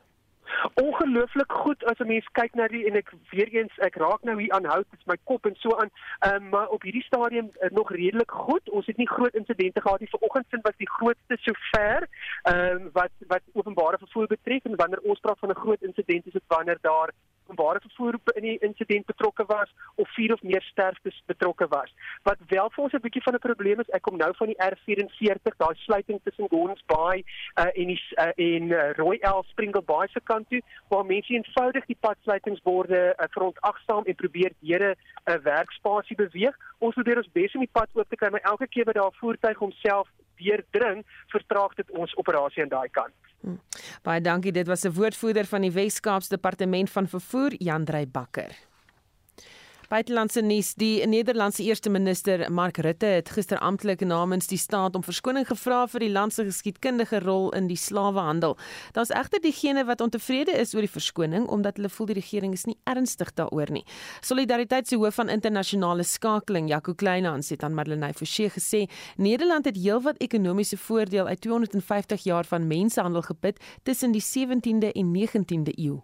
Ongelooflik 0.74 1.52
goed 1.52 1.84
as 1.86 2.00
'n 2.00 2.08
mens 2.08 2.28
kyk 2.32 2.54
na 2.56 2.68
die 2.68 2.86
en 2.88 2.96
ek 2.96 3.14
weer 3.32 3.48
eens 3.48 3.78
ek 3.78 3.96
raak 3.96 4.24
nou 4.24 4.40
hier 4.40 4.54
aanhou 4.54 4.80
is 4.80 5.06
my 5.06 5.18
kop 5.24 5.46
en 5.46 5.56
so 5.56 5.76
aan 5.78 5.92
um, 6.28 6.50
maar 6.50 6.68
op 6.68 6.82
hierdie 6.82 7.04
stadium 7.04 7.52
uh, 7.62 7.70
nog 7.70 7.92
redelik 7.92 8.32
goed. 8.32 8.70
Ons 8.70 8.86
het 8.86 8.98
nie 8.98 9.10
groot 9.10 9.36
insidente 9.36 9.82
gehad 9.82 10.00
nie. 10.00 10.10
Vanoggend 10.10 10.46
sin 10.50 10.60
was 10.62 10.78
die 10.78 10.90
grootste 10.90 11.38
sover 11.40 12.08
um, 12.54 12.90
wat 12.94 13.12
wat 13.28 13.42
openbare 13.54 13.98
vervoer 13.98 14.28
betref. 14.28 14.64
En 14.64 14.76
wanneer 14.76 15.00
ons 15.00 15.20
praat 15.20 15.40
van 15.40 15.50
'n 15.50 15.64
groot 15.64 15.82
insident 15.82 16.26
is 16.26 16.34
dit 16.34 16.48
wanneer 16.48 16.78
daar 16.82 17.12
openbare 17.52 17.80
vervoer 17.80 18.20
in 18.36 18.42
die 18.42 18.58
insident 18.60 19.06
betrokke 19.06 19.44
was 19.48 19.70
of 19.96 20.10
vier 20.16 20.34
of 20.34 20.42
meer 20.42 20.62
sterftes 20.62 21.24
betrokke 21.26 21.68
was. 21.68 21.94
Wat 22.24 22.38
wel 22.48 22.70
vir 22.70 22.84
ons 22.84 22.94
'n 22.94 23.02
bietjie 23.02 23.24
van 23.24 23.34
'n 23.34 23.40
probleem 23.48 23.80
is, 23.80 23.90
ek 23.90 24.02
kom 24.02 24.18
nou 24.18 24.32
van 24.36 24.48
die 24.48 24.62
R44, 24.70 25.58
daai 25.58 25.76
sluiting 25.76 26.20
tussen 26.24 26.50
Gordons 26.50 26.84
Bay 26.86 27.24
uh, 27.56 27.66
en 27.74 27.88
die 27.88 28.02
uh, 28.18 28.32
en 28.36 28.64
uh, 28.72 28.92
Royal 28.96 29.44
Springle 29.44 29.82
Bay 29.82 30.08
se 30.08 30.20
kant 30.24 30.41
toe 30.50 30.62
waar 30.88 31.06
mense 31.06 31.34
eenvoudig 31.34 31.86
die 31.86 31.98
padsluitingsborde 32.00 33.02
uh, 33.18 33.26
verontagsaam 33.30 34.04
en 34.06 34.16
probeer 34.16 34.52
deur 34.60 34.84
'n 34.90 34.96
uh, 35.32 35.36
werkspasie 35.44 36.16
beweeg. 36.16 36.56
Ons 36.80 36.94
probeer 36.94 37.18
ons 37.18 37.32
bes 37.32 37.54
om 37.54 37.66
die 37.66 37.76
pad 37.80 37.90
oop 37.94 38.10
te 38.10 38.16
kry, 38.16 38.30
maar 38.30 38.50
elke 38.54 38.68
keer 38.68 38.86
wat 38.86 38.96
daar 38.96 39.12
'n 39.12 39.20
voertuig 39.20 39.58
homself 39.58 40.08
deurdring, 40.36 41.06
vertraag 41.28 41.74
dit 41.74 41.92
ons 41.92 42.16
operasie 42.16 42.64
aan 42.64 42.70
daai 42.70 42.90
kant. 42.90 43.14
Hmm. 43.42 43.60
Baie 44.04 44.22
dankie. 44.22 44.52
Dit 44.52 44.68
was 44.68 44.84
'n 44.84 44.94
woordvoerder 44.94 45.46
van 45.46 45.62
die 45.62 45.72
Wes-Kaapse 45.72 46.30
Departement 46.30 46.90
van 46.90 47.08
Vervoer, 47.08 47.54
Jandrey 47.58 48.08
Bakker. 48.08 48.71
Buitelandse 49.92 50.40
nuus: 50.42 50.70
Die 50.80 51.06
Nederlandse 51.08 51.64
eerste 51.64 51.90
minister 51.90 52.46
Mark 52.52 52.78
Rutte 52.78 53.06
het 53.06 53.30
gister 53.36 53.60
amptelik 53.60 54.00
namens 54.08 54.48
die 54.48 54.58
staat 54.58 54.96
om 54.96 55.04
verskoning 55.04 55.44
gevra 55.50 55.82
vir 55.92 56.06
die 56.06 56.12
land 56.16 56.32
se 56.32 56.46
geskiedkundige 56.48 57.20
rol 57.26 57.50
in 57.58 57.66
die 57.68 57.76
slawehandel. 57.76 58.56
Daar's 58.96 59.10
egter 59.12 59.42
diegene 59.44 59.84
wat 59.90 60.00
ontevrede 60.00 60.56
is 60.56 60.72
oor 60.72 60.86
die 60.88 60.94
verskoning 60.94 61.50
omdat 61.52 61.76
hulle 61.76 61.92
voel 61.92 62.08
die 62.08 62.16
regering 62.22 62.56
is 62.56 62.64
nie 62.70 62.78
ernstig 62.88 63.34
daaroor 63.36 63.74
nie. 63.76 63.84
Solidariteit 64.24 64.88
se 64.88 64.96
hoof 64.96 65.20
van 65.20 65.34
internasionale 65.34 66.06
skakeling, 66.08 66.70
Jaco 66.72 66.94
Kleinhans, 66.96 67.50
het 67.52 67.66
aan 67.68 67.76
Madeleine 67.76 68.14
Forsie 68.16 68.48
gesê, 68.48 68.86
Nederland 69.18 69.68
het 69.68 69.76
heelwat 69.76 70.24
ekonomiese 70.24 70.80
voordeel 70.80 71.28
uit 71.28 71.42
250 71.44 72.24
jaar 72.24 72.48
van 72.48 72.68
mensenhandel 72.68 73.28
geput 73.28 73.60
tussen 73.84 74.16
die 74.16 74.24
17de 74.24 74.94
en 74.96 75.12
19de 75.18 75.76
eeu. 75.76 76.00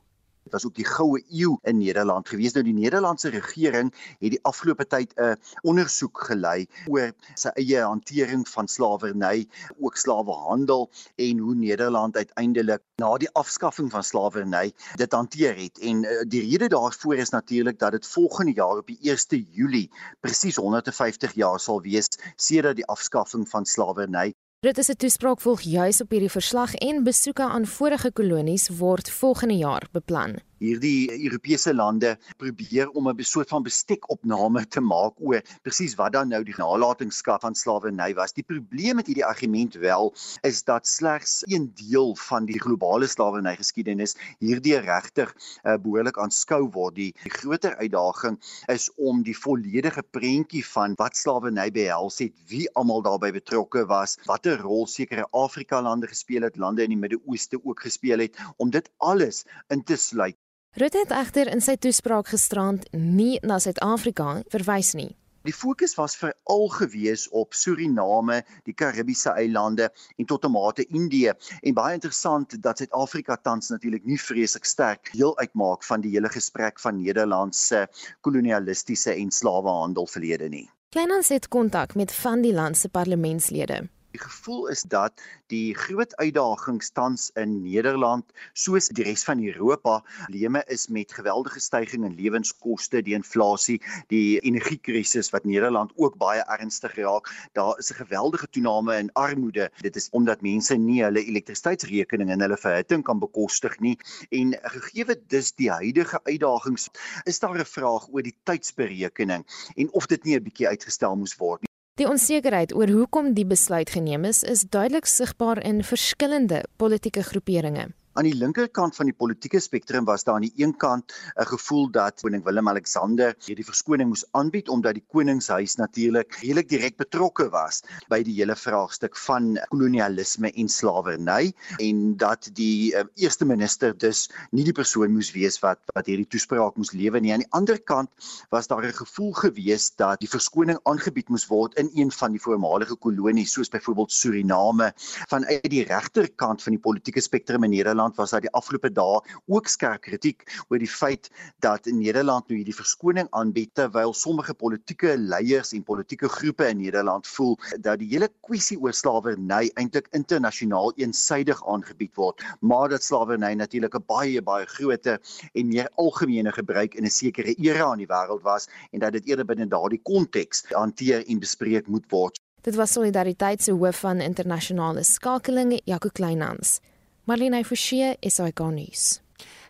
Dit 0.48 0.56
was 0.56 0.66
ook 0.66 0.78
die 0.80 0.88
goue 0.88 1.20
eeu 1.28 1.58
in 1.68 1.82
Nederland 1.82 2.30
gewees. 2.32 2.54
Nou 2.56 2.64
die 2.64 2.74
Nederlandse 2.74 3.30
regering 3.34 3.90
het 4.22 4.32
die 4.32 4.40
afgelope 4.48 4.86
tyd 4.88 5.12
'n 5.20 5.36
ondersoek 5.68 6.22
gelei 6.30 6.68
oor 6.88 7.12
sy 7.36 7.52
eie 7.60 7.82
hantering 7.84 8.48
van 8.48 8.68
slawerny, 8.72 9.48
ook 9.80 10.00
slawehandel 10.00 10.88
en 11.16 11.44
hoe 11.44 11.56
Nederland 11.56 12.16
uiteindelik 12.16 12.82
na 13.04 13.12
die 13.18 13.32
afskaffing 13.36 13.92
van 13.92 14.04
slawerny 14.04 14.72
dit 14.96 15.12
hanteer 15.12 15.56
het. 15.60 15.80
En 15.80 16.04
uh, 16.04 16.24
die 16.28 16.42
rede 16.48 16.72
daarvoor 16.72 17.16
is 17.16 17.36
natuurlik 17.36 17.80
dat 17.80 17.92
dit 17.92 18.08
volgende 18.08 18.54
jaar 18.54 18.78
op 18.78 18.88
die 18.88 19.00
1 19.02 19.48
Julie 19.52 19.92
presies 20.20 20.56
150 20.56 21.34
jaar 21.34 21.60
sal 21.60 21.82
wees 21.82 22.08
sedert 22.36 22.76
die 22.76 22.88
afskaffing 22.88 23.50
van 23.50 23.66
slawerny. 23.66 24.34
Dit 24.66 24.78
is 24.78 24.90
'n 24.90 24.96
toespraak 24.98 25.42
volg 25.42 25.62
juis 25.62 26.02
op 26.02 26.10
hierdie 26.10 26.32
verslag 26.32 26.74
en 26.76 27.04
besoeke 27.04 27.44
aan 27.44 27.66
vorige 27.66 28.12
kolonies 28.12 28.70
word 28.70 29.10
volgende 29.10 29.54
jaar 29.54 29.88
beplan 29.92 30.36
hierdie 30.60 31.10
Europese 31.24 31.74
lande 31.74 32.18
probeer 32.38 32.90
om 32.90 33.10
'n 33.10 33.24
soort 33.24 33.50
van 33.50 33.64
bestekopname 33.64 34.66
te 34.68 34.82
maak 34.82 35.14
oor 35.20 35.42
presies 35.64 35.96
wat 35.96 36.14
dan 36.14 36.30
nou 36.30 36.44
die 36.44 36.56
nalatenskap 36.58 37.42
van 37.42 37.56
slawerny 37.56 38.14
was. 38.14 38.34
Die 38.34 38.44
probleem 38.44 38.96
met 38.96 39.08
hierdie 39.08 39.26
argument 39.26 39.76
wel 39.76 40.14
is 40.42 40.64
dat 40.64 40.88
slegs 40.88 41.44
een 41.46 41.72
deel 41.76 42.16
van 42.16 42.46
die 42.46 42.60
globale 42.60 43.08
slawerny 43.08 43.56
geskiedenis 43.56 44.16
hierdie 44.40 44.78
regtig 44.80 45.34
uh, 45.64 45.78
behoorlik 45.78 46.18
aanskou 46.18 46.70
word. 46.72 46.96
Die, 46.96 47.14
die 47.24 47.32
groter 47.32 47.76
uitdaging 47.76 48.40
is 48.68 48.90
om 48.96 49.24
die 49.24 49.38
volledige 49.38 50.04
prentjie 50.04 50.66
van 50.66 50.96
wat 50.98 51.16
slawerny 51.16 51.70
behels 51.72 52.20
het, 52.20 52.34
wie 52.48 52.66
almal 52.74 53.02
daarbey 53.02 53.32
betrokke 53.32 53.86
was, 53.86 54.18
watter 54.26 54.58
rol 54.62 54.88
sekere 54.88 55.28
Afrika 55.32 55.82
lande 55.82 56.08
gespeel 56.08 56.42
het, 56.42 56.58
lande 56.58 56.84
in 56.84 56.96
die 56.96 56.98
Midde-Ooste 56.98 57.60
ook 57.64 57.86
gespeel 57.86 58.20
het 58.26 58.38
om 58.58 58.70
dit 58.70 58.90
alles 58.98 59.46
in 59.70 59.84
te 59.84 59.96
sluit 59.96 60.38
Rutte 60.78 61.00
het 61.02 61.10
egter 61.10 61.50
in 61.50 61.62
sy 61.66 61.74
toespraak 61.82 62.28
gisterand 62.30 62.84
nie 62.94 63.40
na 63.42 63.56
Suid-Afrika 63.58 64.44
verwys 64.54 64.92
nie. 64.94 65.16
Die 65.50 65.56
fokus 65.56 65.96
was 65.98 66.14
veral 66.22 66.68
gewees 66.70 67.24
op 67.34 67.58
Suriname, 67.58 68.44
die 68.70 68.76
Karibiese 68.78 69.34
eilande 69.42 69.88
en 70.22 70.30
tot 70.30 70.46
'n 70.46 70.52
mate 70.54 70.86
Indië 70.86 71.34
en 71.64 71.74
baie 71.74 71.98
interessant 71.98 72.62
dat 72.62 72.78
Suid-Afrika 72.78 73.40
tans 73.42 73.70
natuurlik 73.74 74.06
nie 74.06 74.22
vreeslik 74.22 74.66
sterk 74.66 75.10
deel 75.18 75.34
uitmaak 75.40 75.84
van 75.84 76.02
die 76.02 76.12
hele 76.12 76.30
gesprek 76.30 76.80
van 76.80 77.02
Nederland 77.02 77.56
se 77.56 77.88
kolonialistiese 78.22 79.18
en 79.18 79.32
slawehandel 79.32 80.06
verlede 80.06 80.50
nie. 80.50 80.70
Kleinans 80.90 81.30
het 81.30 81.48
kontak 81.48 81.96
met 81.96 82.12
van 82.12 82.42
die 82.42 82.54
land 82.54 82.78
se 82.78 82.90
parlementslede. 82.90 83.90
Die 84.18 84.26
gevoel 84.26 84.68
is 84.74 84.82
dat 84.82 85.22
die 85.54 85.76
groot 85.78 86.16
uitdagings 86.18 86.90
tans 86.90 87.28
in 87.38 87.52
Nederland 87.62 88.26
soos 88.58 88.88
die 88.90 89.04
res 89.06 89.22
van 89.28 89.44
Europa 89.46 90.00
leme 90.34 90.64
is 90.74 90.88
met 90.90 91.14
geweldige 91.14 91.62
stygings 91.62 92.08
in 92.08 92.16
lewenskoste, 92.18 93.04
die 93.06 93.14
inflasie, 93.14 93.76
die 94.10 94.40
energiekrisis 94.40 95.30
wat 95.36 95.46
Nederland 95.46 95.94
ook 96.02 96.18
baie 96.18 96.42
ernstig 96.56 96.96
raak. 96.98 97.30
Daar 97.54 97.78
is 97.78 97.92
'n 97.92 98.00
geweldige 98.02 98.50
toename 98.50 98.98
in 98.98 99.14
armoede. 99.14 99.70
Dit 99.86 99.96
is 99.96 100.10
omdat 100.10 100.42
mense 100.42 100.76
nie 100.76 101.04
hulle 101.04 101.22
elektrisiteitsrekening 101.22 102.32
en 102.32 102.42
hulle 102.42 102.58
verhitting 102.58 103.04
kan 103.04 103.20
bekostig 103.20 103.80
nie 103.80 103.98
en 104.32 104.58
gegee 104.64 105.22
dus 105.28 105.52
die 105.52 105.72
huidige 105.72 106.20
uitdagings 106.24 106.90
is 107.26 107.40
daar 107.40 107.60
'n 107.60 107.66
vraag 107.66 108.10
oor 108.10 108.24
die 108.24 108.38
tydsberekening 108.44 109.46
en 109.76 109.94
of 109.94 110.08
dit 110.08 110.24
nie 110.24 110.36
'n 110.36 110.44
bietjie 110.44 110.68
uitgestel 110.68 111.16
moes 111.16 111.38
word 111.38 111.62
nie. 111.62 111.67
Die 111.98 112.06
onsekerheid 112.06 112.76
oor 112.78 112.92
hoekom 112.94 113.32
die 113.34 113.46
besluit 113.50 113.90
geneem 113.90 114.26
is, 114.30 114.44
is 114.46 114.68
duidelik 114.70 115.08
sigbaar 115.10 115.58
in 115.66 115.80
verskillende 115.82 116.60
politieke 116.78 117.24
groeperinge. 117.26 117.88
Aan 118.18 118.26
die 118.26 118.34
linkerkant 118.34 118.96
van 118.98 119.06
die 119.06 119.14
politieke 119.14 119.60
spektrum 119.62 120.06
was 120.10 120.24
daar 120.26 120.40
aan 120.40 120.46
die 120.48 120.64
een 120.64 120.72
kant 120.82 121.14
'n 121.38 121.46
gevoel 121.46 121.92
dat 121.94 122.22
koning 122.22 122.44
Willem-Alexander 122.44 123.36
hierdie 123.46 123.66
verskoning 123.66 124.10
moes 124.10 124.26
aanbied 124.32 124.70
omdat 124.74 124.98
die 124.98 125.04
koningshuis 125.14 125.76
natuurlik 125.78 126.34
redelik 126.42 126.70
direk 126.70 126.98
betrokke 126.98 127.46
was 127.54 127.84
by 128.10 128.24
die 128.24 128.34
hele 128.40 128.56
vraagstuk 128.56 129.16
van 129.18 129.60
kolonialisme 129.70 130.50
en 130.52 130.70
slawerny 130.70 131.54
en 131.78 132.18
dat 132.18 132.50
die 132.54 132.96
uh, 132.96 133.04
eerste 133.14 133.46
minister 133.46 133.94
dus 133.98 134.30
nie 134.50 134.66
die 134.66 134.74
persoon 134.74 135.14
moes 135.14 135.32
wees 135.38 135.62
wat 135.62 135.78
wat 135.94 136.10
hierdie 136.10 136.26
toespraak 136.26 136.76
moes 136.76 136.94
lewer 136.98 137.22
nie. 137.22 137.34
Aan 137.34 137.46
die 137.46 137.54
ander 137.54 137.78
kant 137.80 138.10
was 138.50 138.68
daar 138.68 138.82
'n 138.82 138.98
gevoel 138.98 139.34
gewees 139.34 139.94
dat 139.96 140.20
die 140.20 140.30
verskoning 140.30 140.80
aangebied 140.90 141.30
moes 141.30 141.46
word 141.46 141.78
in 141.78 141.92
een 141.94 142.12
van 142.12 142.32
die 142.32 142.42
voormalige 142.42 142.96
kolonies 142.96 143.54
soos 143.54 143.70
byvoorbeeld 143.70 144.12
Suriname. 144.12 144.94
Vanuit 145.30 145.70
die 145.70 145.86
regterkant 145.86 146.64
van 146.64 146.74
die 146.74 146.82
politieke 146.82 147.22
spektrum 147.22 147.64
in 147.64 147.70
Nederland 147.70 148.07
was 148.16 148.32
daar 148.32 148.42
die 148.42 148.52
afgelope 148.52 148.92
dae 148.92 149.20
ook 149.48 149.68
skerp 149.68 150.02
kritiek 150.02 150.46
oor 150.70 150.80
die 150.80 150.90
feit 150.90 151.30
dat 151.60 151.86
Nederland 151.86 152.48
nou 152.48 152.58
hierdie 152.58 152.76
verskoning 152.76 153.28
aanbied 153.32 153.74
terwyl 153.74 154.14
sommige 154.14 154.54
politieke 154.54 155.18
leiers 155.18 155.74
en 155.74 155.84
politieke 155.84 156.30
groepe 156.30 156.68
in 156.68 156.78
Nederland 156.78 157.28
voel 157.28 157.58
dat 157.80 158.00
die 158.00 158.10
hele 158.14 158.30
kwessie 158.48 158.80
oor 158.80 158.94
slawerny 158.94 159.72
eintlik 159.76 160.08
internasionaal 160.12 160.94
eensydig 160.96 161.62
aangebied 161.68 162.16
word, 162.16 162.44
maar 162.62 162.90
dat 162.90 163.04
slawerny 163.04 163.54
natuurlik 163.54 163.96
'n 163.96 164.06
baie 164.08 164.42
baie 164.42 164.66
groter 164.66 165.20
en 165.54 165.68
meer 165.68 165.90
algemene 165.96 166.52
gebruik 166.52 166.96
in 166.96 167.06
'n 167.06 167.10
sekere 167.10 167.56
era 167.58 167.92
in 167.92 168.06
die 168.06 168.12
wêreld 168.14 168.44
was 168.44 168.68
en 168.92 169.00
dat 169.00 169.12
dit 169.12 169.28
eerder 169.28 169.46
binne 169.46 169.68
daardie 169.68 170.02
konteks 170.04 170.64
hanteer 170.70 171.26
en 171.28 171.40
bespreek 171.40 171.88
moet 171.88 172.06
word. 172.10 172.40
Dit 172.62 172.76
was 172.76 172.92
solidariteit 172.92 173.64
se 173.64 173.72
hoof 173.72 174.00
van 174.00 174.22
internasionale 174.22 175.04
skakeling, 175.04 175.82
Jaco 175.86 176.10
Kleinhans. 176.12 176.80
Marlene 177.28 177.60
Forsie, 177.68 178.14
SAK 178.24 178.62
nuus. 178.72 179.18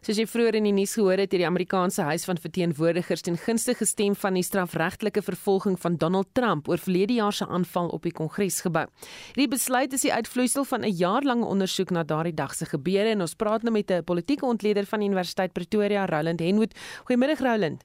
Soos 0.06 0.20
jy 0.20 0.28
vroeër 0.30 0.60
in 0.60 0.68
die 0.68 0.74
nuus 0.78 0.92
gehoor 0.94 1.18
het, 1.18 1.32
het 1.32 1.42
die 1.42 1.48
Amerikaanse 1.48 2.04
Huis 2.06 2.28
van 2.30 2.38
Verteenwoordigers 2.38 3.26
ten 3.26 3.40
gunste 3.42 3.74
gestem 3.80 4.14
van 4.14 4.38
die 4.38 4.44
strafregtelike 4.46 5.24
vervolging 5.26 5.80
van 5.82 5.96
Donald 5.98 6.30
Trump 6.38 6.70
oor 6.70 6.78
verlede 6.78 7.16
jaar 7.18 7.34
se 7.34 7.48
aanval 7.50 7.90
op 7.98 8.06
die 8.06 8.14
Kongresgebou. 8.14 8.84
Hierdie 9.32 9.50
besluit 9.56 9.98
is 9.98 10.06
die 10.06 10.14
uitvloeisel 10.14 10.70
van 10.70 10.86
'n 10.86 10.94
jaarlange 11.02 11.50
ondersoek 11.50 11.90
na 11.90 12.04
daardie 12.04 12.36
dag 12.36 12.54
se 12.54 12.70
gebeure 12.70 13.10
en 13.10 13.22
ons 13.22 13.34
praat 13.34 13.64
nou 13.64 13.74
met 13.74 13.90
'n 13.90 14.04
politieke 14.04 14.46
ontleder 14.46 14.86
van 14.86 15.00
die 15.00 15.08
Universiteit 15.08 15.54
Pretoria, 15.54 16.06
Roland 16.06 16.40
Henwood. 16.40 16.78
Goeiemiddag 17.06 17.40
Roland. 17.40 17.84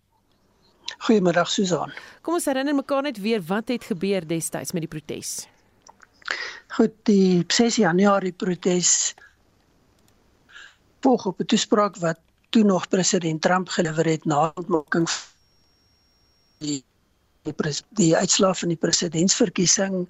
Goeiemiddag 0.98 1.48
Susan. 1.48 1.92
Kom 2.20 2.34
ons 2.34 2.44
herinner 2.44 2.74
mekaar 2.74 3.02
net 3.02 3.20
weer 3.20 3.40
wat 3.40 3.68
het 3.68 3.84
gebeur 3.84 4.26
destyds 4.26 4.72
met 4.72 4.82
die 4.82 5.00
protes. 5.00 5.48
Goed, 6.68 6.92
die 7.02 7.44
6 7.48 7.76
Januarie 7.76 8.32
protes 8.32 9.14
volg 11.02 11.26
op 11.26 11.40
'n 11.40 11.44
toespraak 11.44 11.96
wat 11.96 12.18
toe 12.48 12.64
nog 12.64 12.88
president 12.88 13.42
Trump 13.42 13.68
gelewer 13.68 14.06
het 14.06 14.24
na 14.24 14.52
ontmaking 14.54 15.08
die 16.58 16.84
die, 17.42 17.54
die 17.98 18.16
uitslaaf 18.16 18.60
van 18.62 18.70
die 18.70 18.78
presidentsverkiesing 18.78 20.04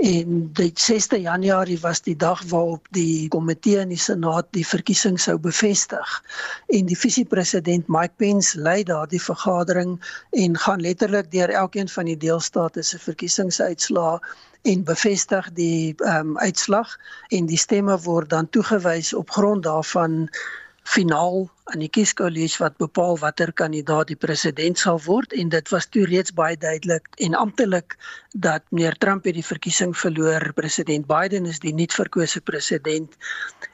en 0.00 0.38
die 0.56 0.70
6de 0.80 1.18
Januarie 1.20 1.78
was 1.82 2.00
die 2.06 2.16
dag 2.16 2.40
waarop 2.48 2.86
die 2.96 3.28
komitee 3.28 3.82
in 3.82 3.92
die 3.92 4.00
Senaat 4.00 4.48
die 4.56 4.64
verkiesing 4.66 5.18
sou 5.20 5.36
bevestig. 5.38 6.14
En 6.72 6.88
die 6.88 6.96
visiepresident 6.96 7.88
Mike 7.88 8.16
Pence 8.16 8.56
lei 8.56 8.80
daardie 8.88 9.20
vergadering 9.20 9.98
en 10.32 10.56
gaan 10.56 10.80
letterlik 10.80 11.28
deur 11.32 11.52
elkeen 11.52 11.88
van 11.88 12.08
die 12.08 12.16
deelstate 12.16 12.82
se 12.82 12.98
verkiesingsuitslae 12.98 14.16
en 14.68 14.84
bevestig 14.84 15.52
die 15.56 15.94
ehm 16.00 16.32
um, 16.32 16.38
uitslag 16.38 16.96
en 17.28 17.46
die 17.48 17.60
stemme 17.60 17.96
word 18.04 18.30
dan 18.32 18.48
toegewys 18.48 19.12
op 19.16 19.30
grond 19.36 19.64
daarvan 19.64 20.28
finaal 20.90 21.44
aan 21.70 21.82
die 21.84 21.90
kieskollege 21.92 22.58
wat 22.58 22.78
bepaal 22.82 23.18
watter 23.22 23.52
kandidaat 23.54 24.08
die 24.10 24.18
president 24.18 24.78
sal 24.78 24.98
word. 25.04 25.32
En 25.32 25.52
dit 25.52 25.68
was 25.70 25.86
toe 25.86 26.06
reeds 26.10 26.34
baie 26.34 26.56
duidelik 26.58 27.06
en 27.26 27.36
amptelik 27.38 27.94
dat 28.34 28.64
meneer 28.70 28.96
Trump 28.98 29.28
het 29.28 29.36
die 29.38 29.46
verkiesing 29.46 29.94
verloor. 29.96 30.52
President 30.56 31.06
Biden 31.06 31.46
is 31.46 31.60
die 31.62 31.74
nuut 31.74 31.94
verkose 31.94 32.40
president. 32.40 33.14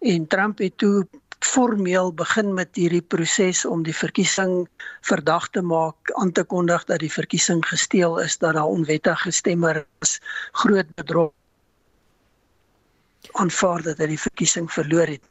En 0.00 0.26
Trump 0.26 0.60
het 0.60 0.76
toe 0.82 1.06
formeel 1.44 2.12
begin 2.16 2.52
met 2.54 2.76
hierdie 2.76 3.04
proses 3.04 3.64
om 3.64 3.82
die 3.86 3.96
verkiesing 3.96 4.66
verdag 5.04 5.48
te 5.56 5.62
maak, 5.62 6.12
aan 6.20 6.32
te 6.32 6.44
kondig 6.44 6.84
dat 6.84 7.00
die 7.00 7.12
verkiesing 7.12 7.64
gesteel 7.64 8.20
is, 8.20 8.38
dat 8.38 8.56
daar 8.56 8.68
onwettige 8.68 9.30
stemmers 9.30 10.18
groot 10.52 10.94
bedrog 10.94 11.32
aanvaar 13.36 13.82
dat 13.82 13.98
hy 14.00 14.12
die 14.14 14.20
verkiesing 14.20 14.68
verloor 14.72 15.16
het. 15.16 15.24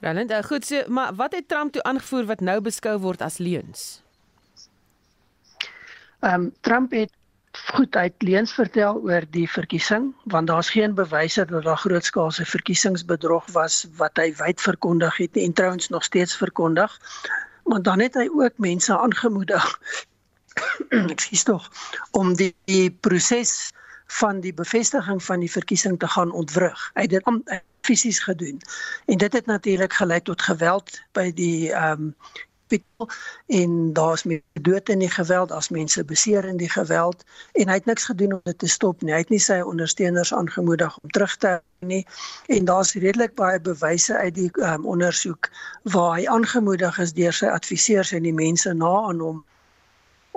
Roland, 0.00 0.30
uh, 0.30 0.42
goed, 0.42 0.66
so, 0.66 0.82
maar 0.86 1.14
wat 1.14 1.32
het 1.32 1.48
Trump 1.48 1.72
toe 1.72 1.82
aangevoer 1.82 2.26
wat 2.26 2.40
nou 2.40 2.60
beskou 2.60 2.98
word 2.98 3.22
as 3.22 3.38
leuns? 3.38 4.02
Ehm 6.20 6.34
um, 6.34 6.52
Trump 6.60 6.92
het 6.92 7.10
goed 7.58 7.96
uit 7.96 8.22
leuns 8.22 8.52
vertel 8.52 9.00
oor 9.02 9.24
die 9.30 9.48
verkiesing 9.50 10.14
want 10.24 10.46
daar's 10.46 10.70
geen 10.70 10.94
bewyse 10.94 11.44
dat 11.44 11.62
daar 11.62 11.76
grootskaalse 11.76 12.44
verkiesingsbedrog 12.44 13.50
was 13.52 13.86
wat 13.96 14.16
hy 14.16 14.34
wyd 14.38 14.60
verkondig 14.60 15.16
het 15.16 15.36
en 15.36 15.52
trouens 15.52 15.88
nog 15.88 16.04
steeds 16.04 16.36
verkondig. 16.36 17.00
Maar 17.64 17.82
dan 17.82 18.00
het 18.00 18.14
hy 18.14 18.28
ook 18.28 18.58
mense 18.58 18.98
aangemoedig 18.98 19.66
ekskuus 21.14 21.42
tog 21.42 21.70
om 22.10 22.34
die, 22.34 22.54
die 22.64 22.90
proses 22.90 23.72
van 24.20 24.40
die 24.40 24.54
bevestiging 24.54 25.22
van 25.22 25.40
die 25.40 25.50
verkiesing 25.50 25.98
te 25.98 26.08
gaan 26.08 26.30
ontwrig. 26.32 26.90
Hy 26.94 27.02
het 27.02 27.10
dit 27.10 27.24
fisies 27.88 28.20
gedoen. 28.26 28.60
En 29.06 29.18
dit 29.24 29.32
het 29.32 29.46
natuurlik 29.46 29.92
gelei 30.00 30.20
tot 30.22 30.42
geweld 30.50 31.00
by 31.16 31.30
die 31.32 31.72
ehm 31.72 32.08
um, 32.08 32.14
Pikel 32.68 33.08
en 33.46 33.92
daar's 33.92 34.22
meer 34.22 34.42
dood 34.60 34.88
in 34.88 34.98
die 34.98 35.10
geweld 35.10 35.52
as 35.52 35.68
mense 35.72 36.04
beseer 36.04 36.44
in 36.44 36.56
die 36.60 36.70
geweld 36.70 37.24
en 37.52 37.68
hy 37.68 37.78
het 37.80 37.88
niks 37.88 38.04
gedoen 38.10 38.32
om 38.36 38.40
dit 38.44 38.58
te 38.58 38.68
stop 38.68 39.02
nie. 39.02 39.14
Hy 39.14 39.22
het 39.24 39.32
nie 39.32 39.40
sy 39.42 39.60
ondersteuners 39.64 40.34
aangemoedig 40.36 40.98
om 40.98 41.14
terug 41.16 41.36
te 41.36 41.54
nie 41.80 42.02
en 42.46 42.68
daar's 42.68 42.92
redelik 42.94 43.34
baie 43.40 43.60
bewyse 43.60 44.16
uit 44.16 44.34
die 44.34 44.50
um, 44.60 44.86
ondersoek 44.86 45.50
waar 45.82 46.18
hy 46.18 46.26
aangemoedig 46.28 46.98
is 46.98 47.14
deur 47.16 47.32
sy 47.32 47.48
adviseurs 47.52 48.12
en 48.12 48.28
die 48.28 48.36
mense 48.36 48.74
na 48.74 48.92
aan 49.08 49.24
hom 49.24 49.44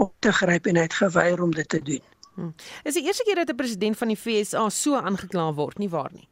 op 0.02 0.14
te 0.20 0.32
gryp 0.34 0.72
en 0.72 0.80
hy 0.80 0.88
het 0.88 1.00
geweier 1.04 1.42
om 1.44 1.52
dit 1.54 1.70
te 1.70 1.82
doen. 1.84 2.04
Hmm. 2.36 2.54
Is 2.88 2.96
die 2.96 3.04
eerste 3.04 3.28
keer 3.28 3.44
dat 3.44 3.50
'n 3.50 3.60
president 3.60 3.98
van 3.98 4.08
die 4.08 4.18
FSA 4.18 4.70
so 4.70 4.96
aangekla 4.96 5.54
word, 5.54 5.78
nie 5.78 5.90
waar 5.90 6.12
nie? 6.14 6.31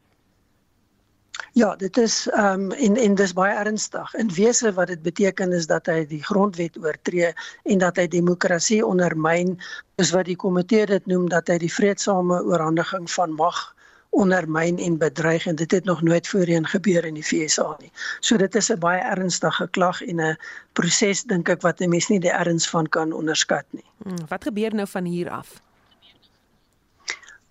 Ja, 1.52 1.76
dit 1.76 1.96
is 1.96 2.28
ehm 2.28 2.70
um, 2.70 2.72
en 2.72 2.96
en 2.96 3.14
dis 3.14 3.32
baie 3.32 3.54
ernstig. 3.54 4.14
In 4.14 4.28
wese 4.34 4.72
wat 4.72 4.86
dit 4.86 5.02
beteken 5.02 5.52
is 5.52 5.66
dat 5.66 5.86
hy 5.86 6.06
die 6.06 6.22
grondwet 6.22 6.78
oortree 6.78 7.32
en 7.64 7.78
dat 7.78 7.96
hy 7.96 8.06
demokrasie 8.08 8.86
ondermyn, 8.86 9.56
is 9.96 10.10
wat 10.14 10.24
die 10.30 10.36
komitee 10.36 10.86
dit 10.86 11.06
noem 11.06 11.28
dat 11.28 11.48
hy 11.48 11.58
die 11.58 11.72
vredesame 11.72 12.42
oorhandiging 12.42 13.10
van 13.10 13.34
mag 13.34 13.74
ondermyn 14.10 14.78
en 14.78 14.98
bedreig 14.98 15.46
en 15.46 15.56
dit 15.56 15.70
het 15.70 15.84
nog 15.84 16.02
nooit 16.02 16.28
voorheen 16.28 16.66
gebeur 16.66 17.04
in 17.04 17.14
die 17.14 17.24
FSA 17.24 17.76
nie. 17.78 17.92
So 18.20 18.36
dit 18.36 18.54
is 18.54 18.70
'n 18.70 18.78
baie 18.78 19.00
ernstige 19.00 19.68
klag 19.70 20.02
en 20.02 20.20
'n 20.20 20.36
proses 20.72 21.22
dink 21.22 21.48
ek 21.48 21.62
wat 21.62 21.80
'n 21.80 21.88
mens 21.88 22.08
nie 22.08 22.20
die 22.20 22.32
erns 22.32 22.68
van 22.68 22.88
kan 22.88 23.12
onderskat 23.12 23.64
nie. 23.70 23.86
Hmm, 24.02 24.26
wat 24.28 24.44
gebeur 24.44 24.74
nou 24.74 24.86
van 24.86 25.04
hier 25.04 25.30
af? 25.30 25.60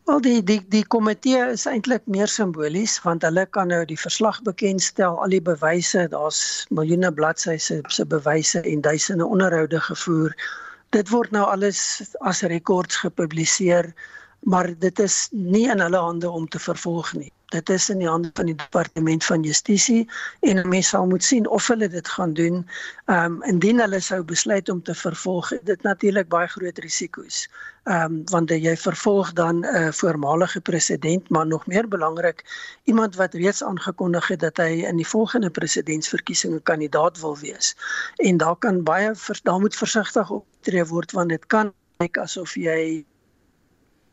Wel 0.09 0.21
die 0.25 0.43
die 0.43 0.61
die 0.73 0.85
komitee 0.93 1.41
is 1.53 1.63
eintlik 1.69 2.07
meer 2.13 2.31
simbolies 2.35 2.95
want 3.03 3.25
hulle 3.27 3.43
kan 3.57 3.69
nou 3.69 3.83
die 3.91 3.97
verslag 4.03 4.39
bekendstel, 4.47 5.19
al 5.25 5.35
die 5.35 5.41
bewyse, 5.49 6.07
daar's 6.13 6.39
miljoene 6.79 7.11
bladsye 7.19 7.59
se 7.61 7.77
se 7.97 8.07
bewyse 8.15 8.63
en 8.73 8.81
duisende 8.87 9.27
onderhoude 9.37 9.83
gevoer. 9.91 10.33
Dit 10.97 11.13
word 11.13 11.37
nou 11.37 11.45
alles 11.53 11.81
as 12.31 12.41
rekords 12.55 13.03
gepubliseer, 13.05 13.93
maar 14.49 14.73
dit 14.87 15.05
is 15.05 15.27
nie 15.31 15.67
in 15.69 15.85
hulle 15.85 16.01
hande 16.09 16.37
om 16.41 16.49
te 16.49 16.63
vervolg 16.69 17.13
nie 17.13 17.29
dit 17.49 17.69
is 17.69 17.89
in 17.89 18.01
die 18.01 18.09
hande 18.09 18.29
van 18.33 18.45
die 18.45 18.55
departement 18.55 19.25
van 19.25 19.43
justisie 19.43 20.03
en 20.45 20.61
mense 20.69 20.89
sal 20.89 21.07
moet 21.09 21.23
sien 21.23 21.47
of 21.47 21.67
hulle 21.67 21.89
dit 21.89 22.07
gaan 22.07 22.33
doen. 22.33 22.61
Ehm 23.05 23.39
um, 23.39 23.43
indien 23.43 23.79
hulle 23.79 23.99
sou 23.99 24.21
besluit 24.23 24.69
om 24.69 24.83
te 24.83 24.95
vervolg, 24.95 25.51
dit 25.63 25.81
natuurlik 25.81 26.29
baie 26.29 26.47
groot 26.47 26.79
risiko's. 26.85 27.47
Ehm 27.83 28.03
um, 28.03 28.21
want 28.31 28.49
jy 28.49 28.75
vervolg 28.77 29.33
dan 29.33 29.65
'n 29.65 29.75
uh, 29.75 29.91
voormalige 29.91 30.61
president, 30.61 31.29
maar 31.29 31.47
nog 31.47 31.67
meer 31.67 31.87
belangrik, 31.87 32.45
iemand 32.83 33.15
wat 33.15 33.33
reeds 33.33 33.63
aangekondig 33.63 34.27
het 34.27 34.39
dat 34.39 34.57
hy 34.57 34.85
in 34.85 34.95
die 34.95 35.07
volgende 35.07 35.49
presidentsverkiesing 35.49 36.53
'n 36.53 36.63
kandidaat 36.63 37.19
wil 37.19 37.37
wees. 37.37 37.75
En 38.15 38.37
daar 38.37 38.55
kan 38.55 38.83
baie 38.83 39.13
daar 39.43 39.59
moet 39.59 39.75
versigtig 39.75 40.29
optree 40.29 40.85
word 40.85 41.11
want 41.11 41.29
dit 41.29 41.45
kan 41.45 41.73
lyk 41.97 42.17
asof 42.17 42.53
jy 42.55 43.05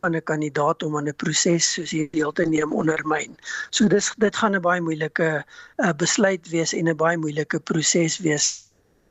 van 0.07 0.15
'n 0.15 0.23
kandidaat 0.23 0.83
om 0.83 0.97
aan 0.97 1.09
'n 1.09 1.17
proses 1.23 1.73
soos 1.73 1.91
hier 1.91 2.09
deel 2.11 2.33
te 2.33 2.47
neem 2.47 2.73
ondermyn. 2.73 3.37
So 3.71 3.89
dis 3.89 4.15
dit 4.19 4.37
gaan 4.37 4.55
'n 4.55 4.61
baie 4.61 4.81
moeilike 4.81 5.45
uh, 5.77 5.93
besluit 5.97 6.49
wees 6.49 6.73
en 6.73 6.89
'n 6.89 6.97
baie 6.97 7.17
moeilike 7.17 7.61
proses 7.61 8.19
wees 8.19 8.47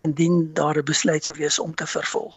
indien 0.08 0.54
daar 0.54 0.78
'n 0.78 0.84
besluit 0.84 1.32
wees 1.38 1.60
om 1.60 1.76
te 1.76 1.88
vervolg. 1.88 2.34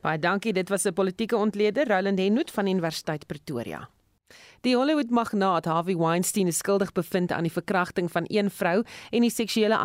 Baie 0.00 0.18
dankie, 0.18 0.52
dit 0.52 0.68
was 0.68 0.84
'n 0.84 0.92
politieke 0.92 1.36
ontleder 1.36 1.88
Roland 1.88 2.18
Henwood 2.18 2.50
van 2.50 2.66
Universiteit 2.66 3.26
Pretoria. 3.26 3.88
Die 4.60 4.74
Hollywood 4.76 5.08
magnaat 5.10 5.64
Harvey 5.64 5.96
Weinstein 5.96 6.46
is 6.46 6.58
skuldig 6.60 6.92
bevind 6.92 7.32
aan 7.32 7.46
die 7.48 7.52
verkrachting 7.52 8.10
van 8.12 8.26
een 8.28 8.50
vrou 8.52 8.82
en 9.10 9.24
die 9.24 9.30
seksuele 9.32 9.76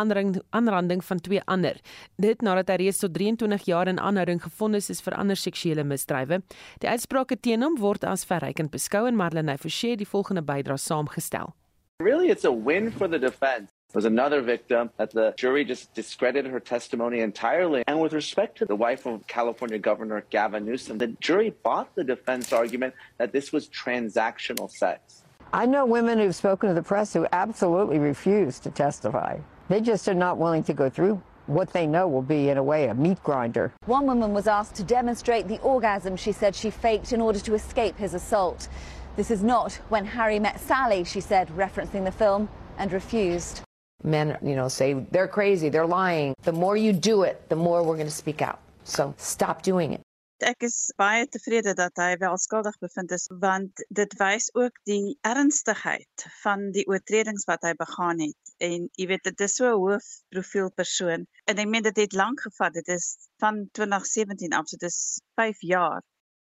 aanranding 0.50 1.04
van 1.04 1.22
twee 1.24 1.40
ander. 1.46 1.80
Dit 2.20 2.44
nadat 2.44 2.74
hy 2.74 2.76
reeds 2.84 3.00
tot 3.00 3.14
23 3.16 3.64
jaar 3.70 3.88
in 3.88 4.02
aanhouding 4.04 4.42
gefonnis 4.44 4.90
is 4.92 5.00
vir 5.06 5.16
ander 5.16 5.40
seksuele 5.40 5.88
misdrywe. 5.88 6.42
Die 6.84 6.92
uitsprake 6.92 7.40
teen 7.40 7.64
hom 7.64 7.80
word 7.80 8.04
as 8.04 8.28
verrykend 8.28 8.74
beskou 8.76 9.06
en 9.08 9.16
Marlene 9.16 9.56
Forsie 9.58 9.96
die 9.96 10.10
volgende 10.12 10.44
bydrae 10.44 10.76
saamgestel. 10.76 11.56
Really 12.04 12.28
it's 12.28 12.44
a 12.44 12.52
win 12.52 12.92
for 12.92 13.08
the 13.08 13.20
defense. 13.20 13.75
Was 13.96 14.06
another 14.06 14.42
victim 14.42 14.90
that 14.98 15.12
the 15.12 15.34
jury 15.38 15.64
just 15.64 15.94
discredited 15.94 16.52
her 16.52 16.60
testimony 16.60 17.22
entirely. 17.22 17.84
And 17.88 18.02
with 18.02 18.12
respect 18.12 18.58
to 18.58 18.66
the 18.66 18.76
wife 18.76 19.06
of 19.06 19.26
California 19.28 19.80
Governor 19.80 20.26
Gavin 20.30 20.66
Newsom, 20.66 20.98
the 20.98 21.08
jury 21.22 21.56
bought 21.64 21.96
the 21.96 22.04
defense 22.04 22.52
argument 22.52 22.94
that 23.18 23.32
this 23.32 23.54
was 23.54 23.70
transactional 23.70 24.70
sex. 24.70 25.24
I 25.54 25.66
know 25.66 25.86
women 25.86 26.20
who've 26.20 26.36
spoken 26.36 26.68
to 26.68 26.76
the 26.76 26.84
press 26.84 27.14
who 27.14 27.26
absolutely 27.32 27.98
refuse 27.98 28.60
to 28.60 28.70
testify. 28.70 29.40
They 29.70 29.80
just 29.80 30.10
are 30.10 30.14
not 30.14 30.38
willing 30.38 30.64
to 30.66 30.74
go 30.74 30.90
through 30.90 31.22
what 31.48 31.72
they 31.72 31.88
know 31.88 32.08
will 32.08 32.22
be, 32.22 32.50
in 32.50 32.58
a 32.58 32.64
way, 32.64 32.88
a 32.88 32.94
meat 32.94 33.24
grinder. 33.24 33.72
One 33.86 34.08
woman 34.08 34.34
was 34.34 34.48
asked 34.48 34.76
to 34.76 34.84
demonstrate 34.84 35.48
the 35.48 35.62
orgasm 35.62 36.18
she 36.18 36.34
said 36.34 36.56
she 36.56 36.70
faked 36.70 37.14
in 37.14 37.22
order 37.22 37.40
to 37.40 37.54
escape 37.54 37.98
his 37.98 38.14
assault. 38.14 38.68
This 39.16 39.32
is 39.32 39.44
not 39.44 39.74
when 39.88 40.06
Harry 40.06 40.40
met 40.40 40.60
Sally, 40.60 41.06
she 41.06 41.22
said, 41.22 41.48
referencing 41.50 42.04
the 42.04 42.12
film, 42.12 42.50
and 42.78 42.92
refused. 42.92 43.62
Men, 44.04 44.38
you 44.42 44.56
know, 44.56 44.68
say 44.68 44.94
they're 45.12 45.28
crazy, 45.28 45.70
they're 45.70 45.88
lying. 45.88 46.34
The 46.44 46.52
more 46.52 46.78
you 46.78 46.94
do 46.94 47.24
it, 47.24 47.50
the 47.50 47.56
more 47.56 47.84
we're 47.84 47.96
going 47.96 48.08
to 48.08 48.22
speak 48.24 48.42
out. 48.42 48.60
So 48.84 49.14
stop 49.18 49.62
doing 49.64 49.94
it. 49.94 50.02
Ek 50.44 50.66
is 50.68 50.92
baie 51.00 51.24
tevrede 51.32 51.72
dat 51.80 51.96
hy 51.96 52.18
wel 52.20 52.36
skuldig 52.38 52.76
bevind 52.84 53.14
is 53.16 53.24
want 53.40 53.80
dit 53.88 54.16
wys 54.20 54.50
ook 54.54 54.76
die 54.84 55.16
ernstigheid 55.24 56.26
van 56.42 56.66
die 56.76 56.84
oortredings 56.92 57.48
wat 57.48 57.64
hy 57.64 57.72
begaan 57.80 58.20
het 58.20 58.52
en 58.68 58.90
jy 59.00 59.08
weet 59.14 59.24
dit 59.30 59.46
is 59.48 59.56
so 59.56 59.72
'n 59.72 59.80
hoë 59.80 60.00
profiel 60.36 60.70
persoon 60.76 61.24
en 61.48 61.64
ek 61.64 61.72
meen 61.72 61.88
dit 61.88 62.04
het 62.04 62.14
lank 62.20 62.44
gevat 62.50 62.76
dit 62.76 62.92
is 62.98 63.16
van 63.40 63.64
2017 63.80 64.52
af 64.52 64.68
so 64.68 64.76
dit 64.76 64.92
is 64.92 65.00
5 65.40 65.64
jaar 65.72 66.04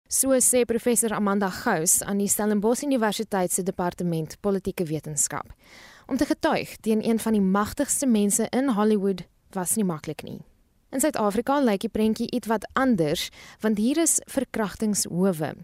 So 0.08 0.32
sê 0.40 0.64
professor 0.64 1.12
Amanda 1.12 1.50
Gous 1.50 2.02
aan 2.02 2.18
die 2.18 2.28
Stellenbosch 2.28 2.82
Universiteit 2.84 3.52
se 3.52 3.62
departement 3.62 4.40
politieke 4.40 4.84
wetenskap 4.84 5.52
om 6.06 6.16
te 6.16 6.26
getuig 6.26 6.76
teen 6.76 7.04
een 7.08 7.18
van 7.18 7.32
die 7.32 7.40
magtigste 7.40 8.06
mense 8.06 8.46
in 8.50 8.68
Hollywood 8.68 9.24
was 9.50 9.74
nie 9.74 9.84
maklik 9.84 10.22
nie. 10.22 10.40
In 10.90 11.00
Suid-Afrika 11.00 11.58
lyk 11.60 11.80
die 11.80 11.90
prentjie 11.90 12.30
ietwat 12.30 12.68
anders 12.72 13.28
want 13.60 13.78
hier 13.78 13.98
is 13.98 14.20
verkrachtingshowe. 14.30 15.54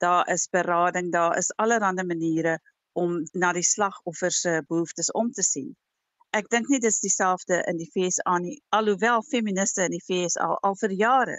Daar 0.00 0.28
is 0.32 0.48
berading, 0.48 1.12
daar 1.12 1.36
is 1.36 1.52
allerlei 1.56 2.04
maniere 2.04 2.58
om 2.92 3.20
na 3.32 3.52
die 3.52 3.62
slagoffer 3.62 4.32
se 4.32 4.62
behoeftes 4.68 5.12
om 5.12 5.30
te 5.32 5.42
sien. 5.42 5.76
Ek 6.30 6.48
dink 6.48 6.68
nie 6.68 6.80
dis 6.80 7.00
dieselfde 7.02 7.60
in 7.66 7.76
die 7.76 7.90
FSA 7.90 8.38
nie, 8.38 8.60
alhoewel 8.68 9.22
feministe 9.22 9.84
in 9.84 9.96
die 9.96 10.04
FSA 10.04 10.48
al 10.62 10.76
vir 10.82 10.92
jare 10.94 11.38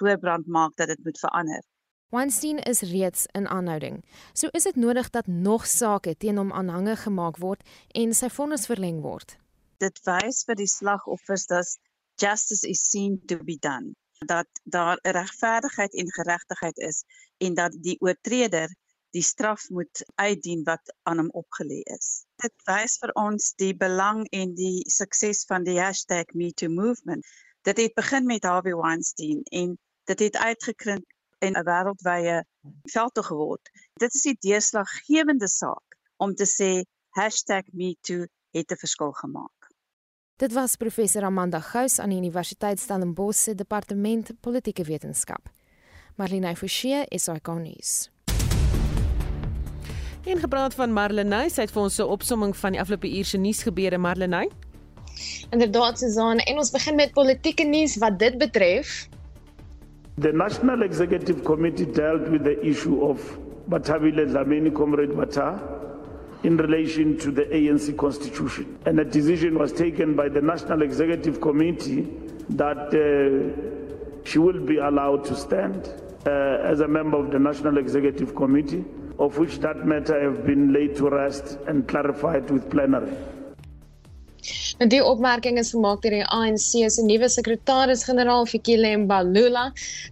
voorbrand 0.00 0.46
maak 0.46 0.76
dat 0.76 0.90
dit 0.90 1.04
moet 1.04 1.18
verander. 1.18 1.62
Weinstein 2.14 2.58
is 2.58 2.80
reeds 2.80 3.26
in 3.32 3.48
aanhouding. 3.48 4.04
So 4.32 4.48
is 4.52 4.62
dit 4.62 4.76
nodig 4.76 5.10
dat 5.10 5.26
nog 5.26 5.66
sake 5.66 6.12
teen 6.16 6.36
hom 6.38 6.52
aanhange 6.52 6.94
gemaak 6.96 7.40
word 7.42 7.64
en 7.90 8.12
sy 8.14 8.28
vonnis 8.30 8.68
verleng 8.70 9.00
word. 9.02 9.34
Dit 9.82 9.98
wys 10.06 10.44
vir 10.46 10.60
die 10.60 10.68
slagoffers 10.70 11.48
dat 11.50 11.72
justice 12.22 12.68
is 12.70 12.84
seen 12.90 13.16
to 13.26 13.42
be 13.42 13.56
done. 13.58 13.96
Dat 14.30 14.46
daar 14.62 15.00
regverdigheid 15.02 15.96
en 15.98 16.12
geregtigheid 16.18 16.78
is 16.78 17.02
en 17.42 17.58
dat 17.58 17.74
die 17.82 17.96
oortreder 17.98 18.70
die 19.10 19.22
straf 19.22 19.66
moet 19.70 20.04
uitdien 20.14 20.62
wat 20.68 20.94
aan 21.10 21.18
hom 21.18 21.32
opgelê 21.34 21.80
is. 21.96 22.26
Dit 22.42 22.54
wys 22.70 22.94
vir 23.02 23.14
ons 23.18 23.52
die 23.58 23.72
belang 23.74 24.22
en 24.30 24.54
die 24.54 24.86
sukses 24.90 25.42
van 25.50 25.66
die 25.66 25.80
#MeToo 25.82 26.94
Dit 27.64 27.76
het 27.76 27.94
begin 27.94 28.26
met 28.26 28.44
Harvey 28.44 28.74
Weinstein 28.76 29.42
en 29.50 29.78
dit 30.04 30.20
het 30.20 30.36
uitgekrink 30.36 31.13
en 31.46 31.56
'n 31.60 31.64
wêreldwye 31.64 32.44
veldtog 32.94 33.26
geword. 33.26 33.70
Dit 34.00 34.14
is 34.14 34.22
die 34.22 34.36
deurslaggewende 34.40 35.48
saak 35.48 35.98
om 36.16 36.34
te 36.34 36.46
sê 36.46 36.70
#metoo 37.72 38.26
het 38.50 38.70
'n 38.70 38.76
verskil 38.76 39.12
gemaak. 39.12 39.58
Dit 40.36 40.52
was 40.52 40.76
professor 40.76 41.22
Amanda 41.22 41.60
Gous 41.60 41.98
aan 41.98 42.10
die 42.10 42.18
Universiteit 42.18 42.80
Stellenbosch 42.80 43.38
se 43.38 43.54
departement 43.54 44.40
politieke 44.40 44.84
wetenskap. 44.84 45.50
Marlene 46.16 46.56
Forsie 46.56 47.04
is 47.08 47.28
ikonies. 47.28 48.10
In 50.24 50.38
gepraat 50.38 50.74
van 50.74 50.92
Marlene, 50.92 51.50
sy 51.50 51.60
het 51.66 51.70
vir 51.70 51.82
ons 51.82 51.98
'n 51.98 52.08
opsomming 52.08 52.56
van 52.56 52.72
die 52.72 52.80
afgelope 52.80 53.08
uur 53.18 53.24
se 53.24 53.38
nuusgebeure 53.38 53.98
Marlene. 53.98 54.50
Inderdaad 55.50 55.98
Susan, 55.98 56.38
en 56.38 56.58
ons 56.58 56.70
begin 56.70 56.94
met 56.94 57.12
politieke 57.12 57.64
nuus 57.64 57.96
wat 57.96 58.18
dit 58.18 58.38
betref. 58.38 59.08
The 60.16 60.32
National 60.32 60.84
Executive 60.84 61.44
Committee 61.44 61.86
dealt 61.86 62.28
with 62.28 62.44
the 62.44 62.64
issue 62.64 63.04
of 63.04 63.18
Batabile 63.68 64.24
Dlamini 64.30 64.72
Comrade 64.72 65.16
Bata 65.16 65.58
in 66.44 66.56
relation 66.56 67.18
to 67.18 67.32
the 67.32 67.42
ANC 67.46 67.96
constitution. 67.98 68.78
And 68.86 69.00
a 69.00 69.04
decision 69.04 69.58
was 69.58 69.72
taken 69.72 70.14
by 70.14 70.28
the 70.28 70.40
National 70.40 70.82
Executive 70.82 71.40
Committee 71.40 72.02
that 72.50 72.94
uh, 72.94 74.22
she 74.24 74.38
will 74.38 74.60
be 74.64 74.76
allowed 74.76 75.24
to 75.24 75.34
stand 75.34 75.92
uh, 76.26 76.30
as 76.62 76.78
a 76.78 76.86
member 76.86 77.18
of 77.18 77.32
the 77.32 77.40
National 77.40 77.78
Executive 77.78 78.36
Committee, 78.36 78.84
of 79.18 79.38
which 79.38 79.58
that 79.58 79.84
matter 79.84 80.22
have 80.22 80.46
been 80.46 80.72
laid 80.72 80.94
to 80.94 81.10
rest 81.10 81.58
and 81.66 81.88
clarified 81.88 82.48
with 82.52 82.70
plenary. 82.70 83.16
En 84.78 84.90
die 84.92 85.00
opmerking 85.04 85.58
is 85.58 85.70
gemaak 85.74 86.02
deur 86.04 86.16
die 86.18 86.26
ANC 86.36 86.72
se 86.92 87.02
nuwe 87.06 87.28
sekretaris-generaal 87.32 88.46
Fikile 88.50 88.90
Mbalula. 89.04 89.64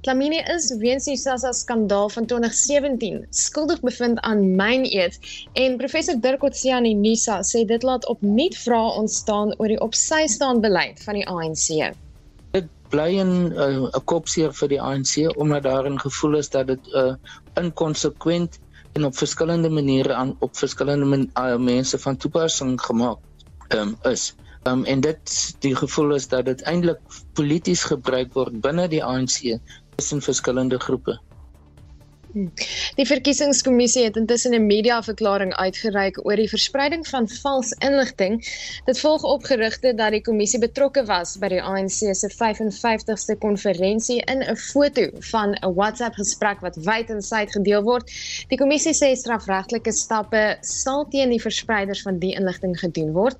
Dlamini 0.06 0.38
is 0.54 0.70
weens 0.80 1.08
die 1.10 1.16
SASSA 1.20 1.52
skandaal 1.58 2.08
van 2.14 2.28
2017 2.30 3.18
skuldig 3.42 3.82
bevind 3.84 4.20
aan 4.28 4.44
myn 4.60 4.86
eet 4.88 5.18
en 5.64 5.76
professor 5.80 6.16
Dirk 6.26 6.46
Otsiani 6.48 6.94
Nisa 6.94 7.40
sê 7.46 7.64
dit 7.68 7.84
laat 7.88 8.06
opnuut 8.14 8.56
vrae 8.64 8.94
ontstaan 9.02 9.54
oor 9.58 9.74
die 9.74 9.80
opsy 9.88 10.24
staan 10.36 10.62
beleid 10.64 11.02
van 11.04 11.20
die 11.20 11.26
ANC. 11.28 11.92
Bly 12.92 13.10
'n 13.24 13.34
uh, 13.56 13.88
'n 13.88 14.04
kopseer 14.04 14.52
vir 14.52 14.68
die 14.68 14.80
ANC 14.80 15.12
omdat 15.36 15.62
daarin 15.68 15.98
gevoel 16.00 16.38
is 16.40 16.50
dat 16.52 16.66
dit 16.66 16.92
'n 16.92 16.98
uh, 16.98 17.14
inkonsekwent 17.62 18.60
en 18.92 19.04
op 19.04 19.16
verskillende 19.16 19.70
maniere 19.70 20.14
aan 20.14 20.36
op 20.38 20.56
verskillende 20.56 21.06
men, 21.06 21.30
uh, 21.34 21.56
mense 21.56 21.98
van 21.98 22.16
toepassing 22.16 22.80
gemaak 22.80 23.18
um, 23.74 23.96
is. 24.08 24.32
Um, 24.68 24.84
en 24.84 25.00
dit 25.00 25.36
die 25.64 25.74
gevoel 25.76 26.14
is 26.14 26.28
dat 26.28 26.46
dit 26.46 26.62
eintlik 26.70 27.00
polities 27.34 27.82
gebruik 27.90 28.32
word 28.38 28.60
binne 28.62 28.86
die 28.88 29.02
ANC 29.04 29.58
tussen 29.96 30.22
verskillende 30.22 30.78
groepe. 30.78 31.18
Die 32.92 33.06
verkiesingskommissie 33.08 34.02
het 34.04 34.16
intussen 34.20 34.52
'n 34.52 34.66
media-verklaring 34.66 35.54
uitgereik 35.54 36.18
oor 36.26 36.36
die 36.36 36.48
verspreiding 36.48 37.06
van 37.08 37.28
vals 37.28 37.70
inligting. 37.72 38.34
Dit 38.84 39.00
volg 39.00 39.22
op 39.22 39.44
gerugte 39.48 39.94
dat 39.94 40.10
die 40.10 40.20
kommissie 40.20 40.60
betrokke 40.60 41.04
was 41.04 41.38
by 41.38 41.48
die 41.48 41.62
ANC 41.62 42.12
se 42.12 42.28
55ste 42.28 43.38
konferensie 43.38 44.20
in 44.20 44.42
'n 44.42 44.56
foto 44.56 45.08
van 45.30 45.54
'n 45.54 45.74
WhatsApp-gesprek 45.74 46.60
wat 46.60 46.76
wyd 46.76 47.10
en 47.10 47.22
suid 47.22 47.50
gedeel 47.52 47.82
word. 47.82 48.10
Die 48.48 48.58
kommissie 48.58 48.92
sê 48.92 49.16
strafregtelike 49.16 49.92
stappe 49.92 50.56
sal 50.60 51.08
teen 51.08 51.30
die 51.30 51.40
verspreiders 51.40 52.02
van 52.02 52.18
die 52.18 52.34
inligting 52.34 52.78
gedoen 52.78 53.12
word. 53.12 53.36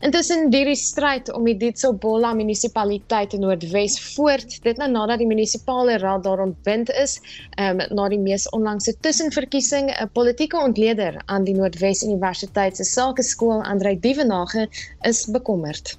Intussen 0.00 0.50
duur 0.50 0.64
die 0.64 0.76
stryd 0.76 1.32
om 1.32 1.44
die 1.44 1.56
Ditsobola 1.56 2.34
munisipaliteit 2.34 3.32
in 3.32 3.40
Noordwes 3.40 4.00
voort, 4.14 4.62
dit 4.62 4.76
nou 4.76 4.90
nadat 4.90 5.18
die 5.18 5.26
munisipale 5.26 5.98
raad 5.98 6.24
daar 6.24 6.40
ontbind 6.40 6.90
is, 6.90 7.20
ehm 7.56 7.80
um, 7.80 7.94
na 7.94 8.08
die 8.08 8.18
mees 8.18 8.48
onlangse 8.48 8.89
tussenverkiesing 9.00 9.90
'n 9.90 10.10
politieke 10.12 10.56
ontleder 10.56 11.22
aan 11.26 11.44
die 11.44 11.54
Noordwes 11.54 12.02
Universiteit 12.02 12.76
se 12.76 12.84
Sakeskool, 12.84 13.62
Andrei 13.62 13.98
Dievenage, 14.00 14.68
is 15.02 15.26
bekommerd. 15.30 15.98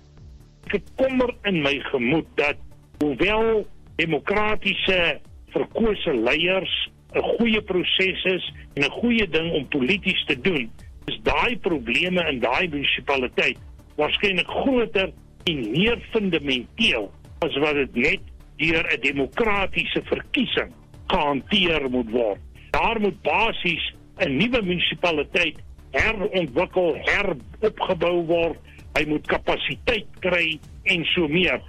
Ek 0.66 0.72
het 0.72 0.92
kommer 0.96 1.36
in 1.44 1.62
my 1.62 1.80
gemoed 1.92 2.28
dat 2.36 2.58
hoewel 3.00 3.68
demokratiese 3.96 5.20
verkose 5.54 6.14
leiers 6.14 6.90
'n 7.14 7.22
goeie 7.38 7.62
proses 7.62 8.24
is 8.24 8.54
en 8.74 8.84
'n 8.84 8.92
goeie 9.02 9.28
ding 9.30 9.52
om 9.52 9.68
polities 9.68 10.26
te 10.26 10.42
doen, 10.42 10.72
is 11.06 11.20
daai 11.24 11.58
probleme 11.60 12.22
in 12.30 12.40
daai 12.40 12.68
munisipaliteit 12.68 13.58
waarskynlik 13.96 14.48
groter 14.48 15.12
en 15.44 15.72
meer 15.72 16.00
fundamenteel 16.12 17.12
as 17.40 17.58
wat 17.58 17.74
dit 17.74 17.96
net 17.96 18.22
deur 18.58 18.86
'n 18.94 19.02
demokratiese 19.02 20.02
verkiesing 20.04 20.72
gehanteer 21.08 21.90
moet 21.90 22.10
word. 22.10 22.40
Daar 22.72 23.00
moet 23.00 23.22
basies 23.22 23.94
'n 24.18 24.38
nuwe 24.38 24.62
munisipaliteit 24.62 25.58
herontwikkel, 25.92 26.96
heropgebou 26.96 28.26
word. 28.26 28.60
Hy 28.96 29.06
moet 29.08 29.28
kapasiteit 29.28 30.08
kry 30.20 30.60
en 30.84 31.06
so 31.14 31.28
meer. 31.28 31.62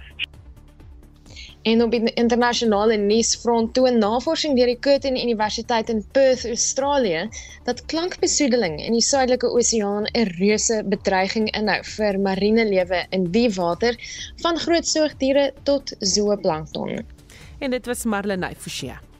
En 1.63 1.81
op 1.83 1.91
die 1.91 2.13
internasionale 2.19 2.97
nuusfront 2.99 3.71
toon 3.73 3.97
navorsing 4.01 4.57
deur 4.57 4.67
die 4.67 4.79
Curtin 4.83 5.15
Universiteit 5.15 5.89
in 5.89 6.01
Perth, 6.11 6.43
Australië, 6.45 7.29
dat 7.63 7.85
klankbesoedeling 7.85 8.81
in 8.83 8.97
die 8.97 9.05
Suidelike 9.05 9.47
Oseaan 9.47 10.09
'n 10.11 10.27
reuse 10.39 10.81
bedreiging 10.91 11.47
inhou 11.55 11.79
vir 11.83 12.19
marine 12.19 12.65
lewe 12.67 13.05
in 13.09 13.31
die 13.31 13.49
water, 13.55 13.95
van 14.43 14.59
groot 14.59 14.87
soogdiere 14.87 15.53
tot 15.63 15.95
zooplankton. 15.99 16.99
En 17.59 17.71
dit 17.71 17.85
was 17.85 18.03
Marlenae 18.03 18.55
Forsie. 18.55 19.12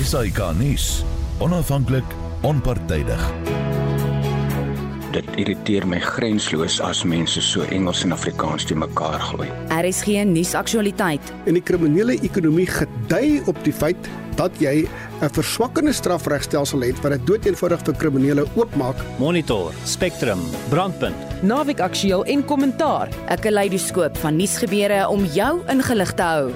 SAK 0.00 0.54
nuus. 0.56 1.02
Onafhanklik, 1.38 2.04
onpartydig 2.40 3.20
dit 5.10 5.26
irriteer 5.42 5.86
my 5.90 5.98
grensloos 5.98 6.78
as 6.86 7.02
mense 7.08 7.42
so 7.42 7.64
Engels 7.74 8.04
en 8.06 8.14
Afrikaans 8.14 8.66
te 8.68 8.76
mekaar 8.78 9.18
gooi. 9.30 9.48
Er 9.74 9.88
is 9.88 10.02
geen 10.06 10.32
nuusaktualiteit. 10.34 11.32
En 11.50 11.58
die 11.58 11.64
kriminele 11.66 12.14
ekonomie 12.22 12.68
gedui 12.70 13.40
op 13.50 13.58
die 13.66 13.74
feit 13.74 14.08
dat 14.38 14.54
jy 14.62 14.86
'n 15.20 15.32
verswakkende 15.34 15.92
strafregstelsel 15.92 16.80
het 16.80 17.00
wat 17.02 17.12
dit 17.12 17.26
doeteenvoudig 17.26 17.80
vir 17.84 17.94
kriminele 17.94 18.46
oopmaak. 18.54 18.96
Monitor, 19.18 19.72
Spectrum, 19.84 20.38
Brandpunt, 20.68 21.42
Naweek 21.42 21.80
Aktueel 21.80 22.24
en 22.24 22.44
Kommentaar. 22.44 23.08
'n 23.28 23.40
Kaleidoskoop 23.40 24.16
van 24.16 24.36
nuusgebeure 24.36 25.08
om 25.08 25.24
jou 25.24 25.60
ingelig 25.66 26.14
te 26.14 26.22
hou. 26.22 26.52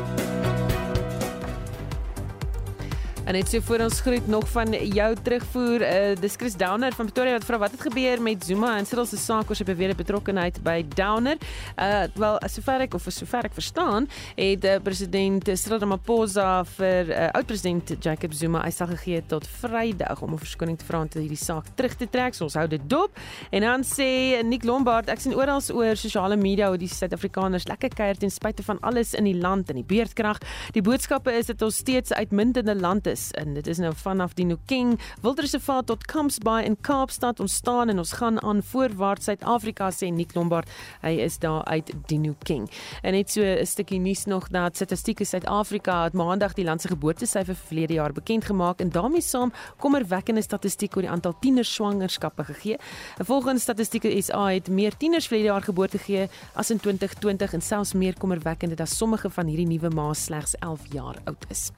En 3.25 3.33
net 3.33 3.49
so 3.49 3.61
voor 3.65 3.81
ons 3.81 4.01
groet 4.01 4.27
nog 4.27 4.49
van 4.49 4.73
jou 4.73 5.17
terugvoer, 5.23 5.81
uh, 5.81 6.17
dis 6.21 6.35
Chris 6.37 6.57
Downer 6.61 6.93
van 6.93 7.07
Pretoria 7.09 7.33
wat 7.33 7.45
vra 7.49 7.59
wat 7.59 7.71
het 7.73 7.81
gebeur 7.81 8.21
met 8.23 8.45
Zuma 8.45 8.75
en 8.77 8.85
Cyril 8.85 9.07
se 9.09 9.17
saak 9.17 9.49
oor 9.49 9.57
sy 9.57 9.65
beweerde 9.65 9.97
betrokkeheid 9.97 10.59
by 10.65 10.83
Downer. 10.93 11.41
Uh 11.81 12.03
wel, 12.21 12.37
sover 12.53 12.85
ek 12.85 12.97
of 12.99 13.07
sover 13.09 13.49
ek 13.49 13.57
verstaan, 13.57 14.05
het 14.37 14.67
uh, 14.69 14.75
president 14.85 15.49
Cyril 15.49 15.81
Ramaphosa 15.81 16.49
vir 16.75 17.09
uh, 17.15 17.31
oud-president 17.39 17.95
Jacob 17.97 18.35
Zuma 18.37 18.61
uitstel 18.67 18.93
gegee 18.93 19.23
tot 19.33 19.49
Vrydag 19.63 20.21
om 20.21 20.37
'n 20.37 20.43
verskoning 20.45 20.77
te 20.79 20.85
vra 20.85 21.01
om 21.01 21.09
hierdie 21.15 21.41
saak 21.41 21.73
terug 21.81 21.97
te 21.97 22.11
trek. 22.11 22.37
So 22.37 22.45
ons 22.45 22.59
hou 22.61 22.67
dit 22.69 22.85
dop. 22.91 23.17
En 23.51 23.65
dan 23.65 23.89
sê 23.89 24.45
Nick 24.45 24.69
Lombard, 24.69 25.09
ek 25.09 25.25
sien 25.25 25.33
oral 25.35 25.65
oor 25.73 25.97
sosiale 25.97 26.37
media 26.37 26.69
hoe 26.69 26.79
die 26.79 26.93
Suid-Afrikaners 26.93 27.69
lekker 27.73 27.89
kuier 27.89 28.21
ten 28.21 28.31
spyte 28.31 28.63
van 28.63 28.79
alles 28.83 29.15
in 29.15 29.25
die 29.25 29.41
land 29.41 29.73
en 29.73 29.81
die 29.81 29.89
beerdkrag. 29.97 30.45
Die 30.77 30.83
boodskappe 30.83 31.33
is 31.33 31.47
dat 31.47 31.63
ons 31.63 31.81
steeds 31.81 32.13
uitmuntende 32.13 32.77
land 32.77 33.07
is 33.15 33.31
en 33.41 33.55
dit 33.55 33.67
is 33.71 33.81
nou 33.83 33.93
vanaf 33.97 34.35
die 34.39 34.47
Nokeng 34.49 34.97
Wildreservaat 35.23 35.87
tot 35.91 36.07
Kampsbaai 36.11 36.65
in 36.69 36.77
Kaapstad 36.81 37.41
ontstaan 37.41 37.89
en 37.95 38.03
ons 38.03 38.13
gaan 38.21 38.43
aan 38.43 38.63
voorwaarts 38.63 39.31
Suid-Afrika 39.31 39.91
sê 39.95 40.11
Nick 40.13 40.35
Lombard 40.35 40.71
hy 41.03 41.15
is 41.25 41.39
daar 41.39 41.63
uit 41.71 41.93
die 42.11 42.19
Nokeng 42.19 42.69
en 43.03 43.17
net 43.17 43.31
so 43.31 43.43
'n 43.43 43.67
stukkie 43.67 44.01
nuus 44.01 44.25
nog 44.27 44.49
dat 44.49 44.77
Statistiek 44.77 45.25
Suid-Afrika 45.25 46.05
het 46.05 46.13
maandag 46.13 46.55
die 46.55 46.65
land 46.65 46.81
se 46.81 46.89
geboortesyfer 46.89 47.55
vir 47.55 47.67
verlede 47.67 47.95
jaar 47.95 48.13
bekend 48.13 48.45
gemaak 48.45 48.81
en 48.81 48.91
daarmee 48.91 49.23
saam 49.23 49.53
kommerwekkende 49.79 50.43
statistiek 50.43 50.97
oor 50.97 51.07
die 51.07 51.11
aantal 51.11 51.35
tieners 51.41 51.75
swangerskappe 51.75 52.45
gegee. 52.45 52.79
Volgens 53.19 53.63
Statistiek 53.63 54.07
SA 54.23 54.47
het 54.53 54.69
meer 54.69 54.97
tieners 54.97 55.27
verlede 55.27 55.49
jaar 55.53 55.63
geboorte 55.63 55.99
gegee 55.99 56.29
as 56.55 56.71
in 56.71 56.81
2020 56.81 57.53
en 57.53 57.63
selfs 57.63 57.93
meer 57.93 58.19
kommerwekkende 58.19 58.75
dat 58.75 58.89
sommige 58.89 59.31
van 59.31 59.47
hierdie 59.47 59.67
nuwe 59.67 59.91
ma's 59.95 60.25
slegs 60.25 60.55
11 60.61 60.81
jaar 60.93 61.21
oud 61.25 61.45
is. 61.51 61.71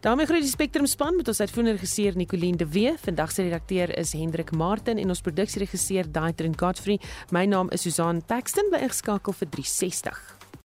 daarmee 0.00 0.26
groet 0.26 0.44
die 0.44 0.50
Spectrum 0.66 0.86
span 0.90 1.14
met 1.14 1.28
ons 1.30 1.40
uitvoerende 1.40 1.76
regisseur 1.76 2.16
Nicoline 2.18 2.58
de 2.58 2.66
Wee. 2.66 2.94
Vandag 2.98 3.30
se 3.30 3.42
redakteur 3.42 3.92
is 3.98 4.16
Hendrik 4.18 4.50
Martin 4.50 4.98
en 4.98 5.14
ons 5.14 5.22
produksieregisseur 5.22 6.10
Daitrin 6.10 6.58
Godfrey. 6.58 6.98
My 7.30 7.44
naam 7.46 7.70
is 7.70 7.86
Susan 7.86 8.18
Paxton 8.26 8.74
by 8.74 8.82
ingeskakel 8.82 9.38
vir 9.38 9.54
360. 9.60 10.35